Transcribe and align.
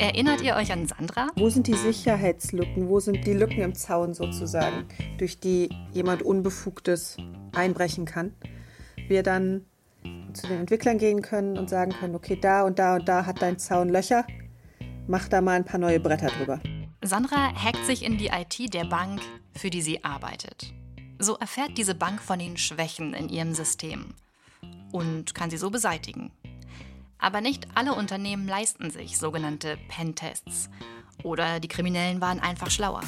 Erinnert 0.00 0.42
ihr 0.42 0.54
euch 0.54 0.70
an 0.70 0.86
Sandra? 0.86 1.26
Wo 1.34 1.48
sind 1.50 1.66
die 1.66 1.74
Sicherheitslücken? 1.74 2.88
Wo 2.88 3.00
sind 3.00 3.26
die 3.26 3.32
Lücken 3.32 3.62
im 3.62 3.74
Zaun 3.74 4.14
sozusagen, 4.14 4.86
durch 5.18 5.40
die 5.40 5.70
jemand 5.92 6.22
Unbefugtes 6.22 7.16
einbrechen 7.52 8.04
kann? 8.04 8.32
Wir 9.08 9.24
dann 9.24 9.66
zu 10.34 10.46
den 10.46 10.60
Entwicklern 10.60 10.98
gehen 10.98 11.20
können 11.20 11.58
und 11.58 11.68
sagen 11.68 11.90
können, 11.90 12.14
okay, 12.14 12.38
da 12.40 12.62
und 12.62 12.78
da 12.78 12.94
und 12.94 13.08
da 13.08 13.26
hat 13.26 13.42
dein 13.42 13.58
Zaun 13.58 13.88
Löcher, 13.88 14.24
mach 15.08 15.26
da 15.26 15.40
mal 15.40 15.56
ein 15.56 15.64
paar 15.64 15.80
neue 15.80 15.98
Bretter 15.98 16.28
drüber. 16.28 16.60
Sandra 17.02 17.52
hackt 17.54 17.84
sich 17.84 18.04
in 18.04 18.18
die 18.18 18.28
IT 18.28 18.72
der 18.72 18.84
Bank, 18.84 19.20
für 19.56 19.70
die 19.70 19.82
sie 19.82 20.04
arbeitet. 20.04 20.72
So 21.18 21.34
erfährt 21.38 21.76
diese 21.76 21.96
Bank 21.96 22.22
von 22.22 22.38
den 22.38 22.56
Schwächen 22.56 23.14
in 23.14 23.28
ihrem 23.28 23.52
System 23.52 24.14
und 24.92 25.34
kann 25.34 25.50
sie 25.50 25.56
so 25.56 25.70
beseitigen. 25.70 26.30
Aber 27.18 27.40
nicht 27.40 27.66
alle 27.74 27.94
Unternehmen 27.94 28.46
leisten 28.46 28.90
sich 28.90 29.18
sogenannte 29.18 29.76
Pentests. 29.88 30.70
Oder 31.24 31.58
die 31.60 31.68
Kriminellen 31.68 32.20
waren 32.20 32.40
einfach 32.40 32.70
schlauer. 32.70 33.02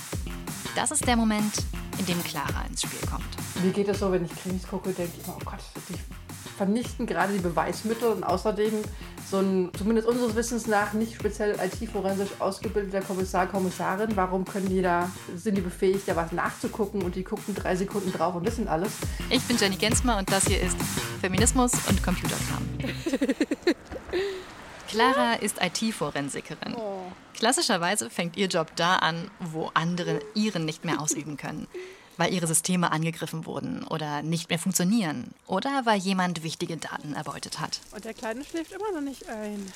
Das 0.74 0.90
ist 0.90 1.06
der 1.06 1.16
Moment, 1.16 1.52
in 1.98 2.06
dem 2.06 2.22
Clara 2.24 2.64
ins 2.68 2.82
Spiel 2.82 3.08
kommt. 3.08 3.24
Mir 3.62 3.72
geht 3.72 3.88
es 3.88 4.00
so, 4.00 4.10
wenn 4.10 4.24
ich 4.24 4.34
Krimis 4.34 4.66
gucke, 4.66 4.92
denke 4.92 5.12
ich 5.18 5.24
immer, 5.24 5.36
oh 5.36 5.44
Gott, 5.44 5.60
die 5.88 5.94
vernichten 6.56 7.06
gerade 7.06 7.32
die 7.32 7.38
Beweismittel 7.38 8.08
und 8.08 8.24
außerdem 8.24 8.82
so 9.30 9.38
ein, 9.38 9.70
zumindest 9.78 10.08
unseres 10.08 10.34
Wissens 10.34 10.66
nach, 10.66 10.92
nicht 10.92 11.14
speziell 11.14 11.56
IT-forensisch 11.58 12.30
ausgebildeter 12.38 13.00
Kommissar, 13.00 13.46
Kommissarin, 13.46 14.16
warum 14.16 14.44
können 14.44 14.68
die 14.68 14.82
da, 14.82 15.10
sind 15.36 15.56
die 15.56 15.62
befähigt, 15.62 16.08
da 16.08 16.16
was 16.16 16.32
nachzugucken 16.32 17.02
und 17.02 17.14
die 17.14 17.22
gucken 17.22 17.54
drei 17.54 17.76
Sekunden 17.76 18.12
drauf 18.12 18.34
und 18.34 18.44
wissen 18.44 18.68
alles? 18.68 18.92
Ich 19.30 19.42
bin 19.44 19.56
Jenny 19.56 19.76
Gensmer 19.76 20.18
und 20.18 20.30
das 20.30 20.46
hier 20.46 20.60
ist 20.60 20.76
Feminismus 21.20 21.72
und 21.88 22.02
Computerkram. 22.02 22.68
Clara 24.88 25.34
ist 25.34 25.58
IT-Forensikerin. 25.60 26.76
Klassischerweise 27.34 28.10
fängt 28.10 28.36
ihr 28.36 28.48
Job 28.48 28.72
da 28.76 28.96
an, 28.96 29.30
wo 29.38 29.70
andere 29.74 30.20
ihren 30.34 30.64
nicht 30.64 30.84
mehr 30.84 31.00
ausüben 31.00 31.36
können. 31.36 31.68
Weil 32.16 32.34
ihre 32.34 32.46
Systeme 32.46 32.90
angegriffen 32.92 33.46
wurden 33.46 33.84
oder 33.84 34.22
nicht 34.22 34.50
mehr 34.50 34.58
funktionieren. 34.58 35.32
Oder 35.46 35.82
weil 35.84 35.98
jemand 35.98 36.42
wichtige 36.42 36.76
Daten 36.76 37.14
erbeutet 37.14 37.60
hat. 37.60 37.80
Und 37.92 38.04
der 38.04 38.14
Kleine 38.14 38.44
schläft 38.44 38.72
immer 38.72 38.92
noch 38.92 39.00
nicht 39.00 39.28
ein. 39.28 39.72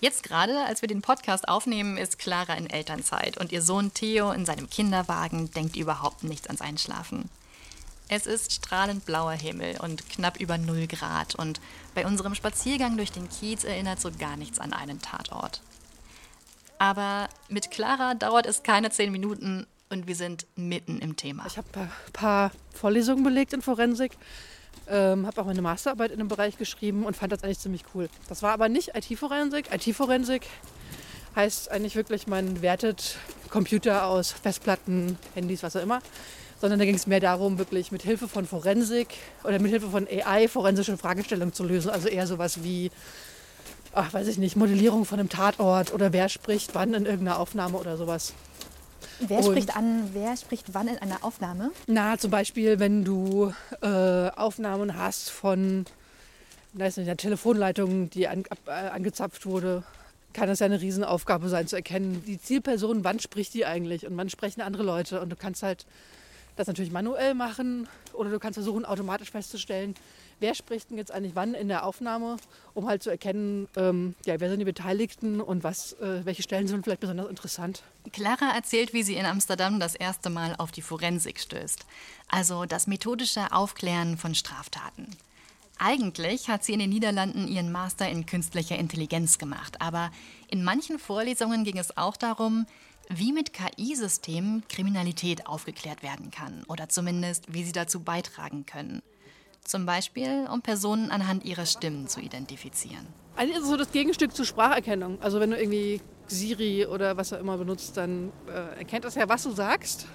Jetzt 0.00 0.22
gerade, 0.22 0.64
als 0.64 0.80
wir 0.80 0.88
den 0.88 1.02
Podcast 1.02 1.48
aufnehmen, 1.48 1.96
ist 1.96 2.20
Clara 2.20 2.54
in 2.54 2.70
Elternzeit 2.70 3.36
und 3.36 3.50
ihr 3.50 3.60
Sohn 3.60 3.92
Theo 3.92 4.30
in 4.30 4.46
seinem 4.46 4.70
Kinderwagen 4.70 5.50
denkt 5.50 5.76
überhaupt 5.76 6.22
nichts 6.22 6.46
ans 6.46 6.60
Einschlafen. 6.60 7.28
Es 8.10 8.26
ist 8.26 8.52
strahlend 8.52 9.04
blauer 9.04 9.32
Himmel 9.32 9.78
und 9.82 10.08
knapp 10.08 10.40
über 10.40 10.56
0 10.56 10.86
Grad 10.86 11.34
und 11.34 11.60
bei 11.94 12.06
unserem 12.06 12.34
Spaziergang 12.34 12.96
durch 12.96 13.12
den 13.12 13.28
Kiez 13.28 13.64
erinnert 13.64 14.00
so 14.00 14.10
gar 14.10 14.38
nichts 14.38 14.58
an 14.58 14.72
einen 14.72 15.02
Tatort. 15.02 15.60
Aber 16.78 17.28
mit 17.50 17.70
Clara 17.70 18.14
dauert 18.14 18.46
es 18.46 18.62
keine 18.62 18.90
zehn 18.90 19.12
Minuten 19.12 19.66
und 19.90 20.06
wir 20.06 20.16
sind 20.16 20.46
mitten 20.56 21.00
im 21.00 21.16
Thema. 21.16 21.44
Ich 21.46 21.58
habe 21.58 21.68
ein 21.74 21.90
paar 22.14 22.50
Vorlesungen 22.72 23.24
belegt 23.24 23.52
in 23.52 23.60
Forensik, 23.60 24.12
ähm, 24.88 25.26
habe 25.26 25.42
auch 25.42 25.46
meine 25.46 25.60
Masterarbeit 25.60 26.10
in 26.10 26.18
dem 26.18 26.28
Bereich 26.28 26.56
geschrieben 26.56 27.04
und 27.04 27.14
fand 27.14 27.32
das 27.32 27.44
eigentlich 27.44 27.58
ziemlich 27.58 27.84
cool. 27.94 28.08
Das 28.28 28.42
war 28.42 28.52
aber 28.52 28.70
nicht 28.70 28.92
IT-Forensik. 28.94 29.70
IT-Forensik 29.70 30.46
heißt 31.36 31.70
eigentlich 31.70 31.94
wirklich, 31.94 32.26
man 32.26 32.62
wertet 32.62 33.18
Computer 33.50 34.06
aus, 34.06 34.32
Festplatten, 34.32 35.18
Handys, 35.34 35.62
was 35.62 35.76
auch 35.76 35.82
immer 35.82 36.00
sondern 36.60 36.78
da 36.78 36.84
ging 36.84 36.94
es 36.94 37.06
mehr 37.06 37.20
darum, 37.20 37.58
wirklich 37.58 37.92
mit 37.92 38.02
Hilfe 38.02 38.28
von 38.28 38.46
Forensik 38.46 39.08
oder 39.44 39.58
mit 39.58 39.70
Hilfe 39.70 39.88
von 39.88 40.06
AI 40.06 40.48
forensische 40.48 40.96
Fragestellungen 40.96 41.52
zu 41.52 41.64
lösen. 41.64 41.90
Also 41.90 42.08
eher 42.08 42.26
sowas 42.26 42.62
wie, 42.62 42.90
ach, 43.92 44.12
weiß 44.12 44.28
ich 44.28 44.38
nicht, 44.38 44.56
Modellierung 44.56 45.04
von 45.04 45.20
einem 45.20 45.28
Tatort 45.28 45.92
oder 45.92 46.12
wer 46.12 46.28
spricht 46.28 46.74
wann 46.74 46.94
in 46.94 47.06
irgendeiner 47.06 47.38
Aufnahme 47.38 47.78
oder 47.78 47.96
sowas. 47.96 48.34
Wer 49.20 49.42
spricht 49.42 49.76
an, 49.76 50.10
wer 50.12 50.36
spricht 50.36 50.74
wann 50.74 50.88
in 50.88 50.98
einer 50.98 51.24
Aufnahme? 51.24 51.70
Na, 51.86 52.18
zum 52.18 52.30
Beispiel, 52.30 52.78
wenn 52.78 53.04
du 53.04 53.52
äh, 53.80 54.30
Aufnahmen 54.30 54.96
hast 54.96 55.30
von 55.30 55.86
weiß 56.74 56.98
nicht, 56.98 57.08
einer 57.08 57.16
Telefonleitung, 57.16 58.10
die 58.10 58.28
an, 58.28 58.44
ab, 58.50 58.58
äh, 58.66 58.70
angezapft 58.70 59.46
wurde, 59.46 59.82
kann 60.32 60.48
es 60.48 60.60
ja 60.60 60.66
eine 60.66 60.80
Riesenaufgabe 60.80 61.48
sein 61.48 61.66
zu 61.66 61.76
erkennen, 61.76 62.22
die 62.26 62.40
Zielperson, 62.40 63.04
wann 63.04 63.18
spricht 63.18 63.54
die 63.54 63.66
eigentlich 63.66 64.06
und 64.06 64.16
wann 64.16 64.28
sprechen 64.28 64.60
andere 64.60 64.82
Leute. 64.82 65.20
Und 65.20 65.30
du 65.30 65.36
kannst 65.36 65.62
halt 65.62 65.86
das 66.58 66.66
natürlich 66.66 66.90
manuell 66.90 67.34
machen 67.34 67.88
oder 68.12 68.30
du 68.30 68.38
kannst 68.38 68.56
versuchen, 68.56 68.84
automatisch 68.84 69.30
festzustellen, 69.30 69.94
wer 70.40 70.54
spricht 70.54 70.90
denn 70.90 70.98
jetzt 70.98 71.12
eigentlich 71.12 71.34
wann 71.34 71.54
in 71.54 71.68
der 71.68 71.84
Aufnahme, 71.84 72.36
um 72.74 72.88
halt 72.88 73.02
zu 73.02 73.10
erkennen, 73.10 73.68
ähm, 73.76 74.14
ja, 74.26 74.40
wer 74.40 74.50
sind 74.50 74.58
die 74.58 74.64
Beteiligten 74.64 75.40
und 75.40 75.62
was, 75.62 75.92
äh, 75.94 76.24
welche 76.24 76.42
Stellen 76.42 76.66
sind 76.66 76.84
vielleicht 76.84 77.00
besonders 77.00 77.28
interessant. 77.28 77.82
Clara 78.12 78.54
erzählt, 78.54 78.92
wie 78.92 79.02
sie 79.02 79.14
in 79.14 79.26
Amsterdam 79.26 79.78
das 79.78 79.94
erste 79.94 80.30
Mal 80.30 80.54
auf 80.58 80.72
die 80.72 80.82
Forensik 80.82 81.38
stößt, 81.38 81.86
also 82.28 82.64
das 82.64 82.86
methodische 82.86 83.52
Aufklären 83.52 84.16
von 84.18 84.34
Straftaten. 84.34 85.08
Eigentlich 85.80 86.48
hat 86.48 86.64
sie 86.64 86.72
in 86.72 86.80
den 86.80 86.90
Niederlanden 86.90 87.46
ihren 87.46 87.70
Master 87.70 88.08
in 88.08 88.26
künstlicher 88.26 88.76
Intelligenz 88.76 89.38
gemacht, 89.38 89.80
aber 89.80 90.10
in 90.48 90.64
manchen 90.64 90.98
Vorlesungen 90.98 91.62
ging 91.62 91.78
es 91.78 91.96
auch 91.96 92.16
darum, 92.16 92.66
wie 93.08 93.32
mit 93.32 93.52
KI-Systemen 93.52 94.64
Kriminalität 94.68 95.46
aufgeklärt 95.46 96.02
werden 96.02 96.30
kann 96.30 96.64
oder 96.68 96.88
zumindest 96.88 97.52
wie 97.52 97.64
sie 97.64 97.72
dazu 97.72 98.00
beitragen 98.00 98.66
können. 98.66 99.02
Zum 99.64 99.86
Beispiel, 99.86 100.48
um 100.52 100.62
Personen 100.62 101.10
anhand 101.10 101.44
ihrer 101.44 101.66
Stimmen 101.66 102.08
zu 102.08 102.20
identifizieren. 102.20 103.06
Eigentlich 103.36 103.58
ist 103.58 103.64
es 103.64 103.70
so 103.70 103.76
das 103.76 103.92
Gegenstück 103.92 104.34
zur 104.34 104.44
Spracherkennung. 104.44 105.20
Also 105.20 105.40
wenn 105.40 105.50
du 105.50 105.58
irgendwie 105.58 106.00
Siri 106.26 106.86
oder 106.86 107.16
was 107.16 107.32
auch 107.32 107.40
immer 107.40 107.56
benutzt, 107.56 107.96
dann 107.96 108.32
äh, 108.48 108.78
erkennt 108.78 109.04
das 109.04 109.14
ja, 109.14 109.28
was 109.28 109.42
du 109.42 109.50
sagst. 109.50 110.06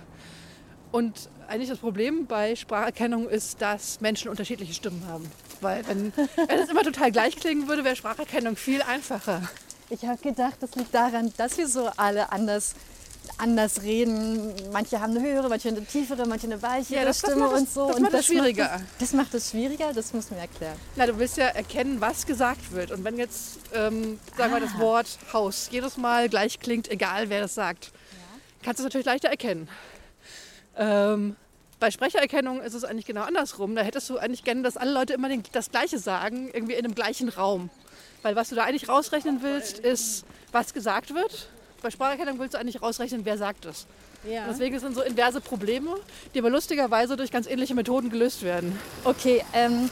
Und 0.92 1.30
eigentlich 1.48 1.70
das 1.70 1.80
Problem 1.80 2.28
bei 2.28 2.56
Spracherkennung 2.56 3.28
ist, 3.28 3.62
dass 3.62 4.02
Menschen 4.02 4.30
unterschiedliche 4.30 4.74
Stimmen 4.74 5.06
haben. 5.08 5.30
Weil 5.62 5.88
wenn, 5.88 6.14
wenn 6.36 6.60
es 6.60 6.70
immer 6.70 6.84
total 6.84 7.12
gleich 7.12 7.36
klingen 7.36 7.68
würde, 7.68 7.84
wäre 7.84 7.96
Spracherkennung 7.96 8.56
viel 8.56 8.82
einfacher. 8.82 9.42
Ich 9.94 10.04
habe 10.08 10.18
gedacht, 10.18 10.56
das 10.60 10.74
liegt 10.74 10.92
daran, 10.92 11.32
dass 11.38 11.56
wir 11.60 11.68
so 11.68 11.88
alle 11.98 12.32
anders 12.32 12.74
anders 13.38 13.84
reden. 13.84 14.52
Manche 14.72 15.00
haben 15.00 15.16
eine 15.16 15.22
höhere, 15.22 15.48
manche 15.50 15.70
eine 15.70 15.86
tiefere, 15.86 16.26
manche 16.26 16.48
eine 16.48 16.62
weichere 16.62 16.96
ja, 16.96 17.06
das, 17.06 17.20
Stimme 17.20 17.48
das 17.50 17.62
und 17.62 17.70
so. 17.70 17.88
Das 17.90 18.00
macht 18.00 18.14
es 18.16 18.26
schwieriger. 18.26 18.64
Macht 18.64 18.82
das, 18.82 18.98
das, 19.00 19.14
macht 19.14 19.34
es 19.36 19.50
schwieriger, 19.52 19.94
das 19.94 20.14
muss 20.14 20.32
mir 20.32 20.38
erklären. 20.38 20.76
Na, 20.96 21.06
du 21.06 21.18
willst 21.20 21.38
ja 21.38 21.46
erkennen, 21.46 22.02
was 22.02 22.26
gesagt 22.26 22.72
wird. 22.72 22.92
Und 22.92 23.04
wenn 23.04 23.18
jetzt, 23.18 23.60
ähm, 23.74 24.20
sagen 24.36 24.52
wir, 24.52 24.58
ah. 24.58 24.60
das 24.60 24.80
Wort 24.80 25.08
Haus 25.32 25.70
jedes 25.72 25.96
Mal 25.96 26.28
gleich 26.28 26.60
klingt, 26.60 26.90
egal 26.90 27.30
wer 27.30 27.42
das 27.42 27.54
sagt, 27.54 27.86
ja. 27.86 27.92
kannst 28.64 28.80
du 28.80 28.84
es 28.84 28.86
natürlich 28.86 29.06
leichter 29.06 29.30
erkennen. 29.30 29.70
Ähm, 30.76 31.36
bei 31.80 31.92
Sprechererkennung 31.92 32.62
ist 32.62 32.74
es 32.74 32.84
eigentlich 32.84 33.06
genau 33.06 33.22
andersrum. 33.22 33.76
Da 33.76 33.84
hättest 33.84 34.10
du 34.10 34.18
eigentlich 34.18 34.44
gerne, 34.44 34.64
dass 34.64 34.76
alle 34.76 34.92
Leute 34.92 35.14
immer 35.14 35.30
das 35.52 35.70
Gleiche 35.70 36.00
sagen, 36.00 36.50
irgendwie 36.52 36.74
in 36.74 36.84
einem 36.84 36.96
gleichen 36.96 37.30
Raum. 37.30 37.70
Weil 38.24 38.36
was 38.36 38.50
du 38.50 38.56
da 38.56 38.64
eigentlich 38.64 38.90
rausrechnen 38.90 39.42
willst, 39.42 39.80
ist, 39.80 40.26
was 40.52 40.74
gesagt 40.74 41.14
wird. 41.14 41.50
Bei 41.82 41.92
Spracherkennung 41.92 42.40
willst 42.40 42.56
du 42.56 42.58
eigentlich 42.58 42.82
rausrechnen, 42.82 43.26
wer 43.26 43.38
sagt 43.38 43.66
es. 43.66 43.86
Ja. 44.28 44.46
Deswegen 44.50 44.80
sind 44.80 44.96
so 44.96 45.02
inverse 45.02 45.42
Probleme, 45.42 45.96
die 46.34 46.40
aber 46.40 46.50
lustigerweise 46.50 47.18
durch 47.18 47.30
ganz 47.30 47.46
ähnliche 47.46 47.76
Methoden 47.76 48.10
gelöst 48.10 48.42
werden. 48.42 48.80
Okay, 49.04 49.44
ähm, 49.54 49.90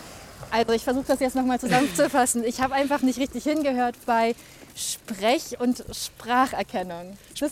also 0.50 0.72
ich 0.72 0.84
versuche 0.84 1.06
das 1.08 1.20
jetzt 1.20 1.36
nochmal 1.36 1.60
zusammenzufassen. 1.60 2.44
Ich 2.46 2.62
habe 2.62 2.74
einfach 2.74 3.02
nicht 3.02 3.20
richtig 3.20 3.44
hingehört 3.44 3.96
bei 4.06 4.36
Sprech- 4.76 5.60
und 5.60 5.84
Spracherkennung. 5.92 7.18
Das 7.38 7.52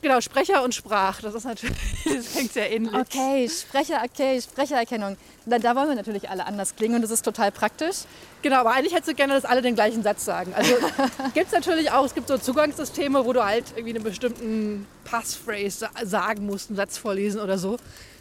genau, 0.00 0.20
Sprecher 0.20 0.62
und 0.62 0.74
Sprach, 0.74 1.20
das 1.20 1.34
ist 1.34 1.44
natürlich, 1.44 1.76
das 2.04 2.34
hängt 2.34 2.52
sehr 2.52 2.70
ähnlich. 2.70 2.94
Okay, 2.94 3.48
Sprecher, 3.48 4.02
okay, 4.04 4.40
Sprechererkennung. 4.40 5.16
Da, 5.46 5.58
da 5.58 5.74
wollen 5.74 5.88
wir 5.88 5.94
natürlich 5.94 6.28
alle 6.30 6.46
anders 6.46 6.76
klingen 6.76 6.96
und 6.96 7.02
das 7.02 7.10
ist 7.10 7.22
total 7.22 7.50
praktisch. 7.50 8.04
Genau, 8.42 8.56
aber 8.56 8.72
eigentlich 8.72 8.92
hättest 8.92 9.10
du 9.10 9.14
gerne, 9.14 9.34
dass 9.34 9.44
alle 9.44 9.62
den 9.62 9.74
gleichen 9.74 10.02
Satz 10.02 10.24
sagen. 10.24 10.52
Also 10.54 10.74
gibt 11.34 11.46
es 11.46 11.52
natürlich 11.52 11.90
auch, 11.90 12.04
es 12.04 12.14
gibt 12.14 12.28
so 12.28 12.38
Zugangssysteme, 12.38 13.24
wo 13.24 13.32
du 13.32 13.44
halt 13.44 13.64
irgendwie 13.76 13.94
einen 13.94 14.04
bestimmten 14.04 14.86
Passphrase 15.04 15.88
sagen 16.04 16.46
musst, 16.46 16.70
einen 16.70 16.76
Satz 16.76 16.98
vorlesen 16.98 17.40
oder 17.40 17.58
so. 17.58 17.76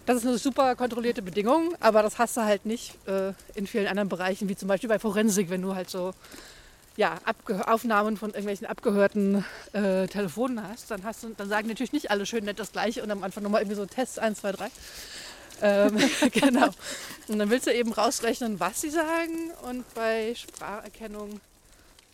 Das 0.05 0.17
ist 0.17 0.25
eine 0.25 0.37
super 0.37 0.75
kontrollierte 0.75 1.21
Bedingung, 1.21 1.75
aber 1.79 2.01
das 2.01 2.17
hast 2.17 2.35
du 2.35 2.41
halt 2.41 2.65
nicht 2.65 2.95
äh, 3.07 3.33
in 3.53 3.67
vielen 3.67 3.87
anderen 3.87 4.09
Bereichen, 4.09 4.49
wie 4.49 4.55
zum 4.55 4.67
Beispiel 4.67 4.89
bei 4.89 4.97
Forensik, 4.97 5.49
wenn 5.49 5.61
du 5.61 5.75
halt 5.75 5.89
so 5.91 6.13
ja, 6.97 7.19
Aufnahmen 7.65 8.17
von 8.17 8.31
irgendwelchen 8.31 8.67
abgehörten 8.67 9.45
äh, 9.73 10.07
Telefonen 10.07 10.67
hast, 10.67 10.91
dann, 10.91 11.03
hast 11.03 11.23
du, 11.23 11.29
dann 11.29 11.47
sagen 11.49 11.67
natürlich 11.67 11.93
nicht 11.93 12.11
alle 12.11 12.25
schön 12.25 12.45
nett 12.45 12.59
das 12.59 12.71
Gleiche 12.71 13.01
und 13.01 13.11
am 13.11 13.23
Anfang 13.23 13.43
nochmal 13.43 13.61
irgendwie 13.61 13.77
so 13.77 13.85
Test 13.85 14.19
1, 14.19 14.41
2, 14.41 14.51
3. 14.51 14.71
Ähm, 15.61 15.97
genau. 16.31 16.69
Und 17.27 17.39
dann 17.39 17.49
willst 17.49 17.67
du 17.67 17.73
eben 17.73 17.93
rausrechnen, 17.93 18.59
was 18.59 18.81
sie 18.81 18.89
sagen. 18.89 19.51
Und 19.69 19.91
bei 19.93 20.33
Spracherkennung 20.35 21.39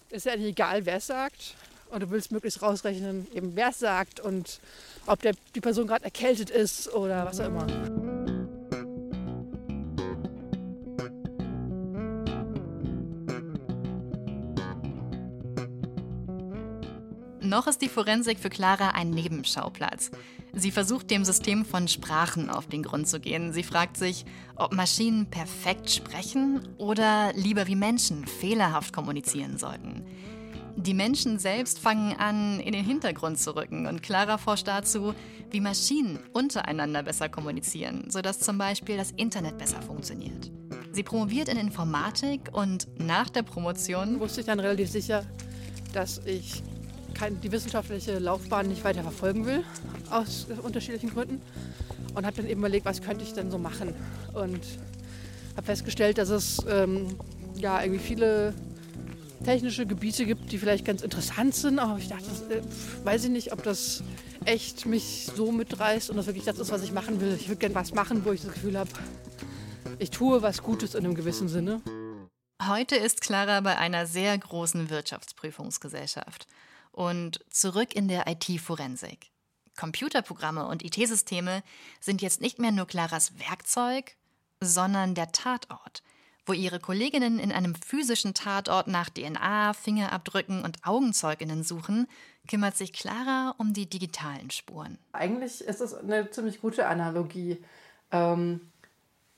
ist 0.10 0.26
ja 0.26 0.34
eigentlich 0.34 0.50
egal, 0.50 0.86
wer 0.86 0.98
es 0.98 1.08
sagt. 1.08 1.56
Und 1.90 2.04
du 2.04 2.12
willst 2.12 2.32
möglichst 2.32 2.62
rausrechnen, 2.62 3.28
eben 3.34 3.56
wer 3.56 3.70
es 3.70 3.80
sagt 3.80 4.20
und 4.20 4.60
ob 5.06 5.22
der, 5.22 5.34
die 5.56 5.62
Person 5.62 5.88
gerade 5.88 6.04
erkältet 6.04 6.50
ist 6.50 6.94
oder 6.94 7.26
was 7.26 7.40
auch 7.40 7.46
immer. 7.46 8.37
Noch 17.48 17.66
ist 17.68 17.82
die 17.82 17.88
Forensik 17.88 18.40
für 18.40 18.50
Clara 18.50 18.90
ein 18.90 19.10
Nebenschauplatz. 19.10 20.12
Sie 20.52 20.70
versucht 20.70 21.10
dem 21.10 21.24
System 21.24 21.64
von 21.64 21.88
Sprachen 21.88 22.50
auf 22.50 22.68
den 22.68 22.84
Grund 22.84 23.08
zu 23.08 23.22
gehen. 23.22 23.54
Sie 23.54 23.64
fragt 23.64 23.96
sich, 23.96 24.26
ob 24.58 24.74
Maschinen 24.74 25.28
perfekt 25.28 25.90
sprechen 25.90 26.68
oder 26.78 27.32
lieber 27.36 27.66
wie 27.68 27.78
Menschen 27.78 28.28
fehlerhaft 28.28 28.92
kommunizieren 28.92 29.58
sollten. 29.58 30.06
Die 30.76 30.94
Menschen 30.94 31.40
selbst 31.40 31.80
fangen 31.80 32.18
an, 32.18 32.60
in 32.60 32.74
den 32.74 32.84
Hintergrund 32.84 33.40
zu 33.40 33.56
rücken 33.56 33.88
und 33.88 34.04
Clara 34.04 34.38
forscht 34.38 34.68
dazu, 34.68 35.14
wie 35.50 35.62
Maschinen 35.62 36.20
untereinander 36.34 37.02
besser 37.02 37.30
kommunizieren, 37.30 38.10
sodass 38.10 38.40
zum 38.40 38.58
Beispiel 38.58 38.98
das 38.98 39.12
Internet 39.12 39.58
besser 39.58 39.82
funktioniert. 39.82 40.52
Sie 40.92 41.04
promoviert 41.04 41.48
in 41.48 41.58
Informatik 41.58 42.50
und 42.52 42.90
nach 43.00 43.30
der 43.30 43.44
Promotion 43.44 44.20
wusste 44.20 44.42
ich 44.42 44.48
dann 44.48 44.60
relativ 44.60 44.90
sicher, 44.90 45.26
dass 45.94 46.20
ich 46.26 46.62
kein, 47.18 47.42
die 47.42 47.52
wissenschaftliche 47.52 48.20
Laufbahn 48.20 48.68
nicht 48.68 48.84
weiter 48.84 49.02
verfolgen 49.02 49.46
will, 49.46 49.64
aus 50.10 50.48
unterschiedlichen 50.62 51.10
Gründen. 51.10 51.42
Und 52.14 52.26
habe 52.26 52.38
dann 52.38 52.48
eben 52.48 52.60
überlegt, 52.60 52.86
was 52.86 53.02
könnte 53.02 53.24
ich 53.24 53.34
denn 53.34 53.52
so 53.52 53.58
machen. 53.58 53.94
Und 54.34 54.62
habe 55.56 55.66
festgestellt, 55.66 56.18
dass 56.18 56.30
es 56.30 56.60
ähm, 56.70 57.16
ja 57.56 57.82
irgendwie 57.82 58.00
viele 58.00 58.54
technische 59.44 59.86
Gebiete 59.86 60.26
gibt, 60.26 60.52
die 60.52 60.58
vielleicht 60.58 60.86
ganz 60.86 61.02
interessant 61.02 61.54
sind, 61.54 61.80
aber 61.80 61.98
ich 62.00 62.08
dachte, 62.08 62.26
äh, 62.50 62.62
weiß 63.06 63.26
ich 63.26 63.30
nicht, 63.30 63.54
ob 63.54 63.64
das 63.64 64.04
echt 64.46 64.86
mich 64.86 65.30
so 65.36 65.52
mitreißt 65.52 66.10
und 66.10 66.18
das 66.18 66.26
wirklich 66.26 66.46
das 66.46 66.58
ist, 66.58 66.72
was 66.72 66.84
ich 66.84 66.92
machen 66.92 67.22
will. 67.22 67.36
Ich 67.40 67.48
würde 67.48 67.60
gerne 67.60 67.76
was 67.76 67.94
machen, 67.94 68.26
wo 68.26 68.32
ich 68.32 68.42
das 68.42 68.54
Gefühl 68.54 68.78
habe, 68.78 68.90
ich 70.00 70.10
tue 70.10 70.42
was 70.42 70.64
Gutes 70.64 70.96
in 70.96 71.06
einem 71.06 71.16
gewissen 71.16 71.50
Sinne. 71.50 71.82
Heute 72.68 72.96
ist 72.96 73.22
Clara 73.22 73.62
bei 73.62 73.78
einer 73.78 74.06
sehr 74.06 74.38
großen 74.38 74.90
Wirtschaftsprüfungsgesellschaft 74.90 76.48
und 76.98 77.40
zurück 77.50 77.96
in 77.96 78.08
der 78.08 78.26
IT-Forensik. 78.28 79.32
Computerprogramme 79.78 80.68
und 80.68 80.84
IT-Systeme 80.84 81.62
sind 82.00 82.22
jetzt 82.22 82.42
nicht 82.42 82.58
mehr 82.58 82.72
nur 82.72 82.88
Claras 82.88 83.38
Werkzeug, 83.40 84.16
sondern 84.60 85.14
der 85.16 85.32
Tatort– 85.32 86.04
wo 86.48 86.54
ihre 86.54 86.80
Kolleginnen 86.80 87.40
in 87.40 87.52
einem 87.52 87.76
physischen 87.76 88.34
Tatort 88.34 88.88
nach 88.88 89.10
DNA, 89.10 89.74
Fingerabdrücken 89.74 90.64
und 90.64 90.78
Augenzeuginnen 90.84 91.64
suchen, 91.64 92.08
kümmert 92.48 92.78
sich 92.78 92.94
Clara 92.94 93.54
um 93.58 93.74
die 93.74 93.90
digitalen 93.90 94.50
Spuren. 94.50 94.98
Eigentlich 95.12 95.62
ist 95.62 95.82
es 95.82 95.94
eine 95.94 96.30
ziemlich 96.32 96.62
gute 96.62 96.88
Analogie. 96.88 97.62
Ähm, 98.12 98.72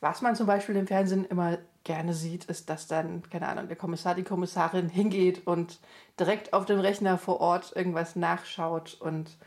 was 0.02 0.22
man 0.22 0.36
zum 0.36 0.48
Beispiel 0.48 0.76
im 0.76 0.88
Fernsehen 0.88 1.26
immer 1.26 1.58
gerne 1.84 2.14
sieht, 2.14 2.46
ist, 2.46 2.70
dass 2.70 2.88
dann, 2.88 3.24
keine 3.30 3.48
Ahnung, 3.48 3.68
der 3.68 3.78
Kommissar, 3.78 4.16
die 4.16 4.24
Kommissarin 4.24 4.90
hingeht 4.90 5.46
und 5.48 5.80
direkt 6.20 6.54
auf 6.54 6.66
dem 6.66 6.80
Rechner 6.80 7.18
vor 7.18 7.42
Ort 7.42 7.74
irgendwas 7.76 8.16
nachschaut. 8.16 8.98
Und 9.00 9.38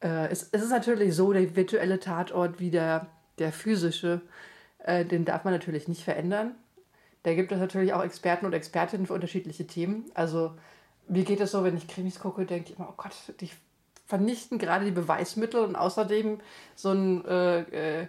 äh, 0.00 0.28
es, 0.28 0.48
es, 0.52 0.62
ist 0.62 0.70
natürlich 0.70 1.14
so, 1.14 1.32
der 1.32 1.56
virtuelle 1.56 2.00
Tatort 2.00 2.60
wie 2.60 2.70
der, 2.70 3.06
der 3.38 3.52
physische, 3.52 4.20
äh, 4.78 5.04
den 5.04 5.24
darf 5.24 5.44
man 5.44 5.52
natürlich 5.52 5.88
nicht 5.88 6.04
verändern. 6.04 6.54
Da 7.22 7.34
gibt 7.34 7.50
es 7.50 7.58
natürlich 7.58 7.92
auch 7.92 8.04
Experten 8.04 8.46
und 8.46 8.52
Expertinnen 8.52 9.06
für 9.06 9.14
unterschiedliche 9.14 9.66
Themen. 9.66 10.04
Also 10.14 10.52
mir 11.08 11.24
geht 11.24 11.40
es 11.40 11.50
so, 11.50 11.64
wenn 11.64 11.76
ich 11.76 11.88
Krimis 11.88 12.20
gucke, 12.20 12.44
denke 12.46 12.70
ich 12.70 12.78
immer, 12.78 12.88
oh 12.90 12.94
Gott, 12.96 13.14
die 13.40 13.50
vernichten 14.06 14.58
gerade 14.58 14.84
die 14.84 14.92
Beweismittel 14.92 15.64
und 15.64 15.76
außerdem 15.76 16.40
so 16.76 16.92
ein, 16.92 17.24
äh, 17.24 18.02
äh, 18.02 18.06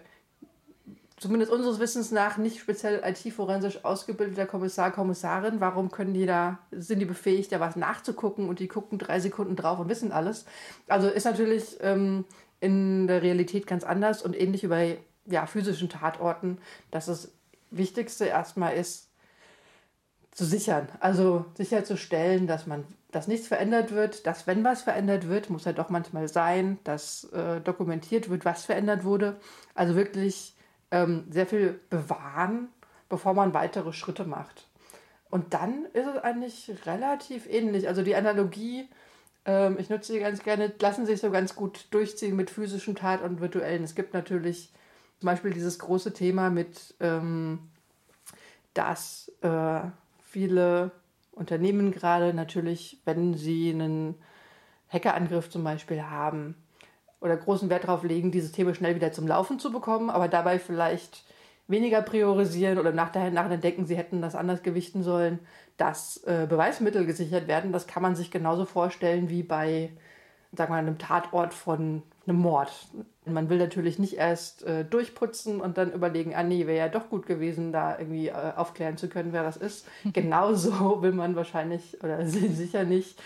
zumindest 1.20 1.52
unseres 1.52 1.80
Wissens 1.80 2.12
nach, 2.12 2.38
nicht 2.38 2.60
speziell 2.60 3.02
IT-forensisch 3.04 3.84
ausgebildeter 3.84 4.46
Kommissar, 4.46 4.92
Kommissarin. 4.92 5.60
Warum 5.60 5.92
können 5.92 6.14
die 6.14 6.26
da, 6.26 6.60
sind 6.72 7.00
die 7.00 7.06
befähigt, 7.06 7.52
da 7.52 7.60
was 7.60 7.76
nachzugucken 7.76 8.48
und 8.48 8.60
die 8.60 8.68
gucken 8.68 9.00
drei 9.00 9.20
Sekunden 9.20 9.56
drauf 9.56 9.80
und 9.80 9.90
wissen 9.90 10.12
alles? 10.12 10.46
Also 10.88 11.08
ist 11.08 11.26
natürlich 11.26 11.78
ähm, 11.82 12.26
in 12.60 13.08
der 13.08 13.24
Realität 13.24 13.66
ganz 13.68 13.84
anders 13.84 14.22
und 14.22 14.40
ähnlich 14.40 14.64
wie 14.64 14.68
bei 14.68 14.98
ja, 15.26 15.46
physischen 15.46 15.90
Tatorten, 15.90 16.60
dass 16.92 17.08
das 17.08 17.32
Wichtigste 17.72 18.26
erstmal 18.26 18.76
ist, 18.76 19.10
zu 20.32 20.46
sichern. 20.46 20.88
Also 21.00 21.46
sicherzustellen, 21.56 22.46
dass 22.46 22.68
man, 22.68 22.86
dass 23.12 23.28
nichts 23.28 23.48
verändert 23.48 23.92
wird, 23.92 24.28
dass 24.28 24.46
wenn 24.46 24.64
was 24.64 24.84
verändert 24.84 25.28
wird, 25.28 25.50
muss 25.50 25.66
ja 25.66 25.74
doch 25.74 25.90
manchmal 25.90 26.28
sein, 26.28 26.78
dass 26.84 27.24
äh, 27.34 27.60
dokumentiert 27.60 28.30
wird, 28.30 28.46
was 28.46 28.64
verändert 28.64 29.04
wurde. 29.04 29.40
Also 29.74 29.96
wirklich 29.96 30.56
ähm, 30.92 31.26
sehr 31.30 31.46
viel 31.46 31.80
bewahren, 31.90 32.70
bevor 33.10 33.34
man 33.34 33.54
weitere 33.54 33.94
Schritte 33.94 34.26
macht. 34.26 34.68
Und 35.30 35.54
dann 35.54 35.86
ist 35.94 36.08
es 36.08 36.18
eigentlich 36.24 36.72
relativ 36.86 37.48
ähnlich. 37.50 37.88
Also 37.88 38.02
die 38.02 38.16
Analogie, 38.16 38.88
ähm, 39.46 39.78
ich 39.80 39.90
nutze 39.90 40.14
sie 40.14 40.20
ganz 40.20 40.44
gerne, 40.44 40.74
lassen 40.80 41.06
sich 41.06 41.20
so 41.20 41.32
ganz 41.32 41.56
gut 41.56 41.88
durchziehen 41.92 42.36
mit 42.36 42.50
physischen 42.50 42.96
Tat 42.96 43.22
und 43.22 43.42
virtuellen. 43.42 43.84
Es 43.84 43.96
gibt 43.96 44.14
natürlich 44.14 44.72
zum 45.20 45.28
Beispiel 45.28 45.52
dieses 45.52 45.80
große 45.80 46.14
Thema 46.14 46.50
mit, 46.50 46.96
ähm, 47.00 47.60
dass 48.74 49.32
äh, 49.42 49.82
viele 50.24 50.92
Unternehmen 51.32 51.92
gerade 51.92 52.34
natürlich, 52.34 53.02
wenn 53.06 53.34
sie 53.34 53.72
einen 53.72 54.16
Hackerangriff 54.90 55.50
zum 55.50 55.64
Beispiel 55.64 56.04
haben 56.04 56.56
oder 57.20 57.38
großen 57.38 57.70
Wert 57.70 57.86
darauf 57.86 58.04
legen, 58.04 58.32
dieses 58.32 58.52
Thema 58.52 58.74
schnell 58.74 58.96
wieder 58.96 59.12
zum 59.12 59.28
Laufen 59.28 59.60
zu 59.60 59.72
bekommen, 59.72 60.10
aber 60.10 60.28
dabei 60.28 60.60
vielleicht 60.60 61.24
weniger 61.68 62.02
priorisieren 62.02 62.78
oder 62.78 62.92
nachher, 62.92 63.30
nachher 63.32 63.58
denken, 63.58 63.86
sie 63.86 63.98
hätten 63.98 64.22
das 64.22 64.36
anders 64.36 64.64
gewichten 64.64 65.04
sollen, 65.04 65.40
dass 65.76 66.24
äh, 66.24 66.48
Beweismittel 66.48 67.06
gesichert 67.06 67.48
werden. 67.48 67.72
Das 67.72 67.88
kann 67.88 68.04
man 68.04 68.16
sich 68.16 68.32
genauso 68.32 68.66
vorstellen 68.66 69.30
wie 69.30 69.44
bei, 69.44 69.92
sagen 70.54 70.70
wir 70.72 70.76
mal, 70.76 70.88
einem 70.88 70.98
Tatort 70.98 71.54
von 71.54 72.04
einem 72.26 72.38
Mord. 72.38 72.72
Man 73.26 73.50
will 73.50 73.58
natürlich 73.58 74.00
nicht 74.00 74.14
erst 74.14 74.64
äh, 74.64 74.86
durchputzen 74.86 75.60
und 75.60 75.78
dann 75.78 75.92
überlegen, 75.92 76.36
ah 76.36 76.44
nee, 76.44 76.68
wäre 76.68 76.78
ja 76.78 76.90
doch 76.90 77.10
gut 77.10 77.26
gewesen, 77.26 77.74
da 77.74 78.00
irgendwie 78.00 78.30
äh, 78.30 78.54
aufklären 78.56 78.98
zu 78.98 79.10
können, 79.10 79.34
wer 79.34 79.44
das 79.44 79.58
ist. 79.58 79.88
Genauso 80.14 81.02
will 81.02 81.12
man 81.12 81.36
wahrscheinlich 81.36 82.02
oder 82.02 82.26
sicher 82.26 82.86
nicht 82.86 83.20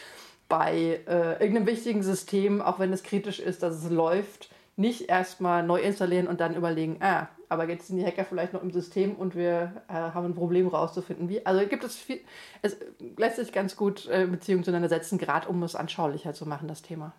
bei 0.52 1.00
äh, 1.08 1.32
irgendeinem 1.40 1.66
wichtigen 1.66 2.04
System, 2.04 2.62
auch 2.62 2.78
wenn 2.78 2.92
es 2.92 3.04
kritisch 3.04 3.40
ist, 3.40 3.64
dass 3.64 3.86
es 3.86 3.90
läuft, 3.90 4.50
nicht 4.76 5.08
erstmal 5.08 5.64
neu 5.64 5.80
installieren 5.80 6.28
und 6.28 6.42
dann 6.42 6.56
überlegen, 6.56 6.98
ah, 7.00 7.30
aber 7.48 7.70
jetzt 7.70 7.88
sind 7.88 7.98
die 7.98 8.06
Hacker 8.06 8.26
vielleicht 8.26 8.52
noch 8.52 8.62
im 8.62 8.72
System 8.72 9.16
und 9.16 9.34
wir 9.34 9.82
äh, 9.88 9.94
haben 9.94 10.26
ein 10.26 10.36
Problem 10.36 10.68
rauszufinden, 10.68 11.30
wie. 11.30 11.46
Also 11.46 11.66
gibt 11.68 11.86
es 11.86 11.96
viel, 11.96 12.20
es 12.62 12.76
lässt 13.16 13.38
sich 13.38 13.54
ganz 13.54 13.78
gut 13.78 14.10
äh, 14.10 14.26
Beziehungen 14.26 14.66
zueinander 14.66 14.90
setzen, 14.90 15.18
gerade 15.18 15.48
um 15.48 15.64
es 15.64 15.74
anschaulicher 15.74 16.34
zu 16.34 16.46
machen, 16.46 16.68
das 16.68 16.82
Thema. 16.82 17.14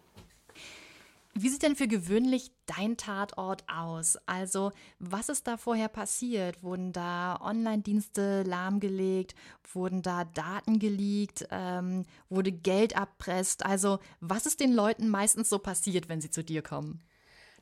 Wie 1.35 1.49
sieht 1.49 1.63
denn 1.63 1.77
für 1.77 1.89
gewöhnlich 1.89 2.53
dein 2.67 2.99
Tatort 2.99 3.65
aus? 3.67 4.19
Also, 4.27 4.71
was 4.99 5.31
ist 5.31 5.47
da 5.47 5.57
vorher 5.57 5.89
passiert? 5.89 6.63
Wurden 6.63 6.93
da 6.93 7.41
Online-Dienste 7.41 8.43
lahmgelegt? 8.43 9.35
Wurden 9.73 10.03
da 10.03 10.25
Daten 10.25 10.79
geleakt? 10.79 11.47
Ähm, 11.51 12.05
wurde 12.29 12.53
Geld 12.53 12.97
abpresst? 12.97 13.65
Also, 13.65 13.99
was 14.21 14.45
ist 14.45 14.61
den 14.61 14.75
Leuten 14.75 15.09
meistens 15.09 15.49
so 15.49 15.59
passiert, 15.59 16.11
wenn 16.11 16.21
sie 16.21 16.31
zu 16.31 16.45
dir 16.45 16.61
kommen? 16.61 17.01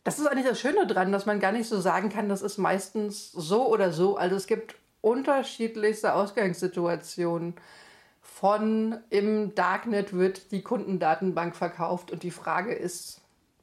Das 0.03 0.19
ist 0.19 0.27
eigentlich 0.27 0.49
das 0.49 0.59
Schöne 0.59 0.89
dran, 0.89 1.12
dass 1.12 1.27
man 1.27 1.39
gar 1.39 1.53
nicht 1.53 1.69
so 1.69 1.81
sagen 1.81 2.09
kann, 2.09 2.29
das 2.29 2.43
ist 2.43 2.59
meistens 2.59 3.31
so 3.31 3.69
oder 3.69 3.93
so. 3.93 4.17
Also, 4.17 4.35
es 4.35 4.49
gibt 4.49 4.75
unterschiedlichste 5.00 6.15
Ausgangssituationen 6.15 7.55
von 8.21 8.99
im 9.11 9.55
Darknet 9.55 10.12
wird 10.12 10.50
die 10.50 10.62
Kundendatenbank 10.62 11.55
verkauft 11.55 12.11
und 12.11 12.23
die 12.23 12.31
Frage 12.31 12.73
ist, 12.73 13.21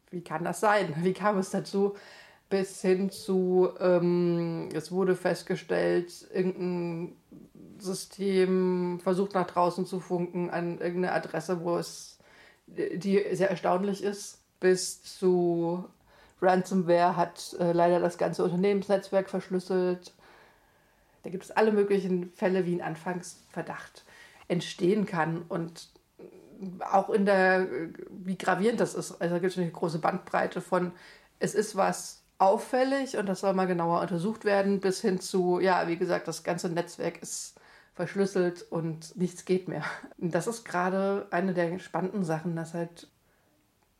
wie 0.09 0.21
kann 0.21 0.43
das 0.43 0.59
sein? 0.59 0.93
Wie 1.01 1.13
kam 1.13 1.37
es 1.37 1.49
dazu? 1.49 1.95
Bis 2.49 2.81
hin 2.81 3.09
zu, 3.09 3.69
ähm, 3.79 4.69
es 4.73 4.91
wurde 4.91 5.15
festgestellt, 5.15 6.27
irgendein 6.33 7.15
System 7.77 8.99
versucht 9.03 9.33
nach 9.33 9.47
draußen 9.47 9.85
zu 9.85 9.99
funken 9.99 10.49
an 10.49 10.79
irgendeine 10.79 11.11
Adresse, 11.11 11.61
wo 11.63 11.77
es, 11.77 12.19
die 12.67 13.23
sehr 13.33 13.49
erstaunlich 13.49 14.01
ist, 14.01 14.41
bis 14.59 15.03
zu 15.03 15.85
Ransomware 16.41 17.15
hat 17.15 17.55
äh, 17.59 17.71
leider 17.71 17.99
das 17.99 18.17
ganze 18.17 18.43
Unternehmensnetzwerk 18.43 19.29
verschlüsselt. 19.29 20.13
Da 21.23 21.29
gibt 21.29 21.43
es 21.43 21.51
alle 21.51 21.71
möglichen 21.71 22.31
Fälle, 22.31 22.65
wie 22.65 22.75
ein 22.75 22.81
Anfangsverdacht 22.81 24.05
entstehen 24.47 25.05
kann. 25.05 25.43
Und 25.49 25.89
auch 26.91 27.09
in 27.09 27.25
der, 27.25 27.67
wie 28.09 28.37
gravierend 28.37 28.79
das 28.79 28.93
ist. 28.95 29.21
Also 29.21 29.35
da 29.35 29.39
gibt 29.39 29.53
es 29.53 29.57
eine 29.57 29.71
große 29.71 29.99
Bandbreite 29.99 30.61
von, 30.61 30.91
es 31.39 31.55
ist 31.55 31.75
was 31.75 32.23
auffällig 32.39 33.17
und 33.17 33.27
das 33.27 33.39
soll 33.41 33.53
mal 33.53 33.67
genauer 33.67 34.01
untersucht 34.01 34.45
werden, 34.45 34.79
bis 34.79 35.01
hin 35.01 35.19
zu, 35.19 35.59
ja, 35.59 35.87
wie 35.87 35.97
gesagt, 35.97 36.27
das 36.27 36.43
ganze 36.43 36.69
Netzwerk 36.69 37.21
ist 37.21 37.55
verschlüsselt 37.95 38.63
und 38.69 39.15
nichts 39.17 39.45
geht 39.45 39.67
mehr. 39.67 39.83
Das 40.17 40.45
ist 40.47 40.65
gerade 40.65 41.27
eine 41.31 41.53
der 41.53 41.79
spannenden 41.79 42.23
Sachen, 42.23 42.55
dass 42.55 42.73
halt 42.73 43.07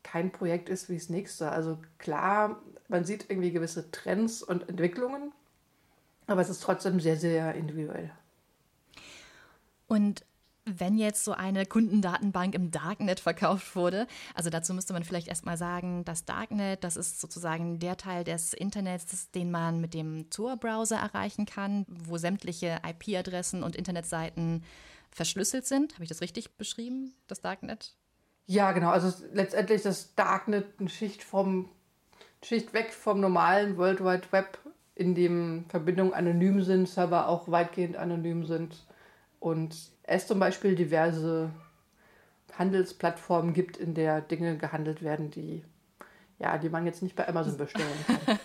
kein 0.03 0.31
Projekt 0.31 0.69
ist 0.69 0.87
wie 0.87 0.97
das 0.97 1.09
nächste. 1.09 1.51
Also 1.51 1.79
klar, 1.97 2.61
man 2.87 3.03
sieht 3.05 3.29
irgendwie 3.29 3.51
gewisse 3.51 3.91
Trends 3.91 4.43
und 4.43 4.69
Entwicklungen, 4.69 5.31
aber 6.27 6.41
es 6.41 6.49
ist 6.49 6.61
trotzdem 6.61 6.99
sehr, 6.99 7.17
sehr 7.17 7.55
individuell. 7.55 8.11
Und 9.87 10.23
wenn 10.67 10.97
jetzt 10.97 11.23
so 11.23 11.31
eine 11.31 11.65
Kundendatenbank 11.65 12.53
im 12.53 12.71
Darknet 12.71 13.19
verkauft 13.19 13.75
wurde, 13.75 14.07
also 14.35 14.49
dazu 14.49 14.73
müsste 14.73 14.93
man 14.93 15.03
vielleicht 15.03 15.27
erstmal 15.27 15.57
sagen, 15.57 16.03
das 16.05 16.25
Darknet, 16.25 16.83
das 16.83 16.97
ist 16.97 17.21
sozusagen 17.21 17.79
der 17.79 17.97
Teil 17.97 18.23
des 18.23 18.53
Internets, 18.53 19.31
den 19.31 19.51
man 19.51 19.79
mit 19.79 19.93
dem 19.93 20.29
Tor-Browser 20.29 20.97
erreichen 20.97 21.45
kann, 21.45 21.85
wo 21.87 22.17
sämtliche 22.17 22.79
IP-Adressen 22.85 23.63
und 23.63 23.75
Internetseiten 23.75 24.63
verschlüsselt 25.11 25.65
sind. 25.65 25.93
Habe 25.93 26.03
ich 26.03 26.09
das 26.09 26.21
richtig 26.21 26.57
beschrieben, 26.57 27.13
das 27.27 27.41
Darknet? 27.41 27.95
Ja, 28.45 28.71
genau. 28.71 28.89
Also 28.89 29.13
letztendlich 29.33 29.81
das 29.81 30.15
Darknet 30.15 30.65
eine 30.79 30.89
Schicht 30.89 31.23
vom 31.23 31.69
Schicht 32.43 32.73
weg 32.73 32.93
vom 32.93 33.19
normalen 33.19 33.77
World 33.77 34.01
Wide 34.01 34.31
Web, 34.31 34.59
in 34.95 35.15
dem 35.15 35.65
Verbindungen 35.69 36.13
anonym 36.13 36.63
sind, 36.63 36.87
Server 36.87 37.27
auch 37.27 37.49
weitgehend 37.49 37.97
anonym 37.97 38.45
sind 38.45 38.87
und 39.39 39.75
es 40.03 40.27
zum 40.27 40.39
Beispiel 40.39 40.75
diverse 40.75 41.51
Handelsplattformen 42.53 43.53
gibt, 43.53 43.77
in 43.77 43.93
der 43.93 44.21
Dinge 44.21 44.57
gehandelt 44.57 45.01
werden, 45.01 45.29
die 45.29 45.63
ja, 46.39 46.57
die 46.59 46.69
man 46.69 46.85
jetzt 46.85 47.01
nicht 47.01 47.15
bei 47.15 47.27
Amazon 47.27 47.57
bestellen 47.57 47.87
kann. 48.05 48.39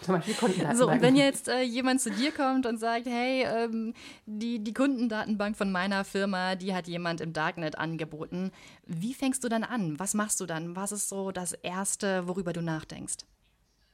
Zum 0.00 0.14
Beispiel 0.16 0.34
Kundendatenbank. 0.34 0.78
So, 0.78 0.90
und 0.90 1.02
wenn 1.02 1.16
jetzt 1.16 1.48
äh, 1.48 1.62
jemand 1.62 2.00
zu 2.00 2.10
dir 2.10 2.32
kommt 2.32 2.66
und 2.66 2.78
sagt, 2.78 3.06
hey, 3.06 3.44
ähm, 3.44 3.94
die, 4.26 4.58
die 4.58 4.74
Kundendatenbank 4.74 5.56
von 5.56 5.70
meiner 5.70 6.04
Firma, 6.04 6.56
die 6.56 6.74
hat 6.74 6.88
jemand 6.88 7.20
im 7.20 7.32
Darknet 7.32 7.78
angeboten, 7.78 8.50
wie 8.86 9.14
fängst 9.14 9.44
du 9.44 9.48
dann 9.48 9.62
an? 9.62 9.98
Was 9.98 10.14
machst 10.14 10.40
du 10.40 10.46
dann? 10.46 10.74
Was 10.74 10.90
ist 10.90 11.08
so 11.08 11.30
das 11.30 11.52
Erste, 11.52 12.26
worüber 12.26 12.52
du 12.52 12.60
nachdenkst? 12.60 13.18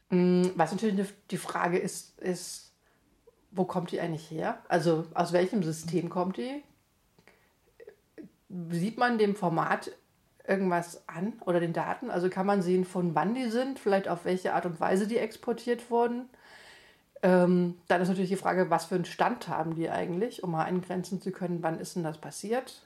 Mm, 0.09 0.47
was 0.55 0.73
natürlich 0.73 1.13
die 1.31 1.37
Frage 1.37 1.79
ist, 1.79 2.19
ist, 2.21 2.73
wo 3.55 3.65
kommt 3.65 3.93
die 3.93 4.01
eigentlich 4.01 4.31
her? 4.31 4.59
Also 4.69 5.07
aus 5.15 5.33
welchem 5.33 5.63
System 5.63 6.11
kommt 6.11 6.37
die? 6.37 6.63
Sieht 8.71 8.99
man 8.99 9.19
dem 9.19 9.35
Format 9.37 9.93
irgendwas 10.47 11.09
an 11.09 11.35
oder 11.47 11.61
den 11.61 11.73
Daten? 11.73 12.11
Also 12.11 12.29
kann 12.29 12.47
man 12.47 12.63
sehen, 12.63 12.85
von 12.85 13.15
wann 13.15 13.35
die 13.35 13.49
sind, 13.49 13.79
vielleicht 13.79 14.09
auf 14.09 14.25
welche 14.25 14.55
Art 14.55 14.67
und 14.67 14.81
Weise 14.81 15.07
die 15.07 15.19
exportiert 15.19 15.91
wurden? 15.91 16.29
Ähm, 17.23 17.79
dann 17.89 18.03
ist 18.03 18.09
natürlich 18.09 18.31
die 18.31 18.37
Frage, 18.37 18.69
was 18.69 18.85
für 18.85 18.97
einen 18.97 19.07
Stand 19.07 19.49
haben 19.49 19.75
die 19.75 19.89
eigentlich, 19.89 20.43
um 20.43 20.51
mal 20.51 20.65
eingrenzen 20.65 21.23
zu 21.23 21.33
können, 21.33 21.63
wann 21.63 21.81
ist 21.81 21.97
denn 21.97 22.03
das 22.03 22.19
passiert? 22.19 22.83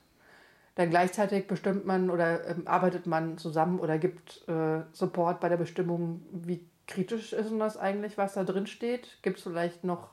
Dann 0.76 0.90
gleichzeitig 0.90 1.48
bestimmt 1.48 1.86
man 1.86 2.08
oder 2.08 2.46
ähm, 2.46 2.68
arbeitet 2.68 3.06
man 3.06 3.36
zusammen 3.36 3.80
oder 3.80 3.98
gibt 3.98 4.46
äh, 4.48 4.82
Support 4.92 5.40
bei 5.40 5.48
der 5.48 5.56
Bestimmung, 5.56 6.22
wie 6.30 6.64
kritisch 6.86 7.32
ist 7.32 7.50
denn 7.50 7.58
das 7.58 7.76
eigentlich, 7.76 8.16
was 8.16 8.34
da 8.34 8.44
drin 8.44 8.68
steht? 8.68 9.18
Gibt 9.22 9.38
es 9.38 9.42
vielleicht 9.42 9.82
noch 9.82 10.10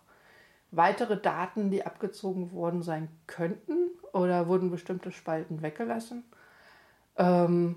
weitere 0.72 1.18
Daten, 1.20 1.72
die 1.72 1.86
abgezogen 1.86 2.52
worden 2.52 2.82
sein 2.82 3.10
könnten 3.28 3.90
oder 4.14 4.48
wurden 4.48 4.72
bestimmte 4.72 5.12
Spalten 5.12 5.62
weggelassen? 5.62 6.24
Ähm, 7.18 7.76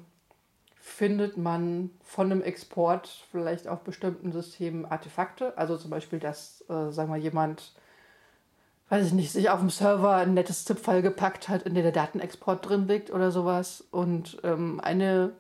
findet 0.89 1.37
man 1.37 1.91
von 2.03 2.31
einem 2.31 2.43
Export 2.43 3.09
vielleicht 3.31 3.69
auf 3.69 3.81
bestimmten 3.81 4.33
Systemen 4.33 4.87
Artefakte? 4.87 5.57
Also 5.57 5.77
zum 5.77 5.91
Beispiel, 5.91 6.19
dass, 6.19 6.65
äh, 6.69 6.91
sagen 6.91 7.13
wir, 7.13 7.19
jemand, 7.19 7.75
weiß 8.89 9.07
ich 9.07 9.13
nicht, 9.13 9.33
sich 9.33 9.51
auf 9.51 9.61
dem 9.61 9.71
Server 9.71 10.15
ein 10.15 10.35
nettes 10.35 10.65
ZIP-File 10.65 11.03
gepackt 11.03 11.49
hat, 11.49 11.63
in 11.63 11.75
dem 11.75 11.83
der 11.83 11.93
Datenexport 11.93 12.69
drin 12.69 12.89
liegt 12.89 13.11
oder 13.11 13.31
sowas. 13.31 13.85
Und 13.91 14.39
ähm, 14.45 14.81
eine 14.81 15.33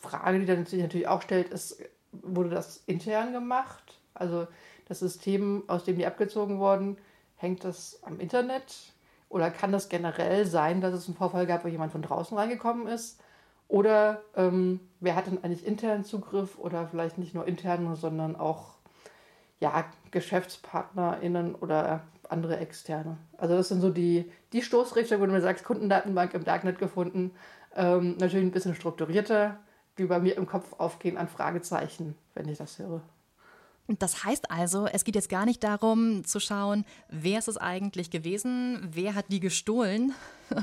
Frage, 0.00 0.40
die 0.40 0.46
dann 0.46 0.66
sich 0.66 0.82
natürlich 0.82 1.08
auch 1.08 1.22
stellt, 1.22 1.50
ist, 1.50 1.80
wurde 2.12 2.50
das 2.50 2.82
intern 2.86 3.32
gemacht? 3.32 3.98
Also 4.14 4.46
das 4.86 5.00
System, 5.00 5.64
aus 5.66 5.84
dem 5.84 5.96
die 5.96 6.06
abgezogen 6.06 6.58
wurden, 6.58 6.98
hängt 7.36 7.64
das 7.64 8.00
am 8.02 8.20
Internet? 8.20 8.92
Oder 9.28 9.50
kann 9.50 9.72
das 9.72 9.88
generell 9.88 10.46
sein, 10.46 10.80
dass 10.80 10.94
es 10.94 11.06
einen 11.06 11.16
Vorfall 11.16 11.46
gab, 11.46 11.64
wo 11.64 11.68
jemand 11.68 11.92
von 11.92 12.02
draußen 12.02 12.36
reingekommen 12.36 12.86
ist? 12.86 13.20
Oder 13.68 14.22
ähm, 14.36 14.80
wer 15.00 15.16
hat 15.16 15.26
denn 15.26 15.42
eigentlich 15.42 15.66
internen 15.66 16.04
Zugriff 16.04 16.58
oder 16.58 16.86
vielleicht 16.86 17.18
nicht 17.18 17.34
nur 17.34 17.46
interne, 17.46 17.96
sondern 17.96 18.36
auch 18.36 18.74
ja, 19.58 19.84
GeschäftspartnerInnen 20.10 21.54
oder 21.54 22.02
andere 22.28 22.58
externe? 22.58 23.16
Also 23.38 23.56
das 23.56 23.68
sind 23.68 23.80
so 23.80 23.90
die, 23.90 24.30
die 24.52 24.62
Stoßrichtungen, 24.62 25.22
wo 25.22 25.26
du 25.26 25.32
mir 25.32 25.40
sagst, 25.40 25.64
Kundendatenbank 25.64 26.34
im 26.34 26.44
Darknet 26.44 26.78
gefunden. 26.78 27.32
Ähm, 27.74 28.16
natürlich 28.18 28.46
ein 28.46 28.52
bisschen 28.52 28.74
strukturierter, 28.74 29.58
die 29.98 30.04
bei 30.04 30.20
mir 30.20 30.36
im 30.36 30.46
Kopf 30.46 30.74
aufgehen 30.78 31.16
an 31.16 31.28
Fragezeichen, 31.28 32.14
wenn 32.34 32.48
ich 32.48 32.58
das 32.58 32.78
höre. 32.78 33.02
Das 33.86 34.24
heißt 34.24 34.50
also, 34.50 34.86
es 34.86 35.04
geht 35.04 35.14
jetzt 35.14 35.28
gar 35.28 35.44
nicht 35.44 35.62
darum 35.62 36.24
zu 36.24 36.40
schauen, 36.40 36.86
wer 37.10 37.38
ist 37.38 37.48
es 37.48 37.58
eigentlich 37.58 38.10
gewesen, 38.10 38.88
wer 38.90 39.14
hat 39.14 39.26
die 39.28 39.40
gestohlen, 39.40 40.14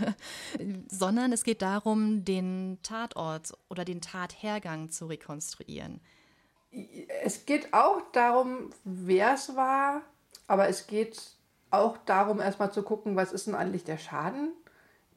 sondern 0.88 1.32
es 1.32 1.44
geht 1.44 1.62
darum, 1.62 2.26
den 2.26 2.80
Tatort 2.82 3.54
oder 3.70 3.86
den 3.86 4.02
Tathergang 4.02 4.90
zu 4.90 5.06
rekonstruieren. 5.06 6.02
Es 7.24 7.46
geht 7.46 7.74
auch 7.74 8.02
darum, 8.12 8.72
wer 8.84 9.36
es 9.36 9.56
war, 9.56 10.02
aber 10.48 10.68
es 10.68 10.88
geht 10.88 11.22
auch 11.70 11.98
darum, 12.06 12.40
erstmal 12.40 12.72
zu 12.72 12.82
gucken, 12.82 13.16
was 13.16 13.32
ist 13.32 13.46
denn 13.46 13.56
eigentlich 13.56 13.84
der 13.84 13.98
Schaden? 13.98 14.52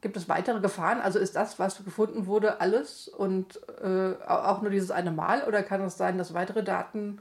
Gibt 0.01 0.15
es 0.15 0.29
weitere 0.29 0.59
Gefahren? 0.59 1.01
Also 1.01 1.17
ist 1.17 1.35
das, 1.35 1.57
was 1.57 1.83
gefunden 1.83 2.27
wurde, 2.27 2.61
alles 2.61 3.07
und 3.07 3.59
äh, 3.81 4.13
auch 4.27 4.61
nur 4.61 4.69
dieses 4.69 4.91
eine 4.91 5.11
Mal? 5.11 5.43
Oder 5.47 5.63
kann 5.63 5.81
es 5.81 5.97
sein, 5.97 6.19
dass 6.19 6.35
weitere 6.35 6.63
Daten 6.63 7.19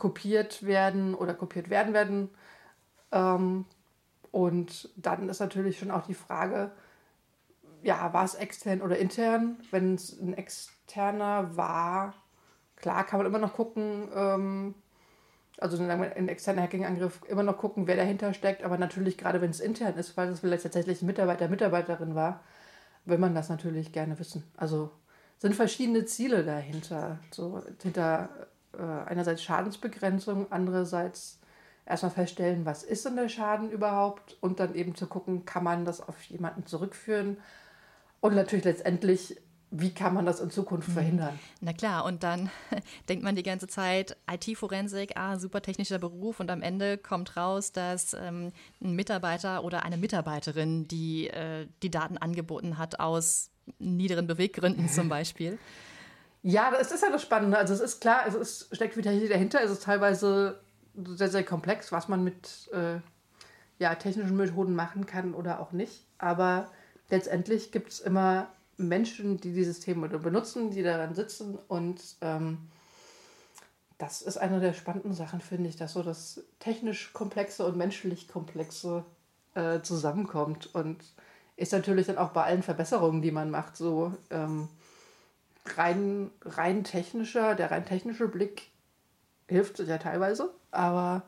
kopiert 0.00 0.64
werden 0.66 1.14
oder 1.14 1.34
kopiert 1.34 1.68
werden 1.68 1.92
werden. 1.92 2.30
Ähm, 3.12 3.66
und 4.32 4.88
dann 4.96 5.28
ist 5.28 5.40
natürlich 5.40 5.78
schon 5.78 5.90
auch 5.90 6.06
die 6.06 6.14
Frage, 6.14 6.72
ja, 7.82 8.12
war 8.12 8.24
es 8.24 8.34
extern 8.34 8.80
oder 8.80 8.98
intern? 8.98 9.58
Wenn 9.70 9.94
es 9.94 10.18
ein 10.18 10.32
externer 10.32 11.54
war, 11.56 12.14
klar 12.76 13.04
kann 13.04 13.18
man 13.18 13.26
immer 13.26 13.38
noch 13.38 13.52
gucken, 13.52 14.08
ähm, 14.14 14.74
also 15.58 15.82
ein 15.82 16.28
externer 16.28 16.62
Hacking-Angriff, 16.62 17.20
immer 17.28 17.42
noch 17.42 17.58
gucken, 17.58 17.86
wer 17.86 17.96
dahinter 17.96 18.32
steckt. 18.32 18.64
Aber 18.64 18.78
natürlich, 18.78 19.18
gerade 19.18 19.42
wenn 19.42 19.50
es 19.50 19.60
intern 19.60 19.98
ist, 19.98 20.16
weil 20.16 20.30
es 20.30 20.40
vielleicht 20.40 20.62
tatsächlich 20.62 21.02
ein 21.02 21.06
Mitarbeiter, 21.06 21.48
Mitarbeiterin 21.48 22.14
war, 22.14 22.40
will 23.04 23.18
man 23.18 23.34
das 23.34 23.50
natürlich 23.50 23.92
gerne 23.92 24.18
wissen. 24.18 24.44
Also 24.56 24.90
sind 25.36 25.54
verschiedene 25.54 26.06
Ziele 26.06 26.42
dahinter. 26.44 27.18
So 27.30 27.62
hinter 27.82 28.30
einerseits 28.78 29.42
Schadensbegrenzung, 29.42 30.46
andererseits 30.50 31.38
erstmal 31.86 32.12
feststellen, 32.12 32.64
was 32.64 32.82
ist 32.82 33.04
denn 33.04 33.16
der 33.16 33.28
Schaden 33.28 33.70
überhaupt 33.70 34.36
und 34.40 34.60
dann 34.60 34.74
eben 34.74 34.94
zu 34.94 35.06
gucken, 35.06 35.44
kann 35.44 35.64
man 35.64 35.84
das 35.84 36.00
auf 36.00 36.22
jemanden 36.24 36.66
zurückführen 36.66 37.38
und 38.20 38.34
natürlich 38.34 38.64
letztendlich 38.64 39.36
wie 39.72 39.90
kann 39.90 40.14
man 40.14 40.26
das 40.26 40.40
in 40.40 40.50
Zukunft 40.50 40.88
mhm. 40.88 40.92
verhindern? 40.92 41.38
Na 41.60 41.72
klar, 41.72 42.04
und 42.04 42.22
dann 42.22 42.50
denkt 43.08 43.22
man 43.22 43.36
die 43.36 43.42
ganze 43.42 43.68
Zeit, 43.68 44.16
IT-Forensik, 44.30 45.12
ah, 45.16 45.38
super 45.38 45.62
technischer 45.62 45.98
Beruf 45.98 46.40
und 46.40 46.50
am 46.50 46.62
Ende 46.62 46.98
kommt 46.98 47.36
raus, 47.36 47.72
dass 47.72 48.14
ähm, 48.14 48.52
ein 48.82 48.94
Mitarbeiter 48.94 49.62
oder 49.62 49.84
eine 49.84 49.96
Mitarbeiterin, 49.96 50.88
die 50.88 51.28
äh, 51.28 51.68
die 51.82 51.90
Daten 51.90 52.18
angeboten 52.18 52.78
hat 52.78 52.98
aus 52.98 53.50
niederen 53.78 54.26
Beweggründen 54.26 54.88
zum 54.88 55.08
Beispiel. 55.08 55.58
Ja, 56.42 56.70
das 56.70 56.90
ist 56.90 57.02
ja 57.02 57.10
das 57.10 57.22
Spannende. 57.22 57.58
Also 57.58 57.74
es 57.74 57.80
ist 57.80 58.00
klar, 58.00 58.24
es 58.26 58.34
ist, 58.34 58.74
steckt 58.74 58.96
wieder 58.96 59.12
dahinter. 59.12 59.62
Es 59.62 59.70
ist 59.70 59.82
teilweise 59.82 60.60
sehr, 60.94 61.28
sehr 61.28 61.44
komplex, 61.44 61.92
was 61.92 62.08
man 62.08 62.24
mit 62.24 62.70
äh, 62.72 63.00
ja, 63.78 63.94
technischen 63.94 64.36
Methoden 64.36 64.74
machen 64.74 65.06
kann 65.06 65.34
oder 65.34 65.60
auch 65.60 65.72
nicht. 65.72 66.06
Aber 66.18 66.70
letztendlich 67.10 67.72
gibt 67.72 67.90
es 67.90 68.00
immer 68.00 68.48
Menschen, 68.76 69.38
die 69.38 69.52
die 69.52 69.64
Systeme 69.64 70.08
benutzen, 70.08 70.70
die 70.70 70.82
daran 70.82 71.14
sitzen. 71.14 71.58
Und 71.68 72.00
ähm, 72.22 72.70
das 73.98 74.22
ist 74.22 74.38
eine 74.38 74.60
der 74.60 74.72
spannenden 74.72 75.12
Sachen, 75.12 75.42
finde 75.42 75.68
ich, 75.68 75.76
dass 75.76 75.92
so 75.92 76.02
das 76.02 76.42
technisch 76.58 77.12
Komplexe 77.12 77.66
und 77.66 77.76
menschlich 77.76 78.28
Komplexe 78.28 79.04
äh, 79.54 79.80
zusammenkommt. 79.82 80.74
Und 80.74 81.04
ist 81.56 81.72
natürlich 81.72 82.06
dann 82.06 82.16
auch 82.16 82.30
bei 82.30 82.44
allen 82.44 82.62
Verbesserungen, 82.62 83.20
die 83.20 83.30
man 83.30 83.50
macht, 83.50 83.76
so. 83.76 84.14
Ähm, 84.30 84.68
rein, 85.76 86.30
rein 86.42 86.84
technischer, 86.84 87.54
der 87.54 87.70
rein 87.70 87.84
technische 87.84 88.28
Blick 88.28 88.70
hilft 89.48 89.78
ja 89.80 89.98
teilweise, 89.98 90.50
aber 90.70 91.22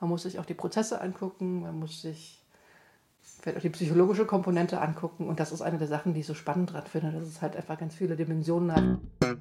man 0.00 0.10
muss 0.10 0.22
sich 0.22 0.38
auch 0.38 0.46
die 0.46 0.54
Prozesse 0.54 1.00
angucken, 1.00 1.62
man 1.62 1.78
muss 1.78 2.02
sich 2.02 2.42
vielleicht 3.20 3.58
auch 3.58 3.62
die 3.62 3.70
psychologische 3.70 4.26
Komponente 4.26 4.80
angucken 4.80 5.28
und 5.28 5.40
das 5.40 5.52
ist 5.52 5.62
eine 5.62 5.78
der 5.78 5.88
Sachen, 5.88 6.14
die 6.14 6.20
ich 6.20 6.26
so 6.26 6.34
spannend 6.34 6.72
dran 6.72 6.86
finde, 6.86 7.12
dass 7.12 7.28
es 7.28 7.42
halt 7.42 7.56
einfach 7.56 7.78
ganz 7.78 7.94
viele 7.94 8.16
Dimensionen 8.16 8.72
hat. 8.72 9.36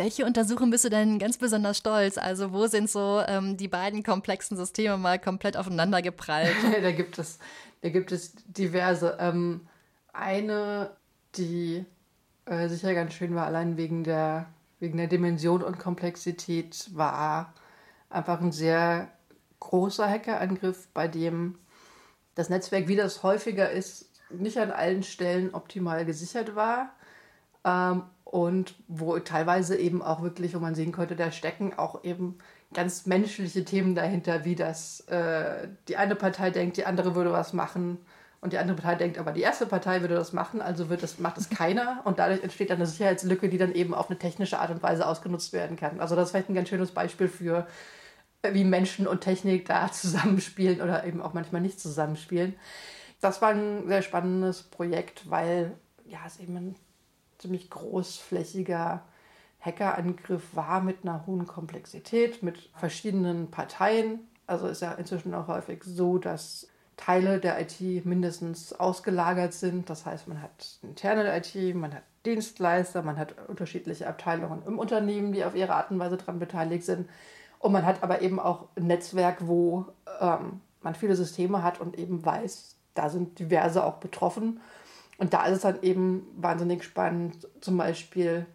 Welche 0.00 0.24
Untersuchung 0.24 0.70
bist 0.70 0.86
du 0.86 0.88
denn 0.88 1.18
ganz 1.18 1.36
besonders 1.36 1.76
stolz? 1.76 2.16
Also 2.16 2.54
wo 2.54 2.66
sind 2.66 2.88
so 2.88 3.22
ähm, 3.28 3.58
die 3.58 3.68
beiden 3.68 4.02
komplexen 4.02 4.56
Systeme 4.56 4.96
mal 4.96 5.18
komplett 5.18 5.58
aufeinander 5.58 6.00
geprallt? 6.00 6.56
da 6.82 6.90
gibt 6.90 7.18
es, 7.18 7.38
da 7.82 7.90
gibt 7.90 8.10
es 8.10 8.32
diverse. 8.46 9.18
Ähm, 9.20 9.68
eine, 10.14 10.96
die 11.36 11.84
äh, 12.46 12.68
sicher 12.68 12.94
ganz 12.94 13.12
schön 13.12 13.34
war, 13.34 13.44
allein 13.44 13.76
wegen 13.76 14.02
der, 14.02 14.46
wegen 14.78 14.96
der 14.96 15.06
Dimension 15.06 15.62
und 15.62 15.78
Komplexität, 15.78 16.88
war 16.94 17.52
einfach 18.08 18.40
ein 18.40 18.52
sehr 18.52 19.10
großer 19.60 20.08
Hackerangriff, 20.08 20.88
bei 20.94 21.08
dem 21.08 21.58
das 22.36 22.48
Netzwerk, 22.48 22.88
wie 22.88 22.96
das 22.96 23.22
häufiger 23.22 23.70
ist, 23.70 24.08
nicht 24.30 24.56
an 24.56 24.70
allen 24.70 25.02
Stellen 25.02 25.52
optimal 25.54 26.06
gesichert 26.06 26.56
war. 26.56 26.94
Ähm, 27.64 28.02
und 28.24 28.74
wo 28.86 29.18
teilweise 29.18 29.76
eben 29.76 30.02
auch 30.02 30.22
wirklich, 30.22 30.54
wo 30.54 30.60
man 30.60 30.76
sehen 30.76 30.92
konnte, 30.92 31.16
da 31.16 31.32
stecken 31.32 31.76
auch 31.76 32.04
eben 32.04 32.38
ganz 32.72 33.06
menschliche 33.06 33.64
Themen 33.64 33.96
dahinter, 33.96 34.44
wie 34.44 34.54
das 34.54 35.00
äh, 35.08 35.68
die 35.88 35.96
eine 35.96 36.14
Partei 36.14 36.50
denkt, 36.50 36.76
die 36.76 36.86
andere 36.86 37.16
würde 37.16 37.32
was 37.32 37.52
machen 37.52 37.98
und 38.40 38.52
die 38.52 38.58
andere 38.58 38.76
Partei 38.76 38.94
denkt, 38.94 39.18
aber 39.18 39.32
die 39.32 39.40
erste 39.40 39.66
Partei 39.66 40.00
würde 40.00 40.14
das 40.14 40.32
machen, 40.32 40.62
also 40.62 40.88
wird 40.88 41.02
das, 41.02 41.18
macht 41.18 41.38
es 41.38 41.50
keiner 41.50 42.02
und 42.04 42.20
dadurch 42.20 42.42
entsteht 42.42 42.70
dann 42.70 42.76
eine 42.76 42.86
Sicherheitslücke, 42.86 43.48
die 43.48 43.58
dann 43.58 43.74
eben 43.74 43.94
auf 43.94 44.08
eine 44.08 44.18
technische 44.18 44.60
Art 44.60 44.70
und 44.70 44.82
Weise 44.82 45.06
ausgenutzt 45.06 45.52
werden 45.52 45.76
kann. 45.76 46.00
Also 46.00 46.14
das 46.14 46.26
ist 46.26 46.30
vielleicht 46.30 46.48
ein 46.48 46.54
ganz 46.54 46.68
schönes 46.68 46.92
Beispiel 46.92 47.28
für, 47.28 47.66
wie 48.48 48.64
Menschen 48.64 49.08
und 49.08 49.22
Technik 49.22 49.66
da 49.66 49.90
zusammenspielen 49.92 50.80
oder 50.80 51.04
eben 51.04 51.20
auch 51.20 51.34
manchmal 51.34 51.60
nicht 51.60 51.80
zusammenspielen. 51.80 52.54
Das 53.20 53.42
war 53.42 53.50
ein 53.50 53.88
sehr 53.88 54.02
spannendes 54.02 54.62
Projekt, 54.62 55.28
weil 55.28 55.72
ja, 56.06 56.20
es 56.26 56.38
eben 56.38 56.56
ein 56.56 56.74
ziemlich 57.40 57.70
großflächiger 57.70 59.02
Hackerangriff 59.60 60.54
war 60.54 60.80
mit 60.80 60.98
einer 61.02 61.26
hohen 61.26 61.46
Komplexität, 61.46 62.42
mit 62.42 62.70
verschiedenen 62.76 63.50
Parteien. 63.50 64.20
Also 64.46 64.66
ist 64.66 64.82
ja 64.82 64.92
inzwischen 64.92 65.34
auch 65.34 65.48
häufig 65.48 65.82
so, 65.84 66.18
dass 66.18 66.68
Teile 66.96 67.38
der 67.38 67.60
IT 67.60 68.04
mindestens 68.04 68.72
ausgelagert 68.72 69.52
sind. 69.52 69.88
Das 69.88 70.06
heißt, 70.06 70.28
man 70.28 70.42
hat 70.42 70.78
interne 70.82 71.36
IT, 71.36 71.74
man 71.74 71.94
hat 71.94 72.02
Dienstleister, 72.26 73.02
man 73.02 73.16
hat 73.18 73.34
unterschiedliche 73.48 74.06
Abteilungen 74.06 74.62
im 74.66 74.78
Unternehmen, 74.78 75.32
die 75.32 75.44
auf 75.44 75.54
ihre 75.54 75.74
Art 75.74 75.90
und 75.90 75.98
Weise 75.98 76.18
daran 76.18 76.38
beteiligt 76.38 76.84
sind. 76.84 77.08
Und 77.58 77.72
man 77.72 77.86
hat 77.86 78.02
aber 78.02 78.22
eben 78.22 78.38
auch 78.38 78.68
ein 78.76 78.86
Netzwerk, 78.86 79.46
wo 79.46 79.86
ähm, 80.20 80.60
man 80.82 80.94
viele 80.94 81.16
Systeme 81.16 81.62
hat 81.62 81.80
und 81.80 81.98
eben 81.98 82.24
weiß, 82.24 82.76
da 82.94 83.08
sind 83.08 83.38
diverse 83.38 83.84
auch 83.84 83.96
betroffen. 83.96 84.60
Und 85.20 85.34
da 85.34 85.44
ist 85.44 85.56
es 85.56 85.62
dann 85.62 85.82
eben 85.82 86.26
wahnsinnig 86.36 86.82
spannend, 86.82 87.46
zum 87.60 87.76
Beispiel 87.76 88.46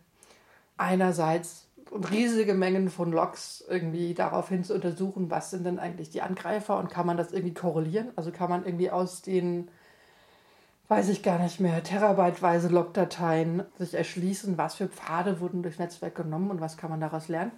einerseits 0.78 1.68
riesige 2.12 2.56
Mengen 2.56 2.90
von 2.90 3.12
Logs 3.12 3.64
irgendwie 3.70 4.16
darauf 4.16 4.50
hin 4.50 4.64
zu 4.64 4.74
untersuchen, 4.74 5.30
was 5.30 5.52
sind 5.52 5.64
denn 5.64 5.78
eigentlich 5.78 6.10
die 6.10 6.24
Angreifer 6.24 6.80
und 6.80 6.90
kann 6.90 7.06
man 7.06 7.18
das 7.18 7.32
irgendwie 7.32 7.54
korrelieren? 7.54 8.10
Also 8.16 8.32
kann 8.32 8.50
man 8.50 8.66
irgendwie 8.66 8.90
aus 8.90 9.22
den, 9.22 9.70
weiß 10.88 11.10
ich 11.10 11.22
gar 11.22 11.38
nicht 11.38 11.60
mehr, 11.60 11.84
terabyteweise 11.84 12.70
Logdateien 12.70 13.64
sich 13.78 13.94
erschließen, 13.94 14.58
was 14.58 14.74
für 14.74 14.88
Pfade 14.88 15.40
wurden 15.42 15.62
durchs 15.62 15.78
Netzwerk 15.78 16.16
genommen 16.16 16.50
und 16.50 16.62
was 16.62 16.78
kann 16.78 16.90
man 16.90 17.00
daraus 17.00 17.28
lernen? 17.28 17.52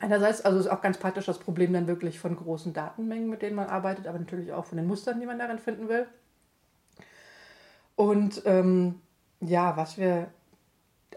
Einerseits, 0.00 0.40
also 0.40 0.58
ist 0.58 0.66
auch 0.66 0.82
ganz 0.82 0.98
praktisch 0.98 1.26
das 1.26 1.38
Problem 1.38 1.72
dann 1.72 1.86
wirklich 1.86 2.18
von 2.18 2.34
großen 2.34 2.72
Datenmengen, 2.72 3.30
mit 3.30 3.42
denen 3.42 3.54
man 3.54 3.68
arbeitet, 3.68 4.08
aber 4.08 4.18
natürlich 4.18 4.52
auch 4.52 4.64
von 4.64 4.76
den 4.76 4.88
Mustern, 4.88 5.20
die 5.20 5.26
man 5.26 5.38
darin 5.38 5.60
finden 5.60 5.88
will. 5.88 6.08
Und 7.96 8.42
ähm, 8.44 9.00
ja, 9.40 9.76
was 9.76 9.98
wir 9.98 10.28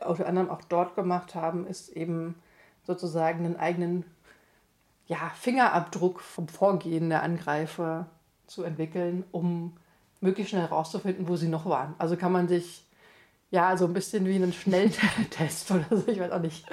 unter 0.06 0.28
anderem 0.28 0.50
auch 0.50 0.62
dort 0.62 0.96
gemacht 0.96 1.36
haben, 1.36 1.66
ist 1.66 1.90
eben 1.90 2.36
sozusagen 2.84 3.46
einen 3.46 3.58
eigenen 3.58 4.06
ja, 5.08 5.32
Fingerabdruck 5.36 6.20
vom 6.20 6.48
Vorgehen 6.48 7.10
der 7.10 7.24
Angreifer 7.24 8.08
zu 8.46 8.64
entwickeln, 8.64 9.24
um 9.32 9.74
möglichst 10.22 10.52
schnell 10.52 10.64
herauszufinden, 10.64 11.28
wo 11.28 11.36
sie 11.36 11.48
noch 11.48 11.66
waren. 11.66 11.96
Also 11.98 12.18
kann 12.18 12.32
man 12.32 12.48
sich 12.48 12.88
ja, 13.50 13.78
so 13.78 13.86
ein 13.86 13.94
bisschen 13.94 14.26
wie 14.26 14.36
einen 14.36 14.52
Schnelltest 14.52 15.72
oder 15.72 15.86
so, 15.90 16.08
ich 16.08 16.20
weiß 16.20 16.32
auch 16.32 16.42
nicht, 16.42 16.66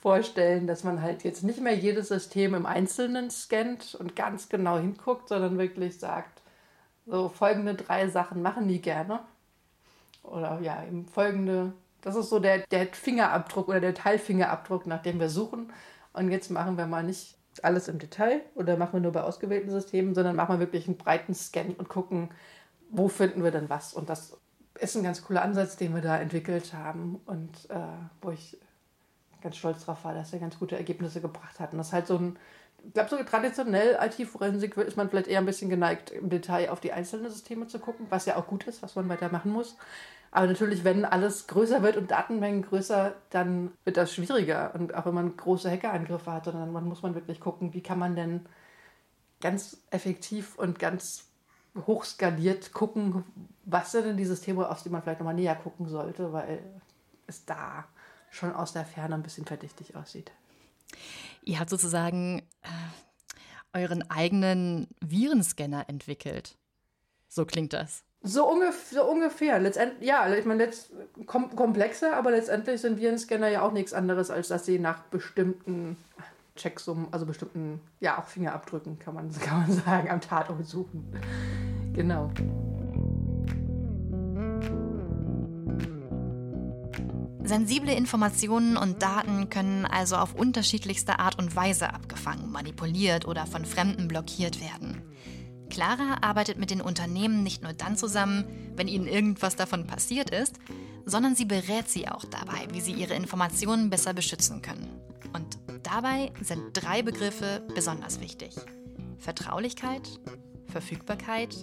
vorstellen, 0.00 0.66
dass 0.66 0.84
man 0.84 1.00
halt 1.00 1.24
jetzt 1.24 1.42
nicht 1.42 1.60
mehr 1.60 1.74
jedes 1.74 2.08
System 2.08 2.54
im 2.54 2.66
Einzelnen 2.66 3.30
scannt 3.30 3.94
und 3.94 4.16
ganz 4.16 4.48
genau 4.48 4.78
hinguckt, 4.78 5.28
sondern 5.28 5.58
wirklich 5.58 5.98
sagt, 5.98 6.42
so 7.06 7.28
folgende 7.28 7.74
drei 7.74 8.08
Sachen 8.08 8.42
machen 8.42 8.68
die 8.68 8.82
gerne. 8.82 9.20
Oder 10.22 10.60
ja, 10.60 10.84
eben 10.84 11.06
folgende, 11.06 11.72
das 12.02 12.16
ist 12.16 12.30
so 12.30 12.38
der, 12.38 12.58
der 12.70 12.86
Fingerabdruck 12.86 13.68
oder 13.68 13.80
der 13.80 13.94
Teilfingerabdruck, 13.94 14.86
nach 14.86 15.02
dem 15.02 15.20
wir 15.20 15.28
suchen. 15.28 15.72
Und 16.12 16.30
jetzt 16.30 16.50
machen 16.50 16.76
wir 16.76 16.86
mal 16.86 17.02
nicht 17.02 17.36
alles 17.62 17.88
im 17.88 17.98
Detail 17.98 18.42
oder 18.54 18.76
machen 18.76 18.94
wir 18.94 19.00
nur 19.00 19.12
bei 19.12 19.22
ausgewählten 19.22 19.70
Systemen, 19.70 20.14
sondern 20.14 20.36
machen 20.36 20.54
wir 20.54 20.60
wirklich 20.60 20.86
einen 20.86 20.96
breiten 20.96 21.34
Scan 21.34 21.74
und 21.76 21.88
gucken, 21.88 22.30
wo 22.90 23.08
finden 23.08 23.44
wir 23.44 23.50
denn 23.50 23.68
was. 23.68 23.92
Und 23.94 24.08
das 24.08 24.38
ist 24.78 24.96
ein 24.96 25.02
ganz 25.02 25.22
cooler 25.22 25.42
Ansatz, 25.42 25.76
den 25.76 25.94
wir 25.94 26.02
da 26.02 26.18
entwickelt 26.18 26.72
haben 26.74 27.20
und 27.26 27.70
äh, 27.70 27.76
wo 28.22 28.30
ich 28.30 28.58
ganz 29.42 29.56
stolz 29.56 29.84
drauf 29.84 30.04
war, 30.04 30.14
dass 30.14 30.32
er 30.32 30.38
ganz 30.38 30.58
gute 30.58 30.76
Ergebnisse 30.76 31.20
gebracht 31.20 31.60
hat. 31.60 31.72
Und 31.72 31.78
das 31.78 31.88
ist 31.88 31.92
halt 31.92 32.06
so 32.06 32.16
ein, 32.16 32.38
ich 32.86 32.92
glaube, 32.94 33.10
so 33.10 33.22
traditionell 33.22 33.98
IT-Forensik 34.00 34.76
ist 34.76 34.96
man 34.96 35.10
vielleicht 35.10 35.28
eher 35.28 35.38
ein 35.38 35.46
bisschen 35.46 35.70
geneigt, 35.70 36.10
im 36.10 36.30
Detail 36.30 36.70
auf 36.70 36.80
die 36.80 36.92
einzelnen 36.92 37.30
Systeme 37.30 37.66
zu 37.66 37.78
gucken, 37.78 38.06
was 38.10 38.26
ja 38.26 38.36
auch 38.36 38.46
gut 38.46 38.66
ist, 38.66 38.82
was 38.82 38.94
man 38.94 39.08
weitermachen 39.08 39.52
muss. 39.52 39.76
Aber 40.32 40.46
natürlich, 40.46 40.84
wenn 40.84 41.04
alles 41.04 41.48
größer 41.48 41.82
wird 41.82 41.96
und 41.96 42.10
Datenmengen 42.10 42.62
größer, 42.62 43.14
dann 43.30 43.72
wird 43.84 43.96
das 43.96 44.14
schwieriger. 44.14 44.74
Und 44.74 44.94
auch 44.94 45.06
wenn 45.06 45.14
man 45.14 45.36
große 45.36 45.70
Hackerangriffe 45.70 46.32
hat, 46.32 46.46
dann 46.46 46.72
muss 46.72 47.02
man 47.02 47.14
wirklich 47.14 47.40
gucken, 47.40 47.74
wie 47.74 47.82
kann 47.82 47.98
man 47.98 48.14
denn 48.14 48.46
ganz 49.40 49.78
effektiv 49.90 50.56
und 50.56 50.78
ganz 50.78 51.24
hochskaliert 51.86 52.72
gucken, 52.72 53.24
was 53.64 53.92
sind 53.92 54.06
denn 54.06 54.16
die 54.16 54.24
Systeme, 54.24 54.68
auf 54.68 54.82
die 54.82 54.88
man 54.88 55.02
vielleicht 55.02 55.20
nochmal 55.20 55.34
näher 55.34 55.54
gucken 55.54 55.88
sollte, 55.88 56.32
weil 56.32 56.60
es 57.26 57.44
da 57.44 57.84
schon 58.30 58.52
aus 58.52 58.72
der 58.72 58.84
Ferne 58.84 59.14
ein 59.14 59.22
bisschen 59.22 59.46
verdächtig 59.46 59.96
aussieht. 59.96 60.30
Ihr 61.42 61.58
habt 61.58 61.70
sozusagen 61.70 62.42
äh, 62.62 63.78
euren 63.78 64.08
eigenen 64.10 64.88
Virenscanner 65.00 65.88
entwickelt. 65.88 66.56
So 67.28 67.44
klingt 67.44 67.72
das. 67.72 68.04
So, 68.22 68.46
ungef 68.50 68.90
so 68.90 69.04
ungefähr. 69.04 69.58
Letztendlich, 69.58 70.06
ja, 70.06 70.32
ich 70.34 70.44
meine, 70.44 70.68
kom 71.26 71.54
komplexer, 71.56 72.16
aber 72.16 72.32
letztendlich 72.32 72.80
sind 72.80 72.98
Virenscanner 72.98 73.48
ja 73.48 73.62
auch 73.62 73.72
nichts 73.72 73.94
anderes, 73.94 74.30
als 74.30 74.48
dass 74.48 74.66
sie 74.66 74.78
nach 74.78 75.02
bestimmten 75.04 75.96
Checksummen, 76.56 77.08
also 77.12 77.24
bestimmten, 77.24 77.80
ja, 78.00 78.18
auch 78.18 78.26
Fingerabdrücken, 78.26 78.98
kann 78.98 79.14
man, 79.14 79.32
kann 79.40 79.62
man 79.62 79.72
sagen, 79.72 80.10
am 80.10 80.20
Tatort 80.20 80.66
suchen. 80.66 81.18
Genau. 81.94 82.30
Sensible 87.50 87.92
Informationen 87.92 88.76
und 88.76 89.02
Daten 89.02 89.50
können 89.50 89.84
also 89.84 90.14
auf 90.14 90.36
unterschiedlichste 90.36 91.18
Art 91.18 91.36
und 91.36 91.56
Weise 91.56 91.92
abgefangen, 91.92 92.52
manipuliert 92.52 93.26
oder 93.26 93.44
von 93.44 93.64
Fremden 93.64 94.06
blockiert 94.06 94.60
werden. 94.60 95.02
Clara 95.68 96.18
arbeitet 96.20 96.58
mit 96.58 96.70
den 96.70 96.80
Unternehmen 96.80 97.42
nicht 97.42 97.64
nur 97.64 97.72
dann 97.72 97.96
zusammen, 97.96 98.44
wenn 98.76 98.86
ihnen 98.86 99.08
irgendwas 99.08 99.56
davon 99.56 99.84
passiert 99.88 100.30
ist, 100.30 100.60
sondern 101.06 101.34
sie 101.34 101.44
berät 101.44 101.88
sie 101.88 102.06
auch 102.06 102.24
dabei, 102.24 102.68
wie 102.70 102.80
sie 102.80 102.92
ihre 102.92 103.14
Informationen 103.14 103.90
besser 103.90 104.14
beschützen 104.14 104.62
können. 104.62 104.88
Und 105.32 105.58
dabei 105.82 106.30
sind 106.40 106.62
drei 106.74 107.02
Begriffe 107.02 107.66
besonders 107.74 108.20
wichtig. 108.20 108.54
Vertraulichkeit, 109.18 110.08
Verfügbarkeit 110.68 111.56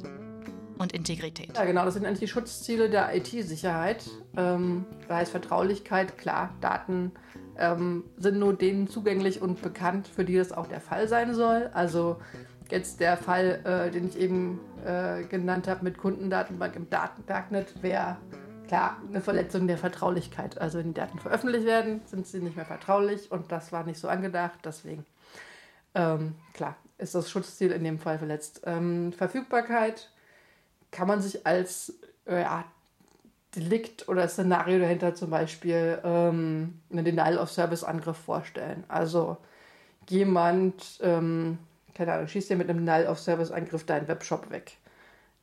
und 0.78 0.94
Integrität. 0.94 1.56
Ja, 1.56 1.66
genau, 1.66 1.86
das 1.86 1.96
sind 1.96 2.06
eigentlich 2.06 2.20
die 2.20 2.28
Schutzziele 2.28 2.90
der 2.90 3.16
IT-Sicherheit. 3.16 4.06
Ähm, 4.36 4.86
da 5.08 5.18
heißt 5.18 5.32
Vertraulichkeit, 5.32 6.18
klar, 6.18 6.54
Daten 6.62 7.12
ähm, 7.58 8.04
sind 8.18 8.40
nur 8.40 8.54
denen 8.54 8.88
zugänglich 8.88 9.42
und 9.42 9.62
bekannt, 9.62 10.08
für 10.08 10.24
die 10.24 10.36
das 10.36 10.52
auch 10.52 10.68
der 10.68 10.82
Fall 10.82 11.08
sein 11.08 11.34
soll. 11.34 11.70
Also 11.74 12.18
jetzt 12.70 13.00
der 13.00 13.18
Fall, 13.18 13.62
äh, 13.63 13.92
den 13.92 14.08
ich 14.08 14.18
eben 14.18 14.60
äh, 14.86 15.24
genannt 15.24 15.68
habe 15.68 15.84
mit 15.84 15.98
Kundendatenbank 15.98 16.76
im 16.76 16.90
Daten 16.90 17.24
wäre 17.82 18.18
klar 18.68 18.98
eine 19.08 19.22
Verletzung 19.22 19.68
der 19.68 19.78
Vertraulichkeit. 19.78 20.60
Also 20.60 20.80
wenn 20.80 20.88
die 20.88 20.94
Daten 20.94 21.20
veröffentlicht 21.20 21.66
werden, 21.66 22.02
sind 22.06 22.28
sie 22.28 22.40
nicht 22.40 22.56
mehr 22.56 22.66
vertraulich 22.66 23.32
und 23.32 23.52
das 23.52 23.72
war 23.72 23.84
nicht 23.84 24.00
so 24.00 24.08
angedacht. 24.08 24.60
Deswegen, 24.63 25.06
ähm, 25.96 26.36
klar, 26.54 26.76
ist 26.98 27.16
das 27.16 27.30
Schutzziel 27.30 27.72
in 27.72 27.84
dem 27.84 28.00
Fall 28.00 28.20
verletzt. 28.20 28.62
Ähm, 28.66 29.13
Verfügbarkeit 29.13 30.12
kann 30.91 31.08
man 31.08 31.21
sich 31.21 31.45
als 31.45 31.93
äh, 32.26 32.43
Delikt 33.56 34.08
oder 34.08 34.28
Szenario 34.28 34.80
dahinter 34.80 35.15
zum 35.15 35.30
Beispiel 35.30 36.00
ähm, 36.04 36.80
einen 36.91 37.06
Denial-of-Service-Angriff 37.06 38.17
vorstellen. 38.17 38.84
Also 38.88 39.38
jemand, 40.10 41.00
ähm, 41.02 41.58
keine 41.93 42.13
Ahnung, 42.13 42.28
schießt 42.28 42.50
dir 42.50 42.58
mit 42.58 42.69
einem 42.69 42.80
Denial-of-Service-Angriff 42.80 43.86
deinen 43.86 44.08
Webshop 44.08 44.50
weg. 44.52 44.78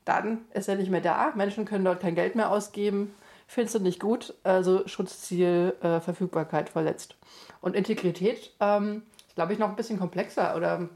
Dann 0.04 0.42
ist 0.52 0.68
er 0.68 0.76
nicht 0.76 0.90
mehr 0.90 1.00
da, 1.00 1.32
Menschen 1.34 1.64
können 1.64 1.84
dort 1.84 2.00
kein 2.00 2.14
Geld 2.14 2.36
mehr 2.36 2.50
ausgeben, 2.50 3.14
findest 3.46 3.74
du 3.74 3.78
nicht 3.80 4.00
gut. 4.00 4.34
Also 4.42 4.86
Schutzziel, 4.86 5.74
äh, 5.80 6.00
Verfügbarkeit 6.00 6.68
verletzt. 6.68 7.16
Und 7.62 7.74
Integrität 7.74 8.52
ähm, 8.60 9.02
glaube 9.34 9.52
ich, 9.52 9.58
noch 9.58 9.68
ein 9.68 9.76
bisschen 9.76 9.98
komplexer 9.98 10.56
oder 10.56 10.78
ein 10.78 10.90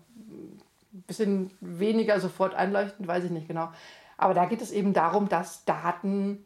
bisschen 1.07 1.51
weniger 1.61 2.21
sofort 2.21 2.55
einleuchtend, 2.55 3.07
weiß 3.07 3.25
ich 3.25 3.31
nicht 3.31 3.49
genau. 3.49 3.71
Aber 4.19 4.35
da 4.35 4.45
geht 4.45 4.61
es 4.61 4.73
eben 4.73 4.93
darum, 4.93 5.29
dass 5.29 5.65
Daten 5.65 6.45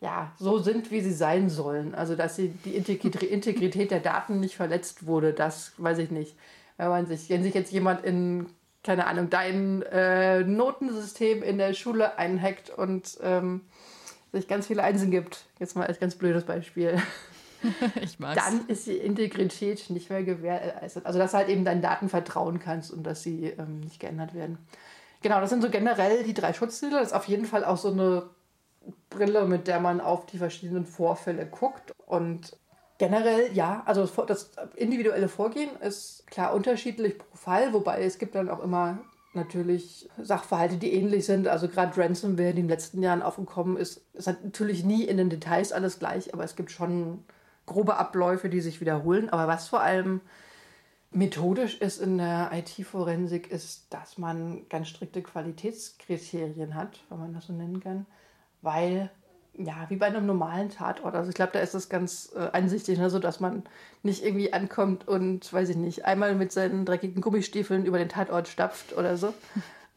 ja, 0.00 0.32
so 0.38 0.58
sind, 0.58 0.90
wie 0.90 1.00
sie 1.00 1.12
sein 1.12 1.48
sollen. 1.48 1.94
Also, 1.94 2.16
dass 2.16 2.36
sie 2.36 2.48
die 2.64 2.74
Integrität 2.74 3.90
der 3.90 4.00
Daten 4.00 4.40
nicht 4.40 4.56
verletzt 4.56 5.06
wurde, 5.06 5.32
das 5.32 5.72
weiß 5.78 5.98
ich 5.98 6.10
nicht. 6.10 6.36
Wenn 6.76 6.88
man 6.88 7.06
sich, 7.06 7.30
wenn 7.30 7.42
sich 7.42 7.54
jetzt 7.54 7.72
jemand 7.72 8.04
in, 8.04 8.46
keine 8.82 9.06
Ahnung, 9.06 9.30
dein 9.30 9.82
äh, 9.82 10.40
Notensystem 10.40 11.42
in 11.42 11.58
der 11.58 11.72
Schule 11.72 12.18
einhackt 12.18 12.70
und 12.70 13.18
ähm, 13.22 13.62
sich 14.32 14.48
ganz 14.48 14.66
viele 14.66 14.82
Einsen 14.82 15.10
gibt, 15.10 15.46
jetzt 15.58 15.76
mal 15.76 15.86
als 15.86 16.00
ganz 16.00 16.16
blödes 16.16 16.44
Beispiel, 16.44 17.00
ich 18.02 18.18
mag's. 18.18 18.44
dann 18.44 18.66
ist 18.66 18.86
die 18.86 18.96
Integrität 18.96 19.88
nicht 19.88 20.10
mehr 20.10 20.22
gewährleistet. 20.22 21.06
Also, 21.06 21.18
dass 21.18 21.30
du 21.30 21.38
halt 21.38 21.48
eben 21.48 21.64
deinen 21.64 21.82
Daten 21.82 22.08
vertrauen 22.08 22.58
kannst 22.58 22.90
und 22.90 23.04
dass 23.04 23.22
sie 23.22 23.46
ähm, 23.46 23.80
nicht 23.80 24.00
geändert 24.00 24.34
werden. 24.34 24.58
Genau, 25.24 25.40
das 25.40 25.48
sind 25.48 25.62
so 25.62 25.70
generell 25.70 26.22
die 26.22 26.34
drei 26.34 26.52
Schutzziele. 26.52 26.98
Das 26.98 27.06
ist 27.06 27.12
auf 27.14 27.24
jeden 27.28 27.46
Fall 27.46 27.64
auch 27.64 27.78
so 27.78 27.90
eine 27.90 28.24
Brille, 29.08 29.46
mit 29.46 29.66
der 29.68 29.80
man 29.80 30.02
auf 30.02 30.26
die 30.26 30.36
verschiedenen 30.36 30.84
Vorfälle 30.84 31.46
guckt. 31.46 31.92
Und 32.04 32.58
generell, 32.98 33.50
ja, 33.54 33.82
also 33.86 34.04
das 34.26 34.50
individuelle 34.76 35.28
Vorgehen 35.28 35.70
ist 35.80 36.26
klar 36.26 36.52
unterschiedlich 36.52 37.16
pro 37.16 37.36
Fall, 37.38 37.72
wobei 37.72 38.02
es 38.02 38.18
gibt 38.18 38.34
dann 38.34 38.50
auch 38.50 38.62
immer 38.62 38.98
natürlich 39.32 40.10
Sachverhalte, 40.20 40.76
die 40.76 40.92
ähnlich 40.92 41.24
sind. 41.24 41.48
Also 41.48 41.68
gerade 41.68 41.96
Ransomware, 41.96 42.52
die 42.52 42.60
in 42.60 42.66
den 42.66 42.68
letzten 42.68 43.02
Jahren 43.02 43.22
aufgekommen 43.22 43.78
ist, 43.78 44.04
ist 44.12 44.26
halt 44.26 44.44
natürlich 44.44 44.84
nie 44.84 45.04
in 45.04 45.16
den 45.16 45.30
Details 45.30 45.72
alles 45.72 45.98
gleich, 45.98 46.34
aber 46.34 46.44
es 46.44 46.54
gibt 46.54 46.70
schon 46.70 47.24
grobe 47.64 47.96
Abläufe, 47.96 48.50
die 48.50 48.60
sich 48.60 48.82
wiederholen. 48.82 49.30
Aber 49.30 49.48
was 49.48 49.68
vor 49.68 49.80
allem 49.80 50.20
methodisch 51.14 51.78
ist 51.80 52.00
in 52.00 52.18
der 52.18 52.50
IT-Forensik, 52.52 53.50
ist, 53.50 53.86
dass 53.90 54.18
man 54.18 54.68
ganz 54.68 54.88
strikte 54.88 55.22
Qualitätskriterien 55.22 56.74
hat, 56.74 57.00
wenn 57.08 57.18
man 57.18 57.32
das 57.32 57.46
so 57.46 57.52
nennen 57.52 57.80
kann 57.80 58.06
weil 58.64 59.10
ja, 59.56 59.86
wie 59.88 59.96
bei 59.96 60.06
einem 60.06 60.26
normalen 60.26 60.70
Tatort. 60.70 61.14
Also 61.14 61.28
ich 61.28 61.36
glaube, 61.36 61.52
da 61.52 61.60
ist 61.60 61.74
es 61.74 61.88
ganz 61.88 62.32
äh, 62.34 62.50
einsichtig, 62.50 62.98
ne? 62.98 63.08
so 63.08 63.20
dass 63.20 63.38
man 63.38 63.62
nicht 64.02 64.24
irgendwie 64.24 64.52
ankommt 64.52 65.06
und, 65.06 65.52
weiß 65.52 65.68
ich 65.68 65.76
nicht, 65.76 66.04
einmal 66.06 66.34
mit 66.34 66.50
seinen 66.50 66.84
dreckigen 66.84 67.22
Gummistiefeln 67.22 67.86
über 67.86 67.98
den 67.98 68.08
Tatort 68.08 68.48
stapft 68.48 68.96
oder 68.96 69.16
so. 69.16 69.32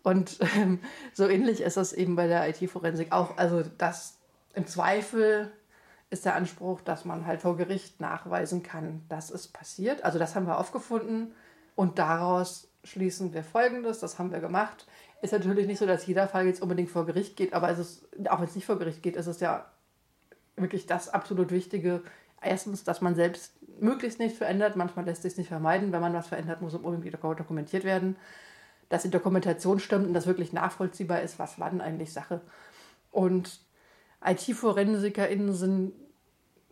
Und 0.04 0.38
ähm, 0.56 0.80
so 1.14 1.28
ähnlich 1.28 1.62
ist 1.62 1.76
das 1.76 1.92
eben 1.92 2.16
bei 2.16 2.28
der 2.28 2.48
IT-Forensik 2.48 3.12
auch. 3.12 3.38
Also 3.38 3.64
das 3.80 4.18
im 4.54 4.68
Zweifel 4.68 5.52
ist 6.10 6.26
der 6.26 6.36
Anspruch, 6.36 6.82
dass 6.82 7.06
man 7.06 7.26
halt 7.26 7.42
vor 7.42 7.58
Gericht 7.58 8.00
nachweisen 8.00 8.64
kann, 8.64 9.04
dass 9.10 9.30
es 9.30 9.48
passiert. 9.48 10.04
Also 10.04 10.20
das 10.20 10.36
haben 10.36 10.48
wir 10.48 10.58
aufgefunden 10.58 11.34
und 11.76 12.00
daraus 12.00 12.70
schließen 12.84 13.34
wir 13.34 13.44
Folgendes, 13.44 14.00
das 14.00 14.18
haben 14.18 14.32
wir 14.32 14.40
gemacht. 14.40 14.88
Ist 15.22 15.34
natürlich 15.34 15.68
nicht 15.68 15.80
so, 15.80 15.86
dass 15.86 16.06
jeder 16.06 16.28
Fall 16.28 16.46
jetzt 16.46 16.62
unbedingt 16.62 16.90
vor 16.90 17.06
Gericht 17.06 17.36
geht, 17.36 17.54
aber 17.54 17.70
es 17.70 17.80
ist, 17.80 18.08
auch 18.30 18.40
wenn 18.40 18.48
es 18.48 18.56
nicht 18.56 18.66
vor 18.66 18.80
Gericht 18.80 19.04
geht, 19.04 19.16
ist 19.16 19.28
es 19.28 19.40
ja 19.40 19.66
wirklich 20.56 20.86
das 20.86 21.10
absolut 21.10 21.52
Wichtige. 21.52 22.02
Erstens, 22.42 22.84
dass 22.84 23.02
man 23.02 23.16
selbst 23.16 23.54
möglichst 23.80 24.20
nichts 24.20 24.38
verändert. 24.38 24.76
Manchmal 24.76 25.06
lässt 25.06 25.24
sich 25.24 25.34
es 25.34 25.38
nicht 25.38 25.48
vermeiden. 25.48 25.92
Wenn 25.92 26.02
man 26.02 26.14
was 26.14 26.28
verändert, 26.28 26.62
muss 26.62 26.74
es 26.74 26.82
irgendwie 26.82 27.10
dokumentiert 27.10 27.84
werden. 27.84 28.16
Dass 28.90 29.04
die 29.04 29.10
Dokumentation 29.10 29.80
stimmt 29.80 30.08
und 30.08 30.14
das 30.14 30.28
wirklich 30.28 30.54
nachvollziehbar 30.54 31.22
ist, 31.22 31.40
was 31.40 31.60
war 31.60 31.70
denn 31.70 31.82
eigentlich 31.82 32.14
Sache. 32.14 32.42
Und 33.12 33.60
IT-ForensikerInnen 34.28 35.54
sind 35.54 35.94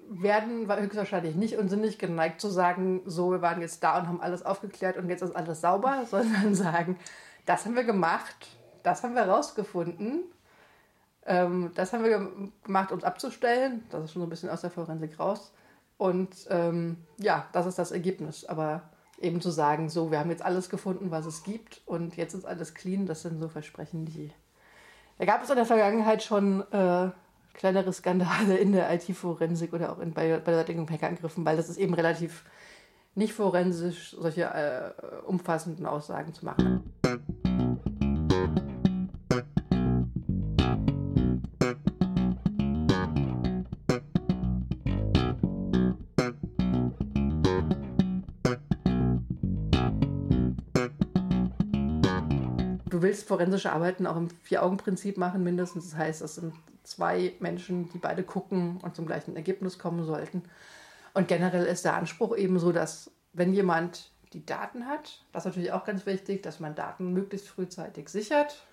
werden 0.08 0.68
höchstwahrscheinlich 0.68 1.36
nicht 1.36 1.58
und 1.58 1.70
sind 1.70 1.82
nicht 1.82 1.98
geneigt 1.98 2.40
zu 2.40 2.50
sagen, 2.50 3.02
so, 3.06 3.32
wir 3.32 3.42
waren 3.42 3.62
jetzt 3.62 3.84
da 3.84 3.98
und 3.98 4.08
haben 4.08 4.22
alles 4.22 4.46
aufgeklärt 4.46 4.98
und 4.98 5.10
jetzt 5.10 5.24
ist 5.24 5.36
alles 5.36 5.62
sauber, 5.62 6.06
sondern 6.10 6.54
sagen, 6.54 6.98
das 7.46 7.66
haben 7.66 7.76
wir 7.76 7.84
gemacht, 7.84 8.50
das 8.84 9.04
haben 9.04 9.16
wir 9.16 9.24
rausgefunden, 9.24 10.24
ähm, 11.26 11.72
das 11.76 11.92
haben 11.92 12.04
wir 12.04 12.30
gemacht, 12.64 12.92
es 12.92 13.04
abzustellen. 13.04 13.84
Das 13.90 14.04
ist 14.04 14.14
schon 14.14 14.22
so 14.22 14.28
ein 14.28 14.30
bisschen 14.30 14.50
aus 14.50 14.62
der 14.62 14.70
Forensik 14.70 15.20
raus. 15.20 15.52
Und 15.98 16.48
ähm, 16.50 16.98
ja, 17.18 17.48
das 17.52 17.66
ist 17.66 17.80
das 17.80 17.92
Ergebnis. 17.92 18.46
Aber 18.46 18.84
eben 19.20 19.42
zu 19.42 19.50
sagen, 19.50 19.90
so, 19.90 20.12
wir 20.12 20.20
haben 20.20 20.30
jetzt 20.30 20.44
alles 20.44 20.70
gefunden, 20.70 21.10
was 21.10 21.26
es 21.26 21.44
gibt 21.44 21.82
und 21.86 22.18
jetzt 22.18 22.34
ist 22.34 22.46
alles 22.46 22.74
clean, 22.74 23.06
das 23.06 23.22
sind 23.22 23.40
so 23.40 23.48
Versprechen, 23.48 24.06
die. 24.06 24.32
Da 25.18 25.26
gab 25.26 25.42
es 25.42 25.50
in 25.50 25.56
der 25.56 25.66
Vergangenheit 25.66 26.22
schon 26.22 26.62
äh, 26.72 27.10
kleinere 27.58 27.92
Skandale 27.94 28.58
in 28.58 28.72
der 28.72 28.94
IT-Forensik 28.94 29.74
oder 29.74 29.92
auch 29.92 30.00
in, 30.00 30.14
bei, 30.14 30.38
bei 30.38 30.52
derartigen 30.52 30.90
Hackerangriffen, 30.90 31.46
weil 31.46 31.58
das 31.58 31.70
ist 31.70 31.78
eben 31.78 31.94
relativ 31.94 32.44
nicht 33.16 33.34
forensisch, 33.34 34.16
solche 34.20 34.44
äh, 34.44 35.26
umfassenden 35.26 35.86
Aussagen 35.86 36.34
zu 36.34 36.46
machen. 36.46 36.84
Forensische 53.26 53.72
Arbeiten 53.72 54.08
auch 54.08 54.18
im 54.18 54.30
Vier-Augen-Prinzip 54.44 55.18
machen, 55.18 55.44
mindestens. 55.44 55.90
Das 55.90 55.98
heißt, 55.98 56.22
es 56.22 56.36
sind 56.36 56.54
zwei 56.84 57.34
Menschen, 57.40 57.90
die 57.92 57.98
beide 57.98 58.24
gucken 58.24 58.80
und 58.82 58.96
zum 58.96 59.06
gleichen 59.06 59.36
Ergebnis 59.36 59.80
kommen 59.80 60.06
sollten. 60.06 60.44
Und 61.14 61.28
generell 61.28 61.66
ist 61.66 61.86
der 61.86 61.96
Anspruch 61.96 62.36
eben 62.36 62.60
so, 62.60 62.72
dass 62.72 63.12
wenn 63.34 63.54
jemand 63.54 64.12
die 64.34 64.46
Daten 64.46 64.86
hat, 64.86 65.24
das 65.32 65.44
ist 65.44 65.46
natürlich 65.46 65.72
auch 65.72 65.86
ganz 65.86 66.06
wichtig, 66.06 66.44
dass 66.44 66.60
man 66.60 66.76
Daten 66.76 67.14
möglichst 67.14 67.48
frühzeitig 67.48 68.10
sichert. 68.10 68.66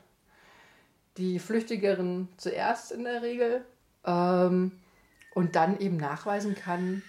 Die 1.16 1.38
Flüchtigeren 1.38 2.28
zuerst 2.36 2.90
in 2.90 3.04
der 3.04 3.22
Regel 3.22 3.64
ähm, 4.04 4.72
und 5.34 5.56
dann 5.56 5.78
eben 5.78 5.96
nachweisen 5.96 6.54
kann, 6.54 7.02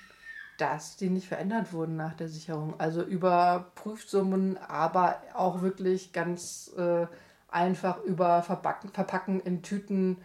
dass 0.57 0.97
die 0.97 1.09
nicht 1.09 1.27
verändert 1.27 1.73
wurden 1.73 1.95
nach 1.95 2.13
der 2.13 2.27
Sicherung. 2.27 2.79
Also 2.79 3.01
über 3.01 3.71
Prüfsummen, 3.75 4.57
aber 4.57 5.21
auch 5.33 5.61
wirklich 5.61 6.13
ganz 6.13 6.71
äh, 6.77 7.07
einfach 7.53 8.03
über 8.03 8.41
Verpacken, 8.43 8.89
Verpacken 8.89 9.39
in 9.39 9.61
Tüten, 9.61 10.17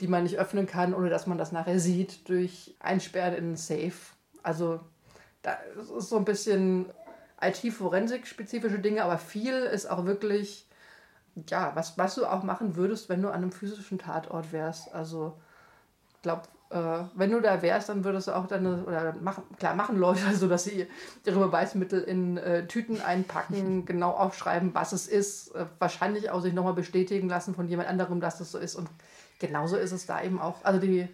die 0.00 0.08
man 0.08 0.24
nicht 0.24 0.38
öffnen 0.38 0.66
kann, 0.66 0.94
ohne 0.94 1.08
dass 1.08 1.26
man 1.26 1.38
das 1.38 1.52
nachher 1.52 1.78
sieht, 1.78 2.28
durch 2.28 2.74
Einsperren 2.80 3.34
in 3.34 3.44
einen 3.44 3.56
Safe. 3.56 3.92
Also 4.42 4.80
das 5.42 5.58
ist 5.98 6.08
so 6.08 6.16
ein 6.16 6.24
bisschen 6.24 6.86
IT-Forensik-spezifische 7.40 8.78
Dinge, 8.78 9.04
aber 9.04 9.18
viel 9.18 9.54
ist 9.54 9.86
auch 9.86 10.04
wirklich, 10.04 10.66
ja, 11.48 11.72
was, 11.74 11.98
was 11.98 12.14
du 12.14 12.26
auch 12.26 12.42
machen 12.42 12.76
würdest, 12.76 13.08
wenn 13.08 13.22
du 13.22 13.28
an 13.28 13.36
einem 13.36 13.52
physischen 13.52 13.98
Tatort 13.98 14.52
wärst. 14.52 14.94
Also, 14.94 15.38
ich 16.14 16.22
glaube, 16.22 16.42
äh, 16.70 17.04
wenn 17.14 17.30
du 17.30 17.40
da 17.40 17.62
wärst, 17.62 17.88
dann 17.88 18.04
würdest 18.04 18.28
du 18.28 18.32
auch 18.32 18.46
deine, 18.46 18.84
oder 18.84 19.14
machen, 19.20 19.44
klar, 19.58 19.74
machen 19.74 19.96
Leute 19.96 20.20
so, 20.34 20.48
dass 20.48 20.64
sie 20.64 20.86
ihre 21.24 21.38
Beweismittel 21.38 22.02
in 22.02 22.36
äh, 22.36 22.66
Tüten 22.66 23.00
einpacken, 23.00 23.84
genau 23.86 24.10
aufschreiben, 24.10 24.74
was 24.74 24.92
es 24.92 25.06
ist, 25.06 25.54
äh, 25.54 25.66
wahrscheinlich 25.78 26.30
auch 26.30 26.40
sich 26.40 26.52
nochmal 26.52 26.74
bestätigen 26.74 27.28
lassen 27.28 27.54
von 27.54 27.68
jemand 27.68 27.88
anderem, 27.88 28.20
dass 28.20 28.38
das 28.38 28.50
so 28.50 28.58
ist. 28.58 28.74
Und 28.74 28.88
genauso 29.38 29.76
ist 29.76 29.92
es 29.92 30.06
da 30.06 30.22
eben 30.22 30.40
auch. 30.40 30.64
Also, 30.64 30.80
die 30.80 31.08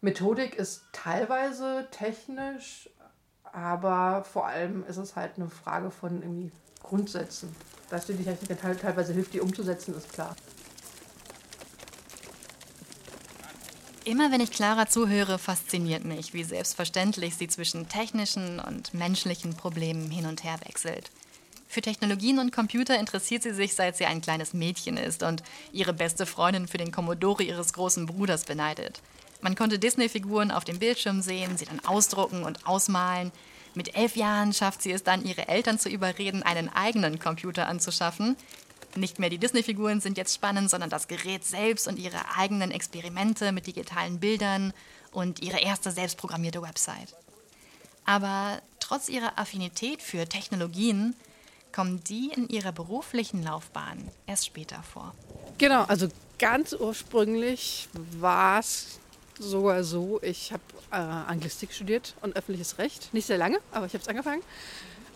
Methodik 0.00 0.54
ist 0.56 0.84
teilweise 0.92 1.86
technisch 1.90 2.90
aber 3.54 4.24
vor 4.24 4.48
allem 4.48 4.84
ist 4.88 4.96
es 4.96 5.14
halt 5.14 5.36
eine 5.36 5.48
Frage 5.48 5.92
von 5.92 6.22
irgendwie 6.22 6.50
Grundsätzen. 6.82 7.54
Dass 7.88 8.06
dir 8.06 8.14
die 8.14 8.24
Technik 8.24 8.60
teilweise 8.80 9.12
hilft, 9.12 9.32
die 9.32 9.40
umzusetzen, 9.40 9.94
ist 9.94 10.12
klar. 10.12 10.34
Immer 14.06 14.30
wenn 14.30 14.42
ich 14.42 14.50
Clara 14.50 14.86
zuhöre, 14.86 15.38
fasziniert 15.38 16.04
mich, 16.04 16.34
wie 16.34 16.44
selbstverständlich 16.44 17.36
sie 17.36 17.48
zwischen 17.48 17.88
technischen 17.88 18.60
und 18.60 18.92
menschlichen 18.92 19.56
Problemen 19.56 20.10
hin 20.10 20.26
und 20.26 20.44
her 20.44 20.58
wechselt. 20.66 21.10
Für 21.68 21.80
Technologien 21.80 22.38
und 22.38 22.52
Computer 22.52 22.98
interessiert 22.98 23.44
sie 23.44 23.54
sich, 23.54 23.74
seit 23.74 23.96
sie 23.96 24.04
ein 24.04 24.20
kleines 24.20 24.52
Mädchen 24.52 24.98
ist 24.98 25.22
und 25.22 25.42
ihre 25.72 25.94
beste 25.94 26.26
Freundin 26.26 26.68
für 26.68 26.76
den 26.76 26.92
Commodore 26.92 27.44
ihres 27.44 27.72
großen 27.72 28.04
Bruders 28.04 28.44
beneidet. 28.44 29.00
Man 29.40 29.54
konnte 29.54 29.78
Disney-Figuren 29.78 30.50
auf 30.50 30.64
dem 30.64 30.78
Bildschirm 30.78 31.22
sehen, 31.22 31.56
sie 31.56 31.64
dann 31.64 31.80
ausdrucken 31.80 32.42
und 32.44 32.66
ausmalen. 32.66 33.32
Mit 33.74 33.96
elf 33.96 34.16
Jahren 34.16 34.52
schafft 34.52 34.82
sie 34.82 34.92
es 34.92 35.02
dann, 35.02 35.24
ihre 35.24 35.48
Eltern 35.48 35.78
zu 35.78 35.88
überreden, 35.88 36.42
einen 36.42 36.68
eigenen 36.68 37.18
Computer 37.18 37.68
anzuschaffen. 37.68 38.36
Nicht 38.96 39.18
mehr 39.18 39.30
die 39.30 39.38
Disney-Figuren 39.38 40.00
sind 40.00 40.16
jetzt 40.16 40.34
spannend, 40.34 40.70
sondern 40.70 40.90
das 40.90 41.08
Gerät 41.08 41.44
selbst 41.44 41.88
und 41.88 41.98
ihre 41.98 42.36
eigenen 42.36 42.70
Experimente 42.70 43.52
mit 43.52 43.66
digitalen 43.66 44.20
Bildern 44.20 44.72
und 45.12 45.42
ihre 45.42 45.60
erste 45.60 45.90
selbstprogrammierte 45.90 46.62
Website. 46.62 47.14
Aber 48.04 48.60
trotz 48.80 49.08
ihrer 49.08 49.38
Affinität 49.38 50.02
für 50.02 50.28
Technologien 50.28 51.16
kommen 51.72 52.04
die 52.04 52.30
in 52.34 52.48
ihrer 52.48 52.70
beruflichen 52.70 53.42
Laufbahn 53.42 54.08
erst 54.26 54.46
später 54.46 54.82
vor. 54.82 55.14
Genau, 55.58 55.82
also 55.84 56.08
ganz 56.38 56.72
ursprünglich 56.72 57.88
war 58.18 58.60
es 58.60 59.00
sogar 59.38 59.82
so, 59.82 60.20
ich 60.22 60.52
habe 60.52 60.62
äh, 60.92 60.96
Anglistik 60.96 61.72
studiert 61.72 62.14
und 62.22 62.36
öffentliches 62.36 62.78
Recht. 62.78 63.12
Nicht 63.12 63.26
sehr 63.26 63.38
lange, 63.38 63.58
aber 63.72 63.86
ich 63.86 63.94
habe 63.94 64.02
es 64.02 64.08
angefangen. 64.08 64.42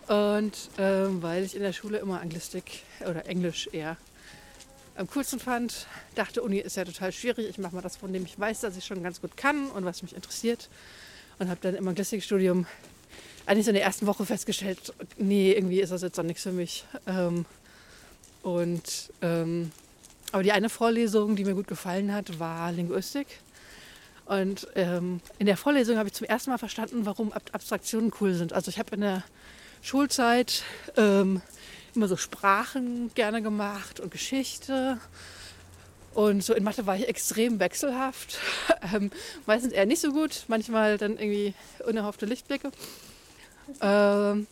Und 0.09 0.71
ähm, 0.79 1.21
weil 1.21 1.43
ich 1.43 1.55
in 1.55 1.61
der 1.61 1.71
Schule 1.71 1.99
immer 1.99 2.19
Anglistik 2.19 2.81
oder 3.07 3.27
Englisch 3.27 3.69
eher 3.71 3.95
am 4.95 5.07
coolsten 5.11 5.39
fand, 5.39 5.85
dachte, 6.15 6.41
Uni 6.41 6.57
ist 6.57 6.77
ja 6.77 6.83
total 6.83 7.11
schwierig. 7.11 7.47
Ich 7.47 7.59
mache 7.59 7.75
mal 7.75 7.83
das, 7.83 7.95
von 7.95 8.11
dem 8.11 8.25
ich 8.25 8.37
weiß, 8.39 8.61
dass 8.61 8.75
ich 8.75 8.83
schon 8.83 9.03
ganz 9.03 9.21
gut 9.21 9.37
kann 9.37 9.69
und 9.69 9.85
was 9.85 10.01
mich 10.01 10.15
interessiert. 10.15 10.67
Und 11.37 11.47
habe 11.47 11.59
dann 11.61 11.75
im 11.75 11.87
Anglistikstudium 11.87 12.65
eigentlich 13.45 13.65
so 13.65 13.69
in 13.69 13.75
der 13.75 13.83
ersten 13.83 14.07
Woche 14.07 14.25
festgestellt, 14.25 14.93
nee, 15.17 15.51
irgendwie 15.51 15.79
ist 15.79 15.91
das 15.91 16.01
jetzt 16.01 16.17
doch 16.17 16.23
nichts 16.23 16.41
für 16.41 16.53
mich. 16.53 16.85
Ähm, 17.05 17.45
und 18.41 19.11
ähm, 19.21 19.71
aber 20.31 20.41
die 20.41 20.53
eine 20.53 20.69
Vorlesung, 20.69 21.35
die 21.35 21.45
mir 21.45 21.53
gut 21.53 21.67
gefallen 21.67 22.11
hat, 22.11 22.39
war 22.39 22.71
Linguistik. 22.71 23.27
Und 24.25 24.67
ähm, 24.73 25.21
in 25.37 25.45
der 25.45 25.55
Vorlesung 25.55 25.97
habe 25.97 26.09
ich 26.09 26.13
zum 26.13 26.25
ersten 26.25 26.49
Mal 26.49 26.57
verstanden, 26.57 27.05
warum 27.05 27.31
Ab 27.31 27.43
Abstraktionen 27.51 28.11
cool 28.19 28.33
sind. 28.33 28.53
Also 28.53 28.69
ich 28.69 28.79
habe 28.79 28.95
in 28.95 29.01
der 29.01 29.23
Schulzeit 29.81 30.63
ähm, 30.97 31.41
immer 31.95 32.07
so 32.07 32.17
Sprachen 32.17 33.11
gerne 33.15 33.41
gemacht 33.41 33.99
und 33.99 34.11
Geschichte. 34.11 34.99
Und 36.13 36.43
so 36.43 36.53
in 36.53 36.63
Mathe 36.63 36.85
war 36.85 36.95
ich 36.95 37.07
extrem 37.07 37.59
wechselhaft. 37.59 38.39
ähm, 38.93 39.11
meistens 39.45 39.73
eher 39.73 39.85
nicht 39.85 40.01
so 40.01 40.11
gut, 40.11 40.45
manchmal 40.47 40.97
dann 40.97 41.17
irgendwie 41.17 41.53
unerhoffte 41.85 42.25
Lichtblicke. 42.25 42.71
Ähm, 43.81 44.47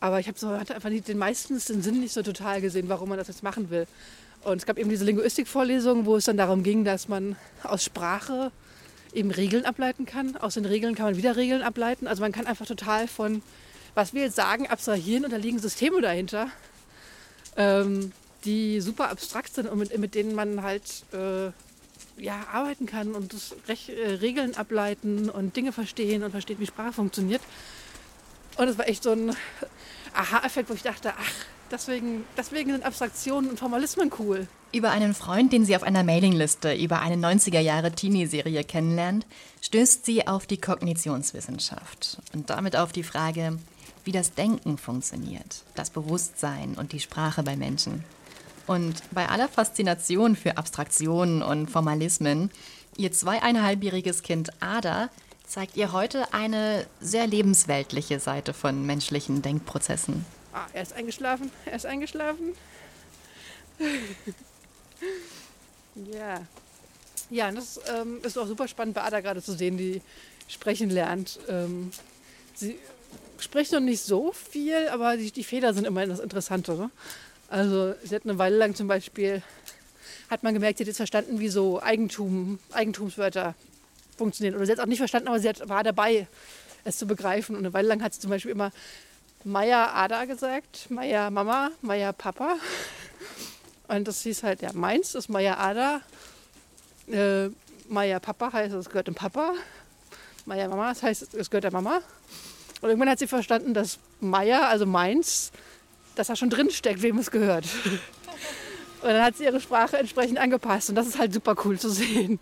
aber 0.00 0.20
ich 0.20 0.28
habe 0.28 0.38
so 0.38 0.50
hatte 0.50 0.74
einfach 0.74 0.90
nicht, 0.90 1.08
den 1.08 1.18
meistens 1.18 1.66
den 1.66 1.82
Sinn 1.82 2.00
nicht 2.00 2.12
so 2.12 2.22
total 2.22 2.60
gesehen, 2.60 2.88
warum 2.88 3.08
man 3.08 3.18
das 3.18 3.28
jetzt 3.28 3.42
machen 3.42 3.70
will. 3.70 3.86
Und 4.44 4.58
es 4.58 4.66
gab 4.66 4.78
eben 4.78 4.88
diese 4.88 5.04
Linguistikvorlesung, 5.04 6.06
wo 6.06 6.16
es 6.16 6.24
dann 6.24 6.36
darum 6.36 6.62
ging, 6.62 6.84
dass 6.84 7.08
man 7.08 7.36
aus 7.64 7.84
Sprache 7.84 8.52
eben 9.12 9.30
Regeln 9.30 9.64
ableiten 9.64 10.06
kann. 10.06 10.36
Aus 10.36 10.54
den 10.54 10.64
Regeln 10.64 10.94
kann 10.94 11.06
man 11.06 11.16
wieder 11.16 11.36
Regeln 11.36 11.62
ableiten. 11.62 12.06
Also 12.06 12.22
man 12.22 12.32
kann 12.32 12.46
einfach 12.46 12.66
total 12.66 13.08
von 13.08 13.42
was 13.94 14.14
wir 14.14 14.22
jetzt 14.22 14.36
sagen, 14.36 14.66
abstrahieren 14.66 15.24
und 15.24 15.32
da 15.32 15.36
liegen 15.36 15.58
Systeme 15.58 16.00
dahinter, 16.00 16.48
ähm, 17.56 18.12
die 18.44 18.80
super 18.80 19.10
abstrakt 19.10 19.54
sind 19.54 19.68
und 19.68 19.78
mit, 19.78 19.96
mit 19.98 20.14
denen 20.14 20.34
man 20.34 20.62
halt 20.62 21.04
äh, 21.12 21.50
ja, 22.22 22.46
arbeiten 22.52 22.86
kann 22.86 23.14
und 23.14 23.34
Rech 23.68 23.90
äh, 23.90 24.14
Regeln 24.14 24.54
ableiten 24.56 25.30
und 25.30 25.56
Dinge 25.56 25.72
verstehen 25.72 26.22
und 26.22 26.30
versteht, 26.30 26.60
wie 26.60 26.66
Sprache 26.66 26.92
funktioniert. 26.92 27.42
Und 28.56 28.68
es 28.68 28.78
war 28.78 28.88
echt 28.88 29.02
so 29.02 29.12
ein 29.12 29.34
Aha-Effekt, 30.14 30.68
wo 30.70 30.74
ich 30.74 30.82
dachte, 30.82 31.12
ach, 31.16 31.32
deswegen, 31.70 32.24
deswegen 32.36 32.72
sind 32.72 32.84
Abstraktionen 32.84 33.50
und 33.50 33.58
Formalismen 33.58 34.10
cool. 34.18 34.48
Über 34.72 34.90
einen 34.90 35.14
Freund, 35.14 35.52
den 35.52 35.64
sie 35.64 35.76
auf 35.76 35.82
einer 35.82 36.04
Mailingliste 36.04 36.74
über 36.74 37.00
eine 37.00 37.14
90er 37.16 37.60
Jahre 37.60 37.92
Teenie-Serie 37.92 38.64
kennenlernt, 38.64 39.26
stößt 39.62 40.04
sie 40.04 40.26
auf 40.26 40.46
die 40.46 40.60
Kognitionswissenschaft 40.60 42.18
und 42.34 42.50
damit 42.50 42.76
auf 42.76 42.92
die 42.92 43.02
Frage, 43.02 43.58
wie 44.08 44.12
das 44.12 44.32
Denken 44.32 44.78
funktioniert, 44.78 45.64
das 45.74 45.90
Bewusstsein 45.90 46.76
und 46.78 46.92
die 46.92 46.98
Sprache 47.00 47.42
bei 47.42 47.56
Menschen. 47.56 48.04
Und 48.66 49.02
bei 49.10 49.28
aller 49.28 49.48
Faszination 49.50 50.34
für 50.34 50.56
Abstraktionen 50.56 51.42
und 51.42 51.70
Formalismen, 51.70 52.50
ihr 52.96 53.12
zweieinhalbjähriges 53.12 54.22
Kind 54.22 54.48
Ada 54.60 55.10
zeigt 55.46 55.76
ihr 55.76 55.92
heute 55.92 56.32
eine 56.32 56.86
sehr 57.02 57.26
lebensweltliche 57.26 58.18
Seite 58.18 58.54
von 58.54 58.86
menschlichen 58.86 59.42
Denkprozessen. 59.42 60.24
Ah, 60.54 60.64
er 60.72 60.84
ist 60.84 60.94
eingeschlafen, 60.94 61.50
er 61.66 61.76
ist 61.76 61.84
eingeschlafen. 61.84 62.54
ja. 66.14 66.40
Ja, 67.28 67.52
das 67.52 67.78
ähm, 67.94 68.20
ist 68.22 68.38
auch 68.38 68.46
super 68.46 68.68
spannend 68.68 68.94
bei 68.94 69.02
Ada 69.02 69.20
gerade 69.20 69.42
zu 69.42 69.52
sehen, 69.52 69.76
die 69.76 70.00
sprechen 70.48 70.88
lernt. 70.88 71.40
Ähm, 71.50 71.90
sie 72.54 72.78
spricht 73.38 73.72
noch 73.72 73.80
nicht 73.80 74.02
so 74.02 74.32
viel, 74.32 74.88
aber 74.88 75.16
die, 75.16 75.30
die 75.30 75.44
Fehler 75.44 75.74
sind 75.74 75.86
immer 75.86 76.06
das 76.06 76.20
Interessantere. 76.20 76.90
Also 77.48 77.94
sie 78.02 78.14
hat 78.14 78.24
eine 78.24 78.38
Weile 78.38 78.56
lang 78.56 78.74
zum 78.74 78.88
Beispiel, 78.88 79.42
hat 80.30 80.42
man 80.42 80.54
gemerkt, 80.54 80.78
sie 80.78 80.84
hat 80.84 80.88
jetzt 80.88 80.98
verstanden, 80.98 81.40
wie 81.40 81.48
so 81.48 81.80
Eigentum, 81.82 82.58
Eigentumswörter 82.72 83.54
funktionieren. 84.16 84.56
Oder 84.56 84.66
sie 84.66 84.72
hat 84.72 84.78
es 84.78 84.84
auch 84.84 84.88
nicht 84.88 84.98
verstanden, 84.98 85.28
aber 85.28 85.40
sie 85.40 85.48
hat, 85.48 85.68
war 85.68 85.82
dabei, 85.82 86.26
es 86.84 86.98
zu 86.98 87.06
begreifen. 87.06 87.54
Und 87.54 87.60
eine 87.60 87.72
Weile 87.72 87.88
lang 87.88 88.02
hat 88.02 88.14
sie 88.14 88.20
zum 88.20 88.30
Beispiel 88.30 88.52
immer 88.52 88.70
Meier 89.44 89.94
Ada 89.94 90.24
gesagt, 90.24 90.90
Meier 90.90 91.30
Mama, 91.30 91.70
Meier 91.80 92.12
Papa. 92.12 92.56
Und 93.86 94.06
das 94.06 94.22
hieß 94.22 94.42
halt, 94.42 94.60
ja, 94.60 94.72
meins 94.74 95.14
ist 95.14 95.28
Meier 95.28 95.58
Ada. 95.58 96.02
Äh, 97.10 97.48
Meier 97.88 98.20
Papa 98.20 98.52
heißt, 98.52 98.74
es 98.74 98.88
gehört 98.88 99.06
dem 99.06 99.14
Papa. 99.14 99.54
Meier 100.44 100.68
Mama, 100.68 100.90
das 100.90 101.02
heißt, 101.02 101.34
es 101.34 101.50
gehört 101.50 101.64
der 101.64 101.72
Mama. 101.72 102.02
Und 102.80 102.88
irgendwann 102.88 103.10
hat 103.10 103.18
sie 103.18 103.26
verstanden, 103.26 103.74
dass 103.74 103.98
Meier, 104.20 104.68
also 104.68 104.86
meins, 104.86 105.52
dass 106.14 106.28
da 106.28 106.36
schon 106.36 106.50
drin 106.50 106.70
steckt, 106.70 107.02
wem 107.02 107.18
es 107.18 107.30
gehört. 107.30 107.66
Und 109.02 109.08
dann 109.10 109.22
hat 109.22 109.36
sie 109.36 109.44
ihre 109.44 109.60
Sprache 109.60 109.96
entsprechend 109.96 110.38
angepasst. 110.38 110.88
Und 110.88 110.96
das 110.96 111.06
ist 111.06 111.18
halt 111.18 111.32
super 111.32 111.54
cool 111.64 111.78
zu 111.78 111.88
sehen. 111.88 112.40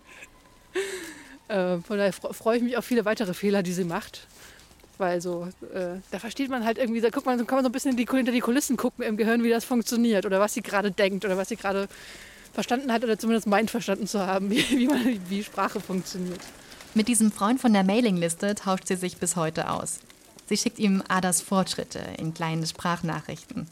Äh, 1.47 1.77
von 1.77 1.97
daher 1.97 2.13
freue 2.13 2.57
ich 2.57 2.63
mich 2.63 2.77
auf 2.77 2.85
viele 2.85 3.05
weitere 3.05 3.33
Fehler, 3.33 3.63
die 3.63 3.73
sie 3.73 3.83
macht. 3.83 4.27
Weil 4.97 5.21
so, 5.21 5.47
äh, 5.73 5.99
da 6.09 6.19
versteht 6.19 6.49
man 6.49 6.65
halt 6.65 6.79
irgendwie, 6.79 7.01
da 7.01 7.09
guckt 7.09 7.25
man, 7.27 7.37
kann 7.45 7.57
man 7.57 7.63
so 7.63 7.69
ein 7.69 7.71
bisschen 7.71 7.95
die, 7.95 8.07
hinter 8.09 8.31
die 8.31 8.39
Kulissen 8.39 8.77
gucken 8.77 9.05
im 9.05 9.15
Gehirn, 9.15 9.43
wie 9.43 9.49
das 9.49 9.63
funktioniert 9.63 10.25
oder 10.25 10.39
was 10.39 10.55
sie 10.55 10.61
gerade 10.61 10.89
denkt 10.91 11.23
oder 11.23 11.37
was 11.37 11.49
sie 11.49 11.55
gerade 11.55 11.87
verstanden 12.51 12.91
hat 12.91 13.03
oder 13.03 13.19
zumindest 13.19 13.45
meint 13.45 13.69
verstanden 13.69 14.07
zu 14.07 14.25
haben, 14.25 14.49
wie, 14.49 14.67
wie, 14.71 14.87
man, 14.87 15.19
wie 15.29 15.43
Sprache 15.43 15.79
funktioniert. 15.79 16.41
Mit 16.95 17.07
diesem 17.07 17.31
Freund 17.31 17.61
von 17.61 17.73
der 17.73 17.83
Mailingliste 17.83 18.55
tauscht 18.55 18.87
sie 18.87 18.95
sich 18.95 19.17
bis 19.17 19.35
heute 19.35 19.69
aus. 19.69 19.99
Sie 20.47 20.57
schickt 20.57 20.79
ihm 20.79 21.03
Adas 21.07 21.41
Fortschritte 21.41 21.99
in 22.17 22.33
kleinen 22.33 22.65
Sprachnachrichten. 22.65 23.67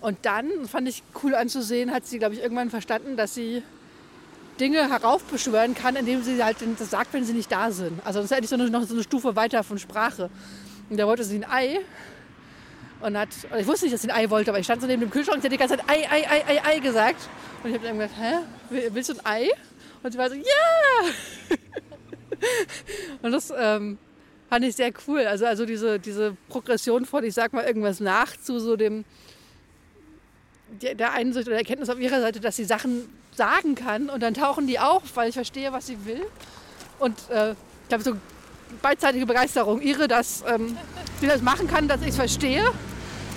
Und 0.00 0.18
dann 0.22 0.66
fand 0.66 0.88
ich 0.88 1.02
cool 1.22 1.34
anzusehen, 1.34 1.92
hat 1.92 2.06
sie, 2.06 2.18
glaube 2.18 2.34
ich, 2.34 2.40
irgendwann 2.40 2.70
verstanden, 2.70 3.16
dass 3.16 3.34
sie 3.34 3.62
Dinge 4.58 4.88
heraufbeschwören 4.88 5.74
kann, 5.74 5.96
indem 5.96 6.22
sie 6.22 6.42
halt 6.42 6.56
das 6.78 6.90
sagt, 6.90 7.12
wenn 7.12 7.24
sie 7.24 7.34
nicht 7.34 7.52
da 7.52 7.70
sind. 7.70 8.00
Also 8.04 8.20
das 8.20 8.30
ist 8.30 8.36
eigentlich 8.36 8.50
so 8.50 8.56
eine, 8.56 8.70
noch 8.70 8.84
so 8.84 8.94
eine 8.94 9.02
Stufe 9.02 9.36
weiter 9.36 9.62
von 9.62 9.78
Sprache. 9.78 10.30
Und 10.88 10.96
da 10.96 11.06
wollte 11.06 11.24
sie 11.24 11.36
ein 11.36 11.50
Ei. 11.50 11.80
Und 13.00 13.18
hat, 13.18 13.28
und 13.50 13.58
ich 13.58 13.66
wusste 13.66 13.84
nicht, 13.84 13.94
dass 13.94 14.02
sie 14.02 14.10
ein 14.10 14.16
Ei 14.16 14.30
wollte, 14.30 14.50
aber 14.50 14.58
ich 14.58 14.64
stand 14.64 14.80
so 14.80 14.86
neben 14.86 15.00
dem 15.00 15.10
Kühlschrank 15.10 15.36
und 15.36 15.42
sie 15.42 15.48
hat 15.48 15.52
die 15.52 15.58
ganze 15.58 15.76
Zeit 15.76 15.88
Ei, 15.88 16.08
Ei, 16.10 16.26
Ei, 16.30 16.44
Ei, 16.46 16.64
Ei 16.64 16.78
gesagt. 16.78 17.28
Und 17.62 17.70
ich 17.70 17.76
habe 17.76 17.86
dann 17.86 17.98
gesagt, 17.98 18.14
hä, 18.18 18.88
willst 18.92 19.10
du 19.10 19.14
ein 19.14 19.26
Ei? 19.26 19.50
Und 20.02 20.12
sie 20.12 20.18
war 20.18 20.30
so, 20.30 20.36
ja! 20.36 20.46
und 23.22 23.32
das 23.32 23.52
ähm, 23.54 23.98
fand 24.48 24.64
ich 24.64 24.76
sehr 24.76 24.90
cool. 25.06 25.20
Also, 25.20 25.46
also 25.46 25.66
diese, 25.66 25.98
diese 25.98 26.36
Progression 26.48 27.04
von, 27.04 27.24
ich 27.24 27.34
sag 27.34 27.52
mal, 27.52 27.64
irgendwas 27.64 28.00
nach 28.00 28.36
zu 28.36 28.58
so 28.58 28.76
dem, 28.76 29.04
der 30.80 31.12
Einsicht 31.12 31.46
oder 31.46 31.56
Erkenntnis 31.56 31.88
auf 31.88 31.98
ihrer 31.98 32.20
Seite, 32.20 32.40
dass 32.40 32.56
sie 32.56 32.64
Sachen 32.64 33.08
sagen 33.34 33.74
kann 33.74 34.08
und 34.08 34.22
dann 34.22 34.34
tauchen 34.34 34.66
die 34.66 34.78
auf, 34.78 35.02
weil 35.14 35.28
ich 35.28 35.34
verstehe, 35.34 35.72
was 35.72 35.86
sie 35.86 36.04
will. 36.04 36.24
Und 36.98 37.14
äh, 37.30 37.52
ich 37.52 37.88
glaube, 37.88 38.04
so 38.04 38.16
beidseitige 38.82 39.26
Begeisterung. 39.26 39.80
Ihre, 39.80 40.08
dass 40.08 40.42
ähm, 40.46 40.76
sie 41.20 41.26
das 41.26 41.42
machen 41.42 41.68
kann, 41.68 41.88
dass 41.88 42.00
ich 42.02 42.08
es 42.08 42.16
verstehe. 42.16 42.64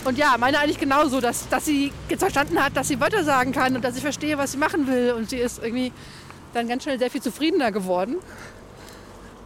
Und 0.05 0.17
ja, 0.17 0.35
meine 0.39 0.59
eigentlich 0.59 0.79
genauso, 0.79 1.19
dass, 1.19 1.49
dass 1.49 1.65
sie 1.65 1.91
jetzt 2.07 2.21
verstanden 2.21 2.63
hat, 2.63 2.75
dass 2.75 2.87
sie 2.87 2.99
Wörter 2.99 3.23
sagen 3.23 3.51
kann 3.51 3.75
und 3.75 3.83
dass 3.83 3.95
ich 3.95 4.01
verstehe, 4.01 4.37
was 4.37 4.53
sie 4.53 4.57
machen 4.57 4.87
will. 4.87 5.11
Und 5.11 5.29
sie 5.29 5.37
ist 5.37 5.61
irgendwie 5.61 5.91
dann 6.53 6.67
ganz 6.67 6.83
schnell 6.83 6.97
sehr 6.97 7.11
viel 7.11 7.21
zufriedener 7.21 7.71
geworden. 7.71 8.15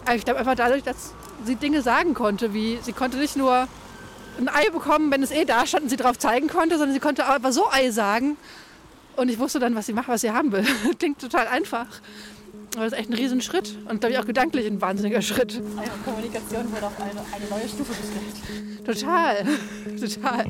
Aber 0.06 0.16
ich 0.16 0.24
glaube 0.24 0.40
einfach 0.40 0.56
dadurch, 0.56 0.84
dass 0.84 1.14
sie 1.46 1.56
Dinge 1.56 1.82
sagen 1.82 2.14
konnte, 2.14 2.54
wie 2.54 2.80
sie 2.82 2.94
konnte 2.94 3.18
nicht 3.18 3.36
nur 3.36 3.68
ein 4.38 4.50
Ei 4.50 4.70
bekommen, 4.72 5.12
wenn 5.12 5.24
es 5.24 5.32
eh 5.32 5.46
da 5.46 5.66
stand 5.66 5.84
und 5.84 5.90
sie 5.90 5.98
drauf 5.98 6.18
zeigen 6.18 6.48
konnte, 6.48 6.78
sondern 6.78 6.94
sie 6.94 7.00
konnte 7.00 7.26
aber 7.26 7.52
so 7.52 7.70
Ei 7.72 7.92
sagen. 7.92 8.38
Und 9.16 9.30
ich 9.30 9.38
wusste 9.38 9.60
dann, 9.60 9.76
was 9.76 9.86
sie 9.86 9.94
macht, 9.94 10.08
was 10.08 10.22
sie 10.22 10.32
haben 10.32 10.52
will. 10.52 10.66
Klingt 11.00 11.20
total 11.20 11.48
einfach. 11.48 11.88
Aber 12.76 12.86
das 12.86 12.94
ist 12.94 13.00
echt 13.00 13.10
ein 13.12 13.14
Riesenschritt 13.14 13.78
und 13.88 14.00
glaube 14.00 14.14
ich 14.14 14.20
auch 14.20 14.26
gedanklich 14.26 14.66
ein 14.66 14.82
wahnsinniger 14.82 15.22
Schritt. 15.22 15.62
Also 15.78 15.92
Kommunikation 16.04 16.72
wurde 16.72 16.88
auf 16.88 17.00
eine, 17.00 17.12
eine 17.12 17.50
neue 17.50 17.70
Stufe 17.70 17.94
gestellt. 17.94 18.84
Total, 18.84 19.46
total. 20.00 20.46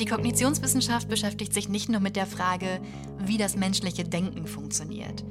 Die 0.00 0.06
Kognitionswissenschaft 0.06 1.08
beschäftigt 1.10 1.52
sich 1.52 1.68
nicht 1.68 1.90
nur 1.90 2.00
mit 2.00 2.16
der 2.16 2.26
Frage, 2.26 2.80
wie 3.18 3.36
das 3.36 3.54
menschliche 3.54 4.04
Denken 4.04 4.46
funktioniert. 4.46 5.22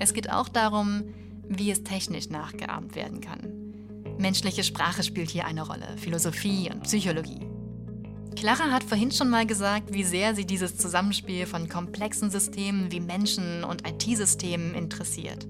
Es 0.00 0.14
geht 0.14 0.30
auch 0.30 0.48
darum, 0.48 1.04
wie 1.46 1.70
es 1.70 1.84
technisch 1.84 2.30
nachgeahmt 2.30 2.96
werden 2.96 3.20
kann. 3.20 3.74
Menschliche 4.16 4.64
Sprache 4.64 5.02
spielt 5.02 5.28
hier 5.28 5.44
eine 5.44 5.60
Rolle, 5.60 5.86
Philosophie 5.98 6.70
und 6.72 6.84
Psychologie. 6.84 7.46
Clara 8.34 8.70
hat 8.70 8.82
vorhin 8.82 9.12
schon 9.12 9.28
mal 9.28 9.44
gesagt, 9.44 9.92
wie 9.92 10.04
sehr 10.04 10.34
sie 10.34 10.46
dieses 10.46 10.78
Zusammenspiel 10.78 11.44
von 11.44 11.68
komplexen 11.68 12.30
Systemen 12.30 12.90
wie 12.90 13.00
Menschen 13.00 13.62
und 13.62 13.86
IT-Systemen 13.86 14.74
interessiert. 14.74 15.46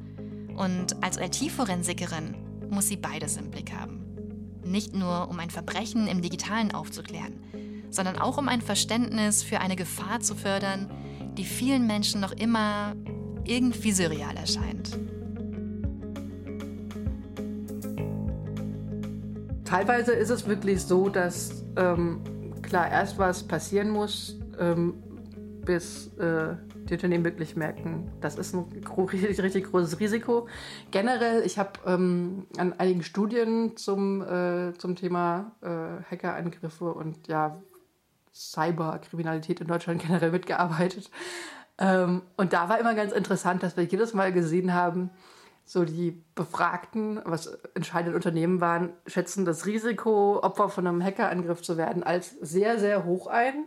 Und 0.57 1.01
als 1.01 1.17
IT-Forensikerin 1.17 2.35
muss 2.71 2.89
sie 2.89 2.97
beides 2.97 3.37
im 3.37 3.53
Blick 3.53 3.73
haben. 3.73 4.05
Nicht 4.65 4.95
nur, 4.95 5.29
um 5.31 5.39
ein 5.39 5.51
Verbrechen 5.51 6.09
im 6.09 6.23
digitalen 6.23 6.75
aufzuklären, 6.75 7.39
sondern 7.91 8.19
auch 8.19 8.37
um 8.37 8.49
ein 8.49 8.63
Verständnis 8.63 9.45
für 9.45 9.61
eine 9.61 9.77
Gefahr 9.77 10.19
zu 10.19 10.35
fördern, 10.35 10.91
die 11.37 11.45
vielen 11.45 11.87
Menschen 11.87 12.21
noch 12.21 12.33
immer 12.33 12.97
irgendwie 13.51 13.91
surreal 13.91 14.37
erscheint. 14.37 14.97
Teilweise 19.65 20.13
ist 20.13 20.31
es 20.31 20.47
wirklich 20.47 20.83
so, 20.83 21.09
dass 21.09 21.65
ähm, 21.77 22.21
klar 22.63 22.89
erst 22.91 23.19
was 23.19 23.43
passieren 23.43 23.91
muss, 23.91 24.37
ähm, 24.59 24.95
bis 25.65 26.09
äh, 26.19 26.55
die 26.85 26.95
Unternehmen 26.95 27.25
wirklich 27.25 27.57
merken, 27.57 28.11
das 28.21 28.37
ist 28.37 28.55
ein 28.55 28.67
richtig, 28.99 29.41
richtig 29.43 29.71
großes 29.71 29.99
Risiko. 30.01 30.49
Generell, 30.91 31.43
ich 31.45 31.59
habe 31.59 31.73
ähm, 31.87 32.47
an 32.57 32.73
einigen 32.75 33.03
Studien 33.03 33.77
zum, 33.77 34.23
äh, 34.23 34.75
zum 34.79 34.97
Thema 34.97 35.57
äh, 35.61 36.03
Hackerangriffe 36.11 36.93
und 36.93 37.29
ja, 37.29 37.61
Cyberkriminalität 38.33 39.61
in 39.61 39.67
Deutschland 39.67 40.03
generell 40.03 40.31
mitgearbeitet. 40.31 41.11
Ähm, 41.81 42.23
und 42.37 42.53
da 42.53 42.69
war 42.69 42.79
immer 42.79 42.95
ganz 42.95 43.13
interessant, 43.13 43.63
dass 43.63 43.77
wir 43.77 43.85
jedes 43.85 44.15
Mal 44.15 44.33
gesehen 44.33 44.75
haben, 44.75 45.11
so 45.65 45.85
die 45.85 46.23
Befragten, 46.35 47.21
was 47.25 47.47
entscheidende 47.75 48.17
Unternehmen 48.17 48.61
waren, 48.61 48.93
schätzen 49.07 49.45
das 49.45 49.67
Risiko, 49.67 50.41
Opfer 50.43 50.69
von 50.69 50.87
einem 50.87 51.03
Hackerangriff 51.03 51.63
zu 51.63 51.77
werden, 51.77 52.03
als 52.03 52.31
sehr, 52.41 52.79
sehr 52.79 53.05
hoch 53.05 53.29
ein. 53.29 53.65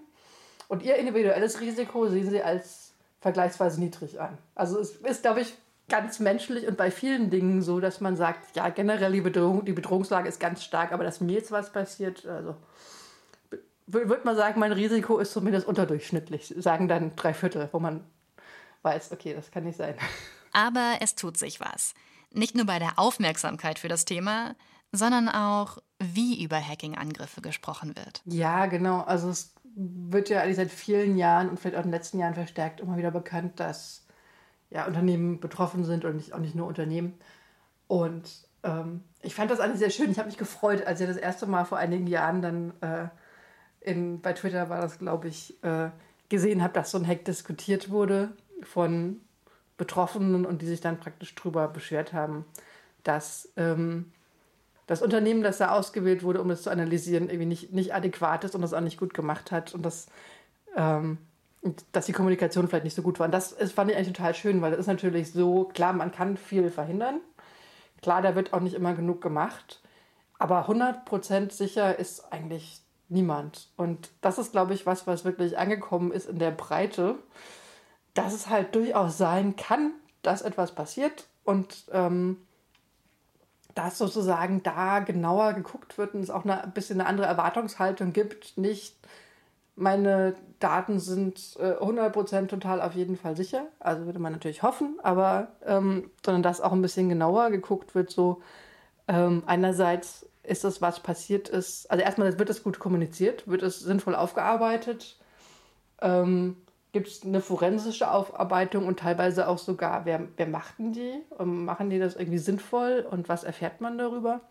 Und 0.68 0.84
ihr 0.84 0.96
individuelles 0.96 1.62
Risiko 1.62 2.08
sehen 2.08 2.30
sie 2.30 2.44
als 2.44 2.94
vergleichsweise 3.22 3.80
niedrig 3.80 4.20
an. 4.20 4.38
Also 4.54 4.80
es 4.80 4.98
ist, 4.98 5.22
glaube 5.22 5.42
ich, 5.42 5.56
ganz 5.90 6.20
menschlich 6.20 6.68
und 6.68 6.78
bei 6.78 6.92
vielen 6.92 7.30
Dingen 7.30 7.62
so, 7.62 7.80
dass 7.80 8.02
man 8.02 8.16
sagt, 8.16 8.56
ja, 8.56 8.70
generell 8.70 9.12
die, 9.12 9.22
Bedrohung, 9.22 9.66
die 9.66 9.74
Bedrohungslage 9.74 10.28
ist 10.28 10.40
ganz 10.40 10.64
stark, 10.64 10.92
aber 10.92 11.04
dass 11.04 11.22
mir 11.22 11.34
jetzt 11.34 11.52
was 11.52 11.72
passiert, 11.72 12.26
also 12.26 12.56
würde 13.88 14.22
man 14.24 14.36
sagen, 14.36 14.60
mein 14.60 14.72
Risiko 14.72 15.20
ist 15.20 15.32
zumindest 15.34 15.68
unterdurchschnittlich, 15.68 16.54
sagen 16.58 16.88
dann 16.88 17.16
drei 17.16 17.34
Viertel, 17.34 17.70
wo 17.72 17.80
man 17.80 18.04
weiß, 18.82 19.12
okay, 19.12 19.34
das 19.34 19.52
kann 19.52 19.64
nicht 19.64 19.78
sein. 19.78 19.96
Aber 20.54 20.98
es 21.02 21.16
tut 21.16 21.38
sich 21.38 21.60
was. 21.60 21.94
Nicht 22.32 22.56
nur 22.56 22.66
bei 22.66 22.80
der 22.80 22.98
Aufmerksamkeit 22.98 23.80
für 23.80 23.88
das 23.88 24.06
Thema, 24.06 24.56
sondern 24.92 25.30
auch, 25.30 25.80
wie 26.00 26.44
über 26.44 26.60
Hacking-Angriffe 26.60 27.42
gesprochen 27.42 27.96
wird. 27.96 28.22
Ja, 28.26 28.68
genau. 28.68 29.02
Also 29.02 29.30
es 29.30 29.54
wird 29.76 30.30
ja 30.30 30.42
eigentlich 30.42 30.58
seit 30.58 30.72
vielen 30.72 31.18
Jahren 31.18 31.50
und 31.50 31.60
vielleicht 31.60 31.76
auch 31.76 31.84
in 31.84 31.90
den 31.90 31.94
letzten 31.94 32.20
Jahren 32.20 32.36
verstärkt 32.36 32.80
immer 32.80 32.98
wieder 32.98 33.12
bekannt, 33.12 33.60
dass 33.60 34.06
ja, 34.70 34.86
Unternehmen 34.86 35.40
betroffen 35.40 35.84
sind 35.84 36.06
und 36.06 36.18
nicht, 36.18 36.34
auch 36.34 36.40
nicht 36.40 36.56
nur 36.56 36.68
Unternehmen. 36.68 37.14
Und 37.88 38.30
ähm, 38.64 39.04
ich 39.22 39.36
fand 39.36 39.52
das 39.52 39.60
eigentlich 39.60 39.80
sehr 39.80 39.90
schön. 39.90 40.12
Ich 40.12 40.20
habe 40.20 40.28
mich 40.28 40.38
gefreut, 40.38 40.86
als 40.86 41.00
ich 41.02 41.08
das 41.08 41.18
erste 41.18 41.46
Mal 41.48 41.66
vor 41.66 41.78
einigen 41.78 42.08
Jahren 42.08 42.42
dann 42.42 42.74
äh, 42.82 43.08
in, 43.84 44.22
bei 44.22 44.34
Twitter 44.34 44.70
war 44.70 44.82
das, 44.82 45.00
glaube 45.00 45.28
ich, 45.28 45.62
äh, 45.64 45.90
gesehen 46.30 46.64
habe, 46.64 46.74
dass 46.74 46.92
so 46.92 46.98
ein 46.98 47.08
Hack 47.08 47.26
diskutiert 47.26 47.90
wurde 47.90 48.32
von 48.62 49.22
Betroffenen 49.78 50.46
und 50.46 50.62
die 50.62 50.66
sich 50.66 50.82
dann 50.82 51.00
praktisch 51.00 51.36
drüber 51.36 51.68
beschwert 51.68 52.14
haben, 52.14 52.46
dass 53.04 53.50
ähm, 53.58 54.12
das 54.88 55.02
Unternehmen, 55.02 55.44
das 55.44 55.58
da 55.58 55.72
ausgewählt 55.72 56.24
wurde, 56.24 56.42
um 56.42 56.50
das 56.50 56.64
zu 56.64 56.70
analysieren, 56.70 57.30
irgendwie 57.30 57.46
nicht, 57.46 57.74
nicht 57.74 57.94
adäquat 57.94 58.44
ist 58.44 58.56
und 58.56 58.62
das 58.62 58.74
auch 58.74 58.82
nicht 58.82 59.00
gut 59.00 59.14
gemacht 59.14 59.52
hat 59.52 59.74
und 59.74 59.84
das, 59.84 60.08
ähm, 60.76 61.18
dass 61.92 62.06
die 62.06 62.12
Kommunikation 62.12 62.68
vielleicht 62.68 62.84
nicht 62.84 62.96
so 62.96 63.02
gut 63.02 63.20
war. 63.20 63.26
Und 63.26 63.34
das 63.34 63.52
ist, 63.52 63.74
fand 63.74 63.90
ich 63.92 63.98
eigentlich 63.98 64.14
total 64.14 64.36
schön, 64.36 64.62
weil 64.62 64.72
das 64.72 64.82
ist 64.82 64.88
natürlich 64.88 65.32
so, 65.32 65.66
klar, 65.74 65.94
man 65.94 66.12
kann 66.12 66.38
viel 66.38 66.70
verhindern. 66.70 67.22
Klar, 68.02 68.22
da 68.22 68.36
wird 68.36 68.54
auch 68.54 68.60
nicht 68.60 68.76
immer 68.76 68.94
genug 68.94 69.22
gemacht. 69.22 69.82
Aber 70.38 70.68
100% 70.68 71.52
sicher 71.52 71.98
ist 71.98 72.32
eigentlich 72.34 72.83
niemand. 73.14 73.70
Und 73.78 74.10
das 74.22 74.38
ist, 74.38 74.52
glaube 74.52 74.74
ich, 74.74 74.86
was, 74.86 75.08
was 75.08 75.24
wirklich 75.24 75.58
angekommen 75.58 76.12
ist 76.12 76.28
in 76.28 76.40
der 76.40 76.52
Breite, 76.52 77.16
dass 78.14 78.34
es 78.34 78.50
halt 78.50 78.76
durchaus 78.76 79.18
sein 79.18 79.56
kann, 79.56 79.94
dass 80.22 80.42
etwas 80.42 80.74
passiert 80.74 81.28
und 81.44 81.86
ähm, 81.92 82.38
dass 83.76 83.98
sozusagen 83.98 84.62
da 84.64 85.00
genauer 85.00 85.54
geguckt 85.54 85.98
wird 85.98 86.14
und 86.14 86.22
es 86.22 86.30
auch 86.30 86.46
ein 86.46 86.74
bisschen 86.74 87.00
eine 87.00 87.10
andere 87.10 87.28
Erwartungshaltung 87.28 88.14
gibt. 88.14 88.58
Nicht, 88.58 88.96
meine 89.76 90.36
Daten 90.60 91.00
sind 91.00 91.58
äh, 91.60 91.74
100% 91.74 92.48
total 92.48 92.82
auf 92.82 92.94
jeden 92.94 93.18
Fall 93.18 93.36
sicher, 93.36 93.66
also 93.80 94.06
würde 94.06 94.20
man 94.20 94.32
natürlich 94.32 94.64
hoffen, 94.64 95.00
aber 95.02 95.48
ähm, 95.66 96.12
sondern 96.24 96.44
dass 96.44 96.62
auch 96.62 96.72
ein 96.72 96.82
bisschen 96.82 97.10
genauer 97.10 97.50
geguckt 97.50 97.96
wird, 97.96 98.12
so 98.12 98.42
ähm, 99.08 99.44
einerseits 99.48 100.28
ist 100.44 100.64
das, 100.64 100.82
was 100.82 101.00
passiert 101.00 101.50
ist, 101.50 101.90
also 101.90 102.04
erstmal 102.04 102.38
wird 102.38 102.50
es 102.50 102.64
gut 102.64 102.80
kommuniziert, 102.80 103.48
wird 103.48 103.64
es 103.64 103.80
sinnvoll 103.80 104.16
aufgearbeitet, 104.16 105.18
ähm, 106.02 106.58
gibt 106.92 107.08
es 107.08 107.24
eine 107.24 107.42
forensische 107.42 108.12
Aufarbeitung 108.12 108.86
und 108.86 109.00
teilweise 109.00 109.48
auch 109.48 109.58
sogar, 109.58 110.06
wer, 110.06 110.28
wer 110.38 110.48
macht 110.48 110.78
denn 110.78 110.94
die? 110.94 111.24
Und 111.30 111.66
machen 111.66 111.90
die 111.90 111.98
das 111.98 112.16
irgendwie 112.16 112.38
sinnvoll 112.38 113.06
und 113.10 113.30
was 113.30 113.44
erfährt 113.44 113.82
man 113.82 113.98
darüber? 113.98 114.42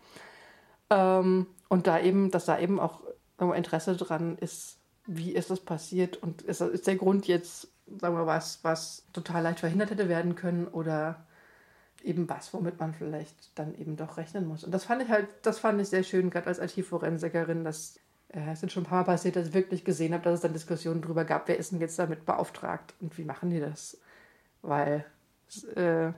Ähm, 0.89 1.47
und 1.69 1.87
da 1.87 1.99
eben, 1.99 2.31
dass 2.31 2.45
da 2.45 2.59
eben 2.59 2.79
auch 2.79 3.01
Interesse 3.39 3.95
dran 3.95 4.37
ist, 4.37 4.77
wie 5.05 5.31
ist 5.31 5.49
das 5.49 5.59
passiert 5.59 6.17
und 6.17 6.41
ist, 6.43 6.61
ist 6.61 6.87
der 6.87 6.95
Grund 6.95 7.27
jetzt, 7.27 7.67
sagen 7.99 8.15
wir 8.15 8.25
was, 8.25 8.59
was 8.63 9.05
total 9.11 9.43
leicht 9.43 9.59
verhindert 9.59 9.91
hätte 9.91 10.07
werden 10.07 10.35
können 10.35 10.67
oder 10.67 11.25
eben 12.03 12.29
was, 12.29 12.53
womit 12.53 12.79
man 12.79 12.93
vielleicht 12.93 13.57
dann 13.57 13.75
eben 13.75 13.95
doch 13.95 14.17
rechnen 14.17 14.45
muss. 14.45 14.63
Und 14.63 14.71
das 14.71 14.85
fand 14.85 15.01
ich 15.01 15.09
halt, 15.09 15.27
das 15.41 15.59
fand 15.59 15.81
ich 15.81 15.87
sehr 15.87 16.03
schön, 16.03 16.29
gerade 16.29 16.47
als 16.47 16.59
IT-Forensikerin, 16.59 17.63
dass 17.63 17.99
äh, 18.29 18.51
es 18.51 18.59
sind 18.59 18.71
schon 18.71 18.83
ein 18.83 18.87
paar 18.87 18.99
Mal 18.99 19.13
passiert, 19.13 19.35
dass 19.35 19.47
ich 19.47 19.53
wirklich 19.53 19.85
gesehen 19.85 20.13
habe, 20.13 20.23
dass 20.23 20.35
es 20.35 20.41
dann 20.41 20.53
Diskussionen 20.53 21.01
darüber 21.01 21.25
gab, 21.25 21.47
wer 21.47 21.57
ist 21.57 21.71
denn 21.71 21.79
jetzt 21.79 21.97
damit 21.97 22.25
beauftragt 22.25 22.93
und 22.99 23.17
wie 23.17 23.23
machen 23.23 23.49
die 23.49 23.59
das? 23.59 23.97
Weil 24.61 25.05
es 25.47 25.63
äh, 25.63 26.11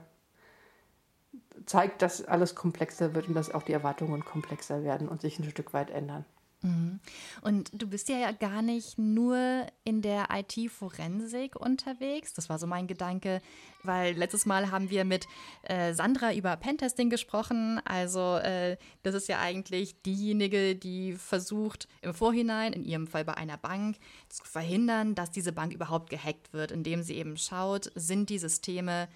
zeigt, 1.66 2.02
dass 2.02 2.24
alles 2.24 2.54
komplexer 2.54 3.14
wird 3.14 3.28
und 3.28 3.34
dass 3.34 3.52
auch 3.52 3.62
die 3.62 3.72
Erwartungen 3.72 4.24
komplexer 4.24 4.82
werden 4.84 5.08
und 5.08 5.20
sich 5.20 5.38
ein 5.38 5.48
Stück 5.48 5.72
weit 5.72 5.90
ändern. 5.90 6.24
Mhm. 6.62 7.00
Und 7.42 7.70
du 7.74 7.86
bist 7.86 8.08
ja 8.08 8.32
gar 8.32 8.62
nicht 8.62 8.98
nur 8.98 9.66
in 9.84 10.02
der 10.02 10.28
IT-Forensik 10.32 11.56
unterwegs. 11.56 12.32
Das 12.32 12.48
war 12.48 12.58
so 12.58 12.66
mein 12.66 12.86
Gedanke, 12.86 13.42
weil 13.82 14.16
letztes 14.16 14.46
Mal 14.46 14.70
haben 14.70 14.90
wir 14.90 15.04
mit 15.04 15.26
äh, 15.62 15.92
Sandra 15.92 16.32
über 16.32 16.56
Pentesting 16.56 17.10
gesprochen. 17.10 17.80
Also 17.84 18.36
äh, 18.36 18.76
das 19.02 19.14
ist 19.14 19.28
ja 19.28 19.40
eigentlich 19.40 20.00
diejenige, 20.02 20.74
die 20.74 21.12
versucht 21.12 21.88
im 22.00 22.14
Vorhinein, 22.14 22.72
in 22.72 22.84
ihrem 22.84 23.06
Fall 23.06 23.24
bei 23.24 23.34
einer 23.34 23.58
Bank, 23.58 23.96
zu 24.28 24.44
verhindern, 24.44 25.14
dass 25.14 25.30
diese 25.30 25.52
Bank 25.52 25.72
überhaupt 25.72 26.10
gehackt 26.10 26.52
wird, 26.52 26.72
indem 26.72 27.02
sie 27.02 27.16
eben 27.16 27.36
schaut, 27.36 27.92
sind 27.94 28.30
die 28.30 28.38
Systeme 28.38 29.08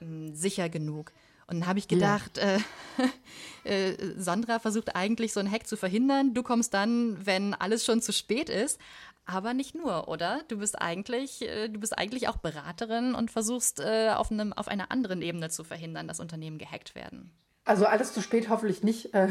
äh, 0.00 0.32
sicher 0.32 0.68
genug. 0.68 1.12
Und 1.46 1.60
dann 1.60 1.68
habe 1.68 1.78
ich 1.78 1.88
gedacht, 1.88 2.38
ja. 2.38 2.58
äh, 3.64 3.90
äh, 3.90 4.14
Sandra 4.16 4.58
versucht 4.58 4.96
eigentlich 4.96 5.32
so 5.32 5.40
einen 5.40 5.50
Hack 5.50 5.66
zu 5.66 5.76
verhindern. 5.76 6.34
Du 6.34 6.42
kommst 6.42 6.74
dann, 6.74 7.24
wenn 7.24 7.54
alles 7.54 7.84
schon 7.84 8.00
zu 8.00 8.12
spät 8.12 8.48
ist. 8.48 8.80
Aber 9.26 9.54
nicht 9.54 9.74
nur, 9.74 10.08
oder? 10.08 10.42
Du 10.48 10.58
bist 10.58 10.80
eigentlich, 10.80 11.42
äh, 11.42 11.68
du 11.68 11.80
bist 11.80 11.96
eigentlich 11.96 12.28
auch 12.28 12.36
Beraterin 12.36 13.14
und 13.14 13.30
versuchst 13.30 13.80
äh, 13.80 14.10
auf, 14.10 14.30
einem, 14.30 14.52
auf 14.52 14.68
einer 14.68 14.90
anderen 14.90 15.22
Ebene 15.22 15.48
zu 15.48 15.64
verhindern, 15.64 16.08
dass 16.08 16.20
Unternehmen 16.20 16.58
gehackt 16.58 16.94
werden. 16.94 17.30
Also 17.64 17.86
alles 17.86 18.12
zu 18.12 18.20
spät 18.20 18.50
hoffentlich 18.50 18.82
nicht. 18.82 19.14
Äh, 19.14 19.28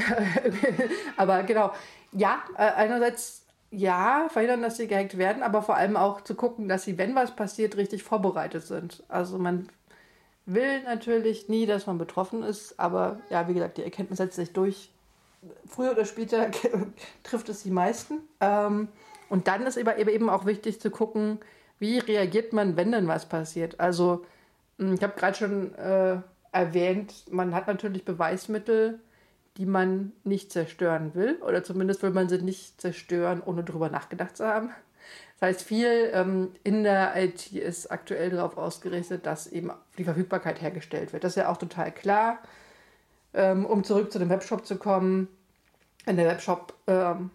aber 1.18 1.44
genau, 1.44 1.74
ja, 2.12 2.42
äh, 2.58 2.72
einerseits 2.72 3.46
ja, 3.70 4.28
verhindern, 4.30 4.62
dass 4.62 4.78
sie 4.78 4.88
gehackt 4.88 5.18
werden, 5.18 5.42
aber 5.42 5.64
vor 5.64 5.76
allem 5.76 5.98
auch 5.98 6.22
zu 6.22 6.36
gucken, 6.36 6.68
dass 6.68 6.84
sie, 6.84 6.98
wenn 6.98 7.16
was 7.16 7.36
passiert, 7.36 7.76
richtig 7.76 8.04
vorbereitet 8.04 8.64
sind. 8.64 9.04
Also 9.08 9.40
man 9.40 9.68
will 10.46 10.84
natürlich 10.84 11.50
nie, 11.50 11.66
dass 11.66 11.88
man 11.88 11.98
betroffen 11.98 12.44
ist, 12.44 12.80
aber 12.80 13.20
ja, 13.30 13.48
wie 13.48 13.54
gesagt, 13.54 13.78
die 13.78 13.84
Erkenntnis 13.84 14.18
setzt 14.18 14.36
sich 14.36 14.52
durch. 14.52 14.92
Früher 15.68 15.92
oder 15.92 16.06
später 16.06 16.52
trifft 17.24 17.50
es 17.50 17.64
die 17.64 17.72
meisten. 17.72 18.20
Ähm, 18.40 18.88
und 19.30 19.48
dann 19.48 19.66
ist 19.66 19.78
eben 19.78 20.30
auch 20.30 20.46
wichtig 20.46 20.80
zu 20.80 20.92
gucken, 20.92 21.40
wie 21.80 21.98
reagiert 22.00 22.54
man, 22.54 22.78
wenn 22.78 22.92
denn 22.92 23.08
was 23.08 23.28
passiert. 23.28 23.80
Also, 23.80 24.26
hm, 24.78 24.94
ich 24.94 25.04
habe 25.04 25.18
gerade 25.18 25.38
schon 25.38 25.76
äh, 25.76 26.18
erwähnt, 26.52 27.26
man 27.32 27.54
hat 27.56 27.68
natürlich 27.68 28.06
Beweismittel, 28.06 29.00
die 29.58 29.66
man 29.66 30.14
nicht 30.24 30.52
zerstören 30.52 31.14
will. 31.14 31.38
Oder 31.46 31.64
zumindest 31.64 32.04
will 32.04 32.12
man 32.12 32.30
sie 32.30 32.42
nicht 32.42 32.80
zerstören, 32.80 33.42
ohne 33.46 33.64
darüber 33.64 33.90
nachgedacht 33.90 34.38
zu 34.38 34.46
haben. 34.46 34.72
Das 35.44 35.58
heißt, 35.58 35.68
viel 35.68 36.10
ähm, 36.14 36.54
in 36.64 36.84
der 36.84 37.22
IT 37.22 37.52
ist 37.52 37.92
aktuell 37.92 38.30
darauf 38.30 38.56
ausgerichtet, 38.56 39.26
dass 39.26 39.46
eben 39.46 39.72
die 39.98 40.06
Verfügbarkeit 40.06 40.62
hergestellt 40.62 41.12
wird. 41.12 41.26
Das 41.26 41.34
ist 41.34 41.36
ja 41.36 41.50
auch 41.50 41.58
total 41.58 41.92
klar. 41.92 42.38
Ähm, 43.34 43.66
um 43.66 43.84
zurück 43.84 44.10
zu 44.10 44.20
dem 44.20 44.30
Webshop 44.30 44.66
zu 44.66 44.78
kommen, 44.78 45.28
wenn 46.06 46.16
der 46.16 46.28
Webshop 46.28 46.74
ähm, 46.88 47.30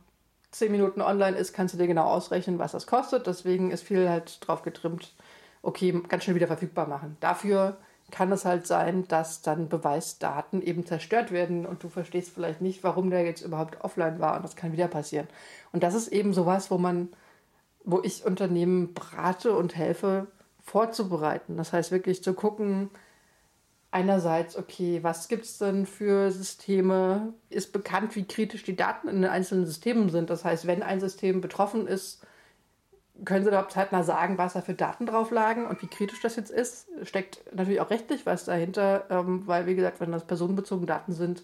10 0.53 0.73
Minuten 0.73 1.03
online 1.03 1.37
ist, 1.37 1.53
kannst 1.53 1.75
du 1.75 1.79
dir 1.79 1.87
genau 1.87 2.07
ausrechnen, 2.07 2.59
was 2.59 2.73
das 2.73 2.87
kostet. 2.87 3.27
Deswegen 3.27 3.71
ist 3.73 3.83
viel 3.83 4.09
halt 4.09 4.39
drauf 4.41 4.63
getrimmt, 4.63 5.13
okay, 5.61 6.01
ganz 6.09 6.25
schnell 6.25 6.37
wieder 6.37 6.47
verfügbar 6.47 6.89
machen. 6.89 7.19
Dafür 7.21 7.77
kann 8.11 8.33
es 8.33 8.47
halt 8.47 8.67
sein, 8.67 9.07
dass 9.09 9.43
dann 9.43 9.69
Beweisdaten 9.69 10.63
eben 10.63 10.87
zerstört 10.87 11.31
werden 11.31 11.67
und 11.67 11.83
du 11.83 11.91
verstehst 11.91 12.31
vielleicht 12.35 12.63
nicht, 12.63 12.83
warum 12.83 13.11
der 13.11 13.27
jetzt 13.27 13.43
überhaupt 13.43 13.85
offline 13.85 14.19
war 14.19 14.35
und 14.37 14.45
das 14.45 14.57
kann 14.57 14.73
wieder 14.73 14.89
passieren. 14.89 15.29
Und 15.73 15.83
das 15.83 15.93
ist 15.93 16.09
eben 16.09 16.33
sowas, 16.33 16.71
wo 16.71 16.79
man 16.79 17.11
wo 17.89 18.03
ich 18.03 18.27
Unternehmen 18.27 18.93
berate 18.93 19.57
und 19.57 19.75
helfe, 19.75 20.27
vorzubereiten. 20.61 21.57
Das 21.57 21.73
heißt 21.73 21.91
wirklich 21.91 22.23
zu 22.23 22.35
gucken, 22.35 22.91
einerseits, 23.91 24.59
okay, 24.59 25.03
was 25.03 25.29
gibt 25.29 25.47
es 25.47 25.57
denn 25.57 25.87
für 25.87 26.31
Systeme? 26.31 27.33
Ist 27.49 27.73
bekannt, 27.73 28.15
wie 28.15 28.25
kritisch 28.25 28.63
die 28.63 28.77
Daten 28.77 29.09
in 29.09 29.23
den 29.23 29.31
einzelnen 29.31 29.65
Systemen 29.65 30.11
sind. 30.11 30.29
Das 30.29 30.45
heißt, 30.45 30.67
wenn 30.67 30.83
ein 30.83 31.01
System 31.01 31.41
betroffen 31.41 31.87
ist, 31.87 32.23
können 33.25 33.43
Sie 33.43 33.49
überhaupt 33.49 33.73
zeitnah 33.73 34.03
sagen, 34.03 34.37
was 34.37 34.53
da 34.53 34.61
für 34.61 34.75
Daten 34.75 35.07
drauf 35.07 35.31
lagen 35.31 35.67
und 35.67 35.81
wie 35.81 35.89
kritisch 35.89 36.21
das 36.21 36.37
jetzt 36.37 36.51
ist? 36.51 36.89
Steckt 37.03 37.43
natürlich 37.55 37.81
auch 37.81 37.91
rechtlich 37.91 38.27
was 38.27 38.45
dahinter, 38.45 39.07
ähm, 39.09 39.47
weil, 39.47 39.67
wie 39.67 39.75
gesagt, 39.75 39.99
wenn 40.01 40.13
das 40.13 40.27
personenbezogene 40.27 40.87
Daten 40.87 41.13
sind, 41.13 41.43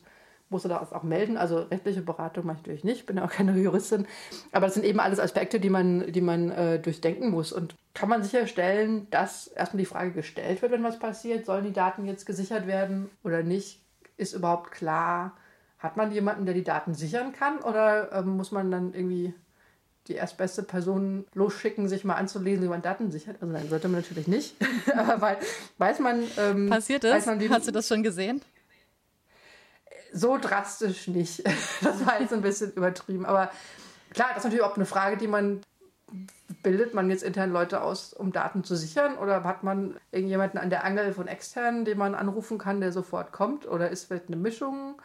muss 0.55 0.65
er 0.65 0.69
das 0.69 0.93
auch 0.93 1.03
melden. 1.03 1.37
Also 1.37 1.59
rechtliche 1.59 2.01
Beratung 2.01 2.47
mache 2.47 2.59
ich 2.59 2.63
natürlich 2.63 2.85
nicht, 2.85 3.07
bin 3.07 3.17
ja 3.17 3.25
auch 3.25 3.31
keine 3.31 3.59
Juristin. 3.59 4.07
Aber 4.53 4.67
das 4.67 4.75
sind 4.75 4.85
eben 4.85 5.01
alles 5.01 5.19
Aspekte, 5.19 5.59
die 5.59 5.69
man, 5.69 6.13
die 6.13 6.21
man 6.21 6.53
äh, 6.53 6.79
durchdenken 6.79 7.31
muss. 7.31 7.53
Und 7.53 7.75
kann 7.93 8.09
man 8.09 8.23
sicherstellen, 8.23 9.09
dass 9.11 9.49
erstmal 9.49 9.81
die 9.81 9.87
Frage 9.87 10.13
gestellt 10.13 10.63
wird, 10.63 10.71
wenn 10.71 10.85
was 10.85 11.01
passiert, 11.01 11.45
sollen 11.45 11.65
die 11.65 11.73
Daten 11.73 12.07
jetzt 12.07 12.25
gesichert 12.25 12.69
werden 12.69 13.11
oder 13.25 13.43
nicht? 13.43 13.81
Ist 14.17 14.33
überhaupt 14.33 14.71
klar, 14.71 15.37
hat 15.81 15.97
man 15.97 16.13
jemanden, 16.13 16.47
der 16.47 16.55
die 16.55 16.63
Daten 16.63 16.95
sichern 16.95 17.33
kann 17.33 17.59
oder 17.59 18.13
ähm, 18.13 18.37
muss 18.37 18.53
man 18.53 18.71
dann 18.71 18.95
irgendwie 18.95 19.35
die 20.07 20.15
erstbeste 20.15 20.63
Person 20.63 21.25
losschicken, 21.35 21.89
sich 21.89 22.05
mal 22.05 22.15
anzulesen, 22.15 22.63
wie 22.63 22.69
man 22.69 22.81
Daten 22.81 23.11
sichert. 23.11 23.39
Also 23.41 23.53
nein, 23.53 23.69
sollte 23.69 23.89
man 23.89 24.03
natürlich 24.03 24.29
nicht. 24.29 24.55
Aber 24.97 25.21
weil, 25.21 25.37
weiß 25.79 25.99
man. 25.99 26.23
Ähm, 26.39 26.71
Passiert 26.71 27.03
es? 27.03 27.27
Hast 27.27 27.67
du 27.67 27.73
das 27.73 27.89
schon 27.89 28.05
gesehen? 28.05 28.41
So 30.15 30.39
drastisch 30.39 31.09
nicht. 31.09 31.43
Das 31.83 32.07
war 32.07 32.21
jetzt 32.21 32.33
ein 32.33 32.41
bisschen 32.41 32.73
übertrieben. 32.73 33.27
Aber 33.27 33.51
klar, 34.11 34.29
das 34.29 34.39
ist 34.39 34.45
natürlich 34.45 34.65
auch 34.65 34.77
eine 34.77 34.87
Frage, 34.87 35.17
die 35.17 35.29
man 35.29 35.61
bildet 36.63 36.95
man 36.95 37.11
jetzt 37.11 37.23
intern 37.23 37.53
Leute 37.53 37.83
aus, 37.83 38.13
um 38.13 38.33
Daten 38.33 38.65
zu 38.65 38.77
sichern? 38.77 39.19
Oder 39.19 39.45
hat 39.45 39.63
man 39.63 39.97
irgendjemanden 40.11 40.59
an 40.59 40.71
der 40.71 40.85
Angel 40.85 41.13
von 41.13 41.29
externen, 41.29 41.85
den 41.85 41.99
man 41.99 42.15
anrufen 42.15 42.59
kann, 42.59 42.81
der 42.81 42.93
sofort 42.93 43.33
kommt? 43.33 43.67
Oder 43.67 43.91
ist 43.91 44.05
vielleicht 44.05 44.29
eine 44.29 44.37
Mischung 44.37 45.01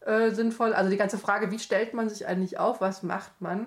äh, 0.00 0.30
sinnvoll? 0.30 0.72
Also 0.72 0.90
die 0.90 0.96
ganze 0.96 1.18
Frage, 1.18 1.50
wie 1.50 1.58
stellt 1.58 1.94
man 1.94 2.08
sich 2.08 2.26
eigentlich 2.26 2.58
auf? 2.58 2.80
Was 2.80 3.02
macht 3.02 3.40
man? 3.40 3.66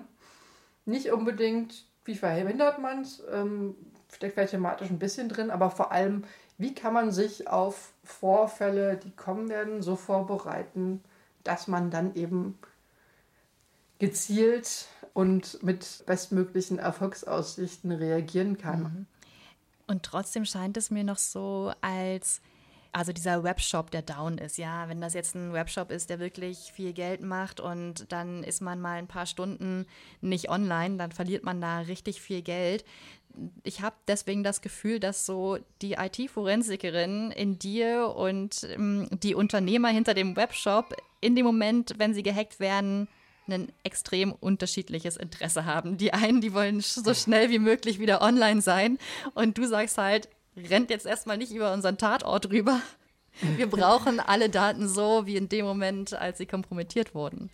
Nicht 0.84 1.12
unbedingt, 1.12 1.86
wie 2.04 2.16
verhindert 2.16 2.78
man 2.78 3.02
es? 3.02 3.22
Ähm, 3.30 3.74
steckt 4.12 4.34
vielleicht 4.34 4.52
thematisch 4.52 4.90
ein 4.90 4.98
bisschen 4.98 5.28
drin, 5.28 5.50
aber 5.50 5.70
vor 5.70 5.92
allem, 5.92 6.24
wie 6.58 6.74
kann 6.74 6.94
man 6.94 7.12
sich 7.12 7.48
auf 7.48 7.92
Vorfälle, 8.04 8.96
die 8.96 9.10
kommen 9.10 9.48
werden, 9.48 9.82
so 9.82 9.96
vorbereiten, 9.96 11.02
dass 11.42 11.68
man 11.68 11.90
dann 11.90 12.14
eben 12.14 12.58
gezielt 13.98 14.86
und 15.12 15.62
mit 15.62 16.04
bestmöglichen 16.06 16.78
Erfolgsaussichten 16.78 17.92
reagieren 17.92 18.58
kann. 18.58 18.82
Mhm. 18.82 19.06
Und 19.86 20.02
trotzdem 20.02 20.44
scheint 20.44 20.76
es 20.76 20.90
mir 20.90 21.04
noch 21.04 21.18
so, 21.18 21.72
als 21.80 22.40
also 22.94 23.12
dieser 23.12 23.42
Webshop, 23.42 23.90
der 23.90 24.02
down 24.02 24.38
ist, 24.38 24.56
ja, 24.56 24.88
wenn 24.88 25.00
das 25.00 25.14
jetzt 25.14 25.34
ein 25.34 25.52
Webshop 25.52 25.90
ist, 25.90 26.10
der 26.10 26.20
wirklich 26.20 26.72
viel 26.72 26.92
Geld 26.92 27.20
macht 27.20 27.60
und 27.60 28.10
dann 28.12 28.44
ist 28.44 28.62
man 28.62 28.80
mal 28.80 28.98
ein 28.98 29.08
paar 29.08 29.26
Stunden 29.26 29.86
nicht 30.20 30.48
online, 30.48 30.96
dann 30.96 31.12
verliert 31.12 31.44
man 31.44 31.60
da 31.60 31.80
richtig 31.80 32.20
viel 32.20 32.42
Geld 32.42 32.84
ich 33.62 33.80
habe 33.80 33.96
deswegen 34.06 34.44
das 34.44 34.62
Gefühl, 34.62 35.00
dass 35.00 35.26
so 35.26 35.58
die 35.82 35.94
IT-Forensikerin 35.94 37.30
in 37.30 37.58
dir 37.58 38.14
und 38.16 38.66
ähm, 38.70 39.08
die 39.10 39.34
Unternehmer 39.34 39.88
hinter 39.88 40.14
dem 40.14 40.36
Webshop 40.36 40.94
in 41.20 41.34
dem 41.34 41.44
Moment, 41.44 41.94
wenn 41.98 42.14
sie 42.14 42.22
gehackt 42.22 42.60
werden, 42.60 43.08
ein 43.46 43.72
extrem 43.82 44.32
unterschiedliches 44.32 45.16
Interesse 45.16 45.64
haben. 45.64 45.98
Die 45.98 46.14
einen, 46.14 46.40
die 46.40 46.54
wollen 46.54 46.80
so 46.80 47.12
schnell 47.12 47.50
wie 47.50 47.58
möglich 47.58 47.98
wieder 47.98 48.22
online 48.22 48.62
sein 48.62 48.98
und 49.34 49.58
du 49.58 49.66
sagst 49.66 49.98
halt, 49.98 50.28
rennt 50.56 50.90
jetzt 50.90 51.06
erstmal 51.06 51.36
nicht 51.36 51.52
über 51.52 51.72
unseren 51.72 51.98
Tatort 51.98 52.50
rüber. 52.50 52.80
Wir 53.56 53.68
brauchen 53.68 54.20
alle 54.20 54.48
Daten 54.48 54.88
so 54.88 55.26
wie 55.26 55.36
in 55.36 55.48
dem 55.48 55.64
Moment, 55.64 56.14
als 56.14 56.38
sie 56.38 56.46
kompromittiert 56.46 57.14
wurden. 57.14 57.50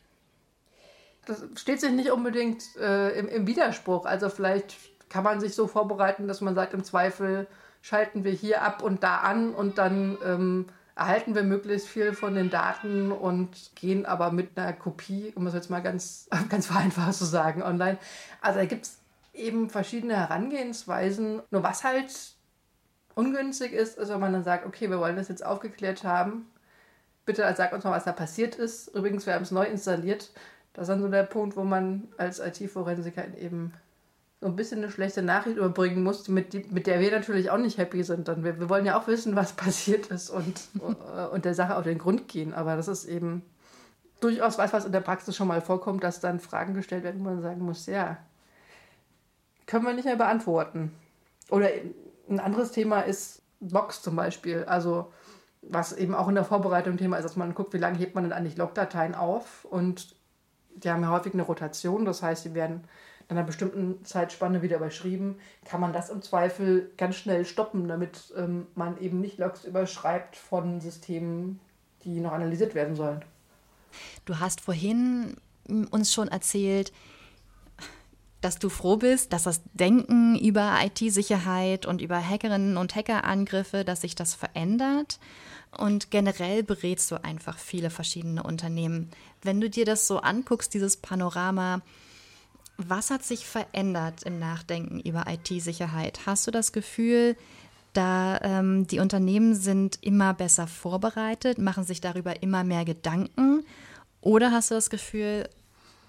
Das 1.26 1.44
steht 1.55 1.80
sich 1.80 1.92
nicht 1.92 2.11
unbedingt 2.11 2.64
äh, 2.76 3.18
im, 3.18 3.28
im 3.28 3.46
Widerspruch. 3.46 4.05
Also 4.05 4.28
vielleicht 4.28 4.76
kann 5.09 5.24
man 5.24 5.40
sich 5.40 5.55
so 5.55 5.66
vorbereiten, 5.66 6.28
dass 6.28 6.40
man 6.40 6.55
sagt, 6.55 6.74
im 6.74 6.84
Zweifel 6.84 7.46
schalten 7.82 8.24
wir 8.24 8.32
hier 8.32 8.62
ab 8.62 8.82
und 8.82 9.03
da 9.03 9.18
an 9.18 9.55
und 9.55 9.78
dann 9.78 10.18
ähm, 10.24 10.66
erhalten 10.94 11.34
wir 11.34 11.42
möglichst 11.42 11.88
viel 11.88 12.12
von 12.12 12.34
den 12.34 12.51
Daten 12.51 13.11
und 13.11 13.74
gehen 13.74 14.05
aber 14.05 14.32
mit 14.32 14.59
einer 14.59 14.72
Kopie, 14.74 15.32
um 15.34 15.46
es 15.46 15.55
jetzt 15.55 15.70
mal 15.70 15.80
ganz, 15.80 16.28
ganz 16.48 16.66
vereinfacht 16.66 17.14
zu 17.14 17.24
sagen, 17.24 17.62
online. 17.62 17.98
Also 18.40 18.59
da 18.59 18.66
gibt 18.66 18.84
es 18.84 18.98
eben 19.32 19.70
verschiedene 19.70 20.16
Herangehensweisen. 20.16 21.42
Nur 21.51 21.62
was 21.62 21.84
halt 21.84 22.11
ungünstig 23.15 23.73
ist, 23.73 23.99
ist, 23.99 24.09
wenn 24.09 24.21
man 24.21 24.33
dann 24.33 24.45
sagt, 24.45 24.67
okay, 24.67 24.91
wir 24.91 24.99
wollen 24.99 25.17
das 25.17 25.29
jetzt 25.29 25.45
aufgeklärt 25.45 26.05
haben. 26.05 26.47
Bitte 27.27 27.53
sag 27.57 27.73
uns 27.73 27.85
mal, 27.85 27.93
was 27.93 28.05
da 28.05 28.13
passiert 28.13 28.57
ist. 28.57 28.89
Übrigens, 28.89 29.27
wir 29.27 29.35
haben 29.35 29.43
es 29.43 29.51
neu 29.51 29.65
installiert. 29.65 30.31
Das 30.73 30.83
ist 30.83 30.89
dann 30.89 31.01
so 31.01 31.09
der 31.09 31.25
Punkt, 31.25 31.57
wo 31.57 31.65
man 31.65 32.09
als 32.17 32.39
IT-Forensiker 32.39 33.25
eben 33.39 33.73
so 34.41 34.47
ein 34.47 34.57
bisschen 34.57 34.79
eine 34.79 34.91
schlechte 34.91 35.23
Nachricht 35.23 35.59
überbringen 35.59 36.03
muss, 36.03 36.29
mit, 36.29 36.73
mit 36.73 36.87
der 36.87 37.01
wir 37.01 37.11
natürlich 37.11 37.51
auch 37.51 37.59
nicht 37.59 37.77
happy 37.77 38.03
sind. 38.03 38.29
Dann 38.29 38.43
wir, 38.43 38.59
wir 38.59 38.71
wollen 38.71 38.87
ja 38.87 38.99
auch 38.99 39.07
wissen, 39.07 39.37
was 39.37 39.53
passiert 39.55 40.07
ist 40.07 40.31
und, 40.31 40.61
äh, 40.81 41.27
und 41.27 41.45
der 41.45 41.55
Sache 41.55 41.77
auf 41.77 41.85
den 41.85 41.99
Grund 41.99 42.29
gehen. 42.29 42.55
Aber 42.55 42.77
das 42.77 42.89
ist 42.89 43.05
eben 43.05 43.43
durchaus 44.21 44.59
was, 44.59 44.73
was 44.73 44.87
in 44.87 44.93
der 44.93 45.01
Praxis 45.01 45.37
schon 45.37 45.49
mal 45.49 45.61
vorkommt, 45.61 46.03
dass 46.05 46.21
dann 46.21 46.41
Fragen 46.41 46.75
gestellt 46.75 47.05
werden, 47.05 47.21
wo 47.21 47.25
man 47.25 47.43
sagen 47.43 47.61
muss, 47.61 47.87
ja, 47.87 48.17
können 49.67 49.85
wir 49.85 49.93
nicht 49.93 50.05
mehr 50.05 50.17
beantworten. 50.17 50.93
Oder 51.51 51.69
ein 52.31 52.41
anderes 52.41 52.72
Thema 52.72 53.01
ist 53.01 53.43
Logs 53.61 54.03
zum 54.03 54.16
Beispiel. 54.16 54.64
Also 54.64 55.12
was 55.62 55.93
eben 55.93 56.14
auch 56.14 56.28
in 56.28 56.35
der 56.35 56.45
Vorbereitung 56.45 56.97
Thema 56.97 57.16
ist, 57.16 57.24
dass 57.24 57.37
man 57.37 57.55
guckt, 57.55 57.74
wie 57.74 57.78
lange 57.78 57.99
hebt 57.99 58.14
man 58.14 58.24
denn 58.24 58.33
eigentlich 58.33 58.57
Logdateien 58.57 59.14
auf. 59.14 59.64
Und 59.64 60.14
die 60.74 60.91
haben 60.91 61.03
ja 61.03 61.11
häufig 61.11 61.35
eine 61.35 61.43
Rotation, 61.43 62.05
das 62.05 62.22
heißt, 62.22 62.45
die 62.47 62.55
werden 62.55 62.85
einer 63.31 63.45
bestimmten 63.45 64.05
Zeitspanne 64.05 64.61
wieder 64.62 64.78
überschrieben, 64.78 65.39
kann 65.64 65.81
man 65.81 65.93
das 65.93 66.11
im 66.11 66.20
Zweifel 66.20 66.91
ganz 66.97 67.14
schnell 67.16 67.45
stoppen, 67.45 67.87
damit 67.87 68.33
ähm, 68.37 68.66
man 68.74 68.99
eben 68.99 69.20
nicht 69.20 69.39
Logs 69.39 69.64
überschreibt 69.64 70.37
von 70.37 70.81
Systemen, 70.81 71.61
die 72.03 72.20
noch 72.20 72.33
analysiert 72.33 72.74
werden 72.74 72.97
sollen. 72.97 73.24
Du 74.24 74.41
hast 74.41 74.61
vorhin 74.61 75.37
uns 75.91 76.12
schon 76.12 76.28
erzählt, 76.28 76.93
dass 78.41 78.59
du 78.59 78.68
froh 78.68 78.97
bist, 78.97 79.32
dass 79.32 79.43
das 79.43 79.61
Denken 79.74 80.38
über 80.38 80.78
IT-Sicherheit 80.82 81.86
und 81.86 82.01
über 82.01 82.26
Hackerinnen 82.26 82.76
und 82.76 82.95
Hackerangriffe, 82.95 83.84
dass 83.84 84.01
sich 84.01 84.14
das 84.14 84.34
verändert. 84.34 85.18
Und 85.76 86.11
generell 86.11 86.62
berätst 86.62 87.11
du 87.11 87.22
einfach 87.22 87.59
viele 87.59 87.91
verschiedene 87.91 88.43
Unternehmen. 88.43 89.11
Wenn 89.43 89.61
du 89.61 89.70
dir 89.70 89.84
das 89.84 90.07
so 90.07 90.18
anguckst, 90.18 90.74
dieses 90.74 90.97
Panorama, 90.97 91.82
was 92.76 93.11
hat 93.11 93.24
sich 93.24 93.47
verändert 93.47 94.22
im 94.24 94.38
Nachdenken 94.38 95.01
über 95.01 95.26
IT-Sicherheit? 95.28 96.20
Hast 96.26 96.47
du 96.47 96.51
das 96.51 96.72
Gefühl, 96.72 97.36
da 97.93 98.41
ähm, 98.43 98.86
die 98.86 99.01
Unternehmen 99.01 99.55
sind 99.55 99.99
immer 100.03 100.32
besser 100.32 100.66
vorbereitet, 100.66 101.59
machen 101.59 101.84
sich 101.84 102.01
darüber 102.01 102.43
immer 102.43 102.64
mehr 102.64 102.84
Gedanken? 102.84 103.64
Oder 104.22 104.53
hast 104.53 104.70
du 104.70 104.74
das 104.74 104.91
Gefühl, 104.91 105.49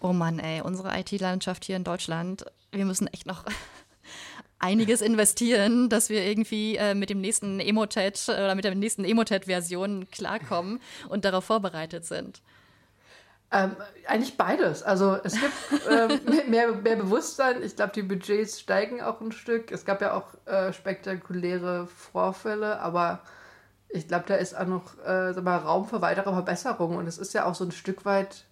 oh 0.02 0.14
Mann, 0.14 0.40
ey, 0.40 0.62
unsere 0.62 0.98
IT-Landschaft 1.00 1.66
hier 1.66 1.76
in 1.76 1.84
Deutschland, 1.84 2.46
wir 2.72 2.86
müssen 2.86 3.08
echt 3.08 3.26
noch 3.26 3.46
einiges 4.60 5.02
investieren, 5.02 5.90
dass 5.90 6.10
wir 6.10 6.24
irgendwie 6.24 6.76
äh, 6.76 6.94
mit 6.94 7.10
dem 7.10 7.22
nächsten 7.22 7.60
Emotet 7.60 8.28
oder 8.28 8.56
mit 8.56 8.66
der 8.66 8.76
nächsten 8.76 9.06
Emotet-Version 9.06 10.08
klarkommen 10.12 10.80
und 11.10 11.26
darauf 11.26 11.46
vorbereitet 11.46 12.06
sind? 12.06 12.42
Ähm, 13.54 13.76
eigentlich 14.08 14.38
beides. 14.38 14.82
Also 14.82 15.18
es 15.24 15.34
gibt 15.34 15.54
ähm, 15.90 16.22
mehr, 16.50 16.72
mehr 16.72 16.96
Bewusstsein. 16.96 17.62
Ich 17.64 17.76
glaube, 17.76 17.92
die 17.94 18.02
Budgets 18.02 18.62
steigen 18.62 19.02
auch 19.02 19.20
ein 19.20 19.34
Stück. 19.34 19.72
Es 19.72 19.84
gab 19.84 20.02
ja 20.02 20.14
auch 20.14 20.28
äh, 20.46 20.72
spektakuläre 20.72 21.88
Vorfälle, 21.88 22.80
aber 22.80 23.22
ich 23.90 24.08
glaube, 24.08 24.24
da 24.28 24.36
ist 24.36 24.58
auch 24.58 24.68
noch 24.68 24.98
äh, 25.06 25.34
mal, 25.42 25.58
Raum 25.58 25.86
für 25.86 26.02
weitere 26.02 26.32
Verbesserungen. 26.32 26.98
Und 26.98 27.08
es 27.08 27.18
ist 27.18 27.34
ja 27.34 27.46
auch 27.46 27.56
so 27.56 27.66
ein 27.66 27.74
Stück 27.74 28.06
weit 28.06 28.46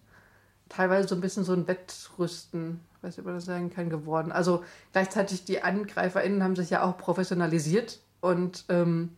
teilweise 0.70 1.08
so 1.08 1.14
ein 1.14 1.20
bisschen 1.20 1.44
so 1.44 1.52
ein 1.52 1.68
Wettrüsten, 1.68 2.80
weiß 3.02 3.14
ich, 3.14 3.18
ob 3.18 3.26
man 3.26 3.34
das 3.34 3.44
sagen 3.44 3.70
kann, 3.70 3.90
geworden. 3.90 4.32
Also 4.32 4.64
gleichzeitig 4.92 5.44
die 5.44 5.62
AngreiferInnen 5.62 6.42
haben 6.42 6.56
sich 6.56 6.70
ja 6.70 6.82
auch 6.82 6.96
professionalisiert 6.96 8.00
und 8.20 8.64
ähm, 8.70 9.16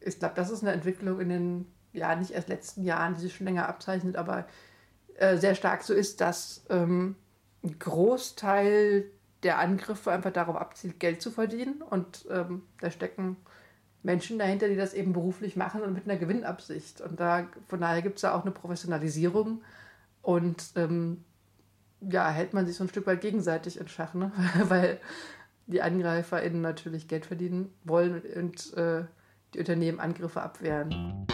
ich 0.00 0.18
glaube, 0.18 0.34
das 0.34 0.50
ist 0.50 0.62
eine 0.62 0.72
Entwicklung 0.72 1.18
in 1.20 1.30
den 1.30 1.66
ja 1.94 2.14
nicht 2.14 2.32
erst 2.32 2.48
letzten 2.48 2.84
Jahren, 2.84 3.14
die 3.14 3.22
sich 3.22 3.34
schon 3.34 3.46
länger 3.46 3.68
abzeichnet, 3.68 4.16
aber 4.16 4.46
äh, 5.16 5.38
sehr 5.38 5.54
stark 5.54 5.82
so 5.82 5.94
ist, 5.94 6.20
dass 6.20 6.64
ähm, 6.68 7.16
ein 7.62 7.78
Großteil 7.78 9.06
der 9.42 9.58
Angriffe 9.58 10.10
einfach 10.10 10.32
darauf 10.32 10.56
abzielt, 10.56 10.98
Geld 10.98 11.22
zu 11.22 11.30
verdienen. 11.30 11.82
Und 11.82 12.26
ähm, 12.30 12.62
da 12.80 12.90
stecken 12.90 13.36
Menschen 14.02 14.38
dahinter, 14.38 14.68
die 14.68 14.76
das 14.76 14.94
eben 14.94 15.12
beruflich 15.12 15.56
machen 15.56 15.82
und 15.82 15.92
mit 15.92 16.04
einer 16.04 16.18
Gewinnabsicht. 16.18 17.00
Und 17.00 17.20
da 17.20 17.46
von 17.68 17.80
daher 17.80 18.02
gibt 18.02 18.16
es 18.16 18.22
da 18.22 18.34
auch 18.34 18.42
eine 18.42 18.50
Professionalisierung. 18.50 19.62
Und 20.24 20.72
ähm, 20.76 21.22
ja, 22.00 22.30
hält 22.30 22.54
man 22.54 22.66
sich 22.66 22.76
so 22.76 22.84
ein 22.84 22.88
Stück 22.88 23.06
weit 23.06 23.20
gegenseitig 23.20 23.78
in 23.78 23.88
Schach, 23.88 24.14
ne? 24.14 24.32
weil 24.68 24.98
die 25.66 25.82
AngreiferInnen 25.82 26.62
natürlich 26.62 27.08
Geld 27.08 27.26
verdienen 27.26 27.72
wollen 27.84 28.22
und 28.34 28.74
äh, 28.74 29.04
die 29.52 29.58
Unternehmen 29.58 30.00
Angriffe 30.00 30.40
abwehren. 30.40 31.26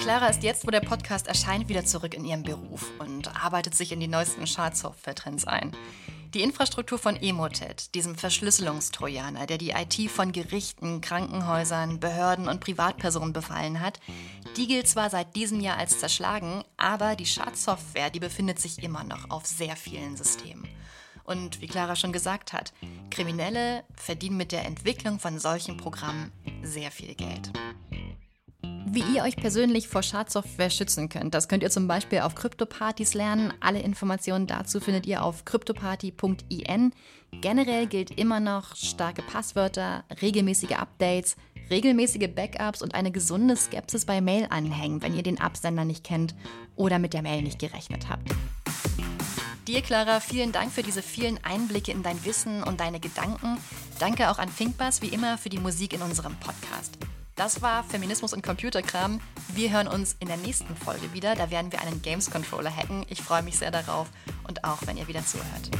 Clara 0.00 0.28
ist 0.28 0.42
jetzt, 0.42 0.66
wo 0.66 0.70
der 0.70 0.80
Podcast 0.80 1.28
erscheint, 1.28 1.68
wieder 1.68 1.84
zurück 1.84 2.14
in 2.14 2.24
ihrem 2.24 2.42
Beruf 2.42 2.90
und 2.98 3.42
arbeitet 3.42 3.74
sich 3.74 3.92
in 3.92 4.00
die 4.00 4.08
neuesten 4.08 4.46
Schadsoftware-Trends 4.46 5.46
ein. 5.46 5.72
Die 6.34 6.42
Infrastruktur 6.42 6.98
von 6.98 7.14
Emotet, 7.14 7.94
diesem 7.94 8.16
Verschlüsselungstrojaner, 8.16 9.46
der 9.46 9.56
die 9.56 9.70
IT 9.70 10.10
von 10.10 10.32
Gerichten, 10.32 11.00
Krankenhäusern, 11.00 12.00
Behörden 12.00 12.48
und 12.48 12.58
Privatpersonen 12.58 13.32
befallen 13.32 13.78
hat, 13.78 14.00
die 14.56 14.66
gilt 14.66 14.88
zwar 14.88 15.10
seit 15.10 15.36
diesem 15.36 15.60
Jahr 15.60 15.78
als 15.78 16.00
zerschlagen, 16.00 16.64
aber 16.76 17.14
die 17.14 17.24
Schadsoftware, 17.24 18.10
die 18.10 18.18
befindet 18.18 18.58
sich 18.58 18.82
immer 18.82 19.04
noch 19.04 19.30
auf 19.30 19.46
sehr 19.46 19.76
vielen 19.76 20.16
Systemen. 20.16 20.68
Und 21.22 21.60
wie 21.60 21.68
Clara 21.68 21.94
schon 21.94 22.12
gesagt 22.12 22.52
hat, 22.52 22.72
Kriminelle 23.10 23.84
verdienen 23.94 24.36
mit 24.36 24.50
der 24.50 24.64
Entwicklung 24.64 25.20
von 25.20 25.38
solchen 25.38 25.76
Programmen 25.76 26.32
sehr 26.64 26.90
viel 26.90 27.14
Geld. 27.14 27.52
Wie 28.94 29.02
ihr 29.12 29.24
euch 29.24 29.34
persönlich 29.34 29.88
vor 29.88 30.04
Schadsoftware 30.04 30.70
schützen 30.70 31.08
könnt, 31.08 31.34
das 31.34 31.48
könnt 31.48 31.64
ihr 31.64 31.70
zum 31.70 31.88
Beispiel 31.88 32.20
auf 32.20 32.36
Kryptopartys 32.36 33.14
lernen. 33.14 33.52
Alle 33.58 33.80
Informationen 33.80 34.46
dazu 34.46 34.78
findet 34.78 35.04
ihr 35.04 35.24
auf 35.24 35.44
kryptoparty.in. 35.44 36.92
Generell 37.40 37.86
gilt 37.88 38.12
immer 38.12 38.38
noch 38.38 38.76
starke 38.76 39.22
Passwörter, 39.22 40.04
regelmäßige 40.22 40.76
Updates, 40.76 41.34
regelmäßige 41.70 42.28
Backups 42.32 42.82
und 42.82 42.94
eine 42.94 43.10
gesunde 43.10 43.56
Skepsis 43.56 44.04
bei 44.04 44.20
Mail-Anhängen, 44.20 45.02
wenn 45.02 45.16
ihr 45.16 45.24
den 45.24 45.40
Absender 45.40 45.84
nicht 45.84 46.04
kennt 46.04 46.36
oder 46.76 47.00
mit 47.00 47.14
der 47.14 47.22
Mail 47.22 47.42
nicht 47.42 47.58
gerechnet 47.58 48.08
habt. 48.08 48.30
Dir, 49.66 49.82
Clara, 49.82 50.20
vielen 50.20 50.52
Dank 50.52 50.70
für 50.70 50.84
diese 50.84 51.02
vielen 51.02 51.42
Einblicke 51.42 51.90
in 51.90 52.04
dein 52.04 52.24
Wissen 52.24 52.62
und 52.62 52.78
deine 52.78 53.00
Gedanken. 53.00 53.58
Danke 53.98 54.30
auch 54.30 54.38
an 54.38 54.50
Finkbass 54.50 55.02
wie 55.02 55.08
immer 55.08 55.36
für 55.36 55.48
die 55.48 55.58
Musik 55.58 55.94
in 55.94 56.02
unserem 56.02 56.36
Podcast. 56.36 56.96
Das 57.36 57.62
war 57.62 57.82
Feminismus 57.82 58.32
und 58.32 58.42
Computerkram. 58.42 59.20
Wir 59.54 59.72
hören 59.72 59.88
uns 59.88 60.14
in 60.20 60.28
der 60.28 60.36
nächsten 60.36 60.76
Folge 60.76 61.12
wieder. 61.12 61.34
Da 61.34 61.50
werden 61.50 61.72
wir 61.72 61.80
einen 61.80 62.00
Games 62.00 62.30
Controller 62.30 62.74
hacken. 62.74 63.04
Ich 63.08 63.22
freue 63.22 63.42
mich 63.42 63.58
sehr 63.58 63.72
darauf 63.72 64.08
und 64.46 64.62
auch, 64.62 64.78
wenn 64.86 64.96
ihr 64.96 65.08
wieder 65.08 65.24
zuhört. 65.26 65.70